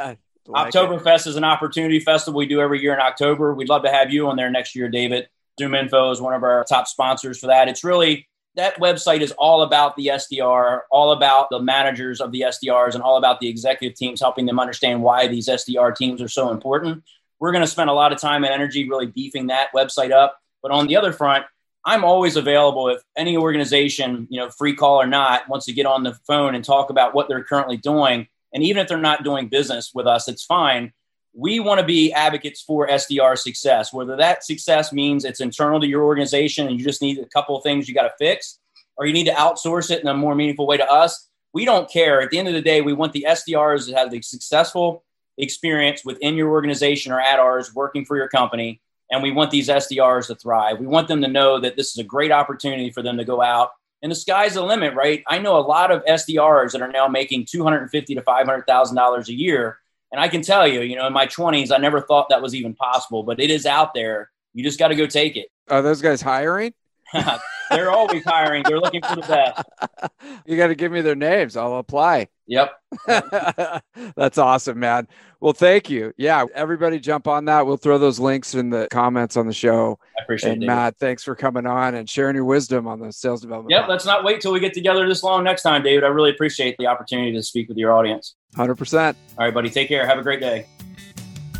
like 0.47 0.73
Oktoberfest 0.73 1.27
is 1.27 1.35
an 1.35 1.43
opportunity 1.43 1.99
festival 1.99 2.37
we 2.37 2.47
do 2.47 2.59
every 2.59 2.81
year 2.81 2.93
in 2.93 2.99
October. 2.99 3.53
We'd 3.53 3.69
love 3.69 3.83
to 3.83 3.91
have 3.91 4.11
you 4.11 4.27
on 4.27 4.35
there 4.35 4.49
next 4.49 4.75
year, 4.75 4.89
David. 4.89 5.29
ZoomInfo 5.59 6.11
is 6.11 6.19
one 6.19 6.33
of 6.33 6.43
our 6.43 6.65
top 6.67 6.87
sponsors 6.87 7.39
for 7.39 7.47
that. 7.47 7.67
It's 7.67 7.83
really 7.83 8.27
that 8.55 8.79
website 8.79 9.21
is 9.21 9.31
all 9.33 9.61
about 9.61 9.95
the 9.95 10.07
SDR, 10.07 10.81
all 10.91 11.13
about 11.13 11.49
the 11.49 11.61
managers 11.61 12.19
of 12.19 12.31
the 12.31 12.41
SDRs, 12.41 12.95
and 12.95 13.03
all 13.03 13.17
about 13.17 13.39
the 13.39 13.47
executive 13.47 13.97
teams, 13.97 14.19
helping 14.19 14.45
them 14.45 14.59
understand 14.59 15.01
why 15.01 15.27
these 15.27 15.47
SDR 15.47 15.95
teams 15.95 16.21
are 16.21 16.27
so 16.27 16.51
important. 16.51 17.03
We're 17.39 17.51
going 17.51 17.63
to 17.63 17.67
spend 17.67 17.89
a 17.89 17.93
lot 17.93 18.11
of 18.11 18.19
time 18.19 18.43
and 18.43 18.53
energy 18.53 18.87
really 18.89 19.07
beefing 19.07 19.47
that 19.47 19.69
website 19.73 20.11
up. 20.11 20.37
But 20.61 20.71
on 20.71 20.87
the 20.87 20.95
other 20.97 21.13
front, 21.13 21.45
I'm 21.85 22.03
always 22.03 22.35
available 22.35 22.89
if 22.89 23.01
any 23.17 23.37
organization, 23.37 24.27
you 24.29 24.39
know, 24.39 24.49
free 24.49 24.75
call 24.75 25.01
or 25.01 25.07
not, 25.07 25.49
wants 25.49 25.65
to 25.65 25.73
get 25.73 25.85
on 25.85 26.03
the 26.03 26.13
phone 26.27 26.53
and 26.53 26.63
talk 26.63 26.89
about 26.89 27.15
what 27.15 27.27
they're 27.27 27.43
currently 27.43 27.77
doing. 27.77 28.27
And 28.53 28.63
even 28.63 28.81
if 28.81 28.87
they're 28.87 28.97
not 28.99 29.23
doing 29.23 29.47
business 29.47 29.91
with 29.93 30.05
us, 30.05 30.27
it's 30.27 30.43
fine. 30.43 30.93
We 31.33 31.59
want 31.59 31.79
to 31.79 31.85
be 31.85 32.11
advocates 32.11 32.61
for 32.61 32.87
SDR 32.87 33.37
success, 33.37 33.93
whether 33.93 34.15
that 34.17 34.43
success 34.43 34.91
means 34.91 35.23
it's 35.23 35.39
internal 35.39 35.79
to 35.79 35.87
your 35.87 36.03
organization 36.03 36.67
and 36.67 36.77
you 36.77 36.83
just 36.83 37.01
need 37.01 37.19
a 37.19 37.25
couple 37.25 37.55
of 37.55 37.63
things 37.63 37.87
you 37.87 37.95
got 37.95 38.03
to 38.03 38.13
fix, 38.19 38.59
or 38.97 39.05
you 39.05 39.13
need 39.13 39.27
to 39.27 39.33
outsource 39.33 39.91
it 39.91 40.01
in 40.01 40.07
a 40.07 40.13
more 40.13 40.35
meaningful 40.35 40.67
way 40.67 40.77
to 40.77 40.91
us. 40.91 41.29
We 41.53 41.65
don't 41.65 41.89
care. 41.89 42.21
At 42.21 42.31
the 42.31 42.39
end 42.39 42.47
of 42.47 42.53
the 42.53 42.61
day, 42.61 42.81
we 42.81 42.93
want 42.93 43.13
the 43.13 43.25
SDRs 43.27 43.87
to 43.87 43.95
have 43.95 44.11
the 44.11 44.21
successful 44.21 45.03
experience 45.37 46.03
within 46.03 46.35
your 46.35 46.49
organization 46.49 47.11
or 47.11 47.19
at 47.19 47.39
ours 47.39 47.73
working 47.73 48.05
for 48.05 48.17
your 48.17 48.27
company 48.27 48.81
and 49.11 49.21
we 49.21 49.31
want 49.31 49.51
these 49.51 49.67
SDRs 49.67 50.27
to 50.27 50.35
thrive. 50.35 50.79
We 50.79 50.87
want 50.87 51.09
them 51.09 51.21
to 51.21 51.27
know 51.27 51.59
that 51.59 51.75
this 51.75 51.89
is 51.91 51.97
a 51.97 52.03
great 52.03 52.31
opportunity 52.31 52.91
for 52.91 53.01
them 53.01 53.17
to 53.17 53.25
go 53.25 53.41
out 53.41 53.71
and 54.01 54.11
the 54.11 54.15
sky's 54.15 54.55
the 54.55 54.63
limit, 54.63 54.95
right? 54.95 55.23
I 55.27 55.37
know 55.37 55.57
a 55.57 55.61
lot 55.61 55.91
of 55.91 56.03
SDRs 56.05 56.71
that 56.71 56.81
are 56.81 56.91
now 56.91 57.07
making 57.07 57.45
two 57.45 57.63
hundred 57.63 57.81
and 57.81 57.91
fifty 57.91 58.15
to 58.15 58.21
five 58.21 58.47
hundred 58.47 58.65
thousand 58.65 58.95
dollars 58.95 59.29
a 59.29 59.33
year, 59.33 59.77
and 60.11 60.19
I 60.19 60.27
can 60.27 60.41
tell 60.41 60.67
you, 60.67 60.81
you 60.81 60.95
know, 60.95 61.07
in 61.07 61.13
my 61.13 61.25
twenties, 61.25 61.71
I 61.71 61.77
never 61.77 62.01
thought 62.01 62.29
that 62.29 62.41
was 62.41 62.53
even 62.55 62.73
possible, 62.73 63.23
but 63.23 63.39
it 63.39 63.49
is 63.49 63.65
out 63.65 63.93
there. 63.93 64.31
You 64.53 64.63
just 64.63 64.79
got 64.79 64.89
to 64.89 64.95
go 64.95 65.07
take 65.07 65.37
it. 65.37 65.47
Are 65.69 65.81
those 65.81 66.01
guys 66.01 66.21
hiring? 66.21 66.73
they're 67.71 67.91
always 67.91 68.23
hiring. 68.23 68.63
They're 68.67 68.79
looking 68.79 69.01
for 69.01 69.15
the 69.15 69.21
best. 69.21 69.63
You 70.45 70.57
got 70.57 70.67
to 70.67 70.75
give 70.75 70.91
me 70.91 71.01
their 71.01 71.15
names. 71.15 71.57
I'll 71.57 71.77
apply. 71.77 72.27
Yep. 72.47 72.73
That's 74.15 74.37
awesome, 74.37 74.79
man. 74.79 75.07
Well, 75.39 75.53
thank 75.53 75.89
you. 75.89 76.13
Yeah, 76.17 76.45
everybody 76.53 76.99
jump 76.99 77.27
on 77.27 77.45
that. 77.45 77.65
We'll 77.65 77.77
throw 77.77 77.97
those 77.97 78.19
links 78.19 78.53
in 78.53 78.69
the 78.69 78.87
comments 78.91 79.37
on 79.37 79.47
the 79.47 79.53
show. 79.53 79.97
I 80.19 80.23
appreciate 80.23 80.53
and 80.53 80.63
it. 80.63 80.67
Matt, 80.67 80.97
thanks 80.97 81.23
for 81.23 81.35
coming 81.35 81.65
on 81.65 81.95
and 81.95 82.09
sharing 82.09 82.35
your 82.35 82.45
wisdom 82.45 82.87
on 82.87 82.99
the 82.99 83.11
sales 83.11 83.41
development. 83.41 83.71
Yep. 83.71 83.87
Let's 83.87 84.05
not 84.05 84.23
wait 84.23 84.41
till 84.41 84.51
we 84.51 84.59
get 84.59 84.73
together 84.73 85.07
this 85.07 85.23
long 85.23 85.43
next 85.43 85.61
time, 85.61 85.81
David. 85.81 86.03
I 86.03 86.07
really 86.07 86.31
appreciate 86.31 86.75
the 86.77 86.87
opportunity 86.87 87.31
to 87.33 87.41
speak 87.41 87.69
with 87.69 87.77
your 87.77 87.93
audience. 87.93 88.35
100%. 88.55 89.15
All 89.37 89.45
right, 89.45 89.53
buddy. 89.53 89.69
Take 89.69 89.87
care. 89.87 90.05
Have 90.05 90.19
a 90.19 90.23
great 90.23 90.41
day. 90.41 90.67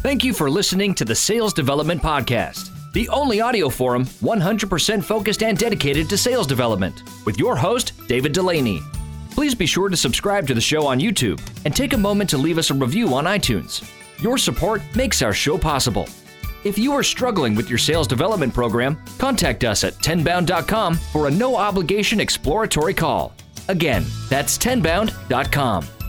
Thank 0.01 0.24
you 0.24 0.34
for 0.34 0.49
listening 0.49 0.95
to 0.95 1.05
the 1.05 1.16
Sales 1.16 1.53
Development 1.53 2.01
Podcast, 2.01 2.70
the 2.93 3.07
only 3.09 3.41
audio 3.41 3.69
forum 3.69 4.05
100% 4.05 5.03
focused 5.03 5.43
and 5.43 5.57
dedicated 5.57 6.09
to 6.09 6.17
sales 6.17 6.47
development, 6.47 7.03
with 7.25 7.39
your 7.39 7.55
host, 7.55 7.93
David 8.07 8.33
Dulany. 8.33 8.81
Please 9.31 9.55
be 9.55 9.65
sure 9.65 9.89
to 9.89 9.97
subscribe 9.97 10.45
to 10.47 10.53
the 10.53 10.61
show 10.61 10.85
on 10.85 10.99
YouTube 10.99 11.41
and 11.65 11.75
take 11.75 11.93
a 11.93 11.97
moment 11.97 12.29
to 12.29 12.37
leave 12.37 12.57
us 12.57 12.69
a 12.69 12.73
review 12.73 13.13
on 13.13 13.25
iTunes. 13.25 13.83
Your 14.21 14.37
support 14.37 14.81
makes 14.95 15.21
our 15.21 15.33
show 15.33 15.57
possible. 15.57 16.07
If 16.63 16.77
you 16.77 16.91
are 16.93 17.03
struggling 17.03 17.55
with 17.55 17.69
your 17.69 17.79
sales 17.79 18.07
development 18.07 18.53
program, 18.53 19.01
contact 19.17 19.63
us 19.63 19.83
at 19.83 19.93
tenbound.com 19.95 20.95
for 20.95 21.27
a 21.27 21.31
no 21.31 21.55
obligation 21.55 22.19
exploratory 22.19 22.93
call. 22.93 23.33
Again, 23.67 24.05
that's 24.29 24.57
tenbound.com. 24.57 26.01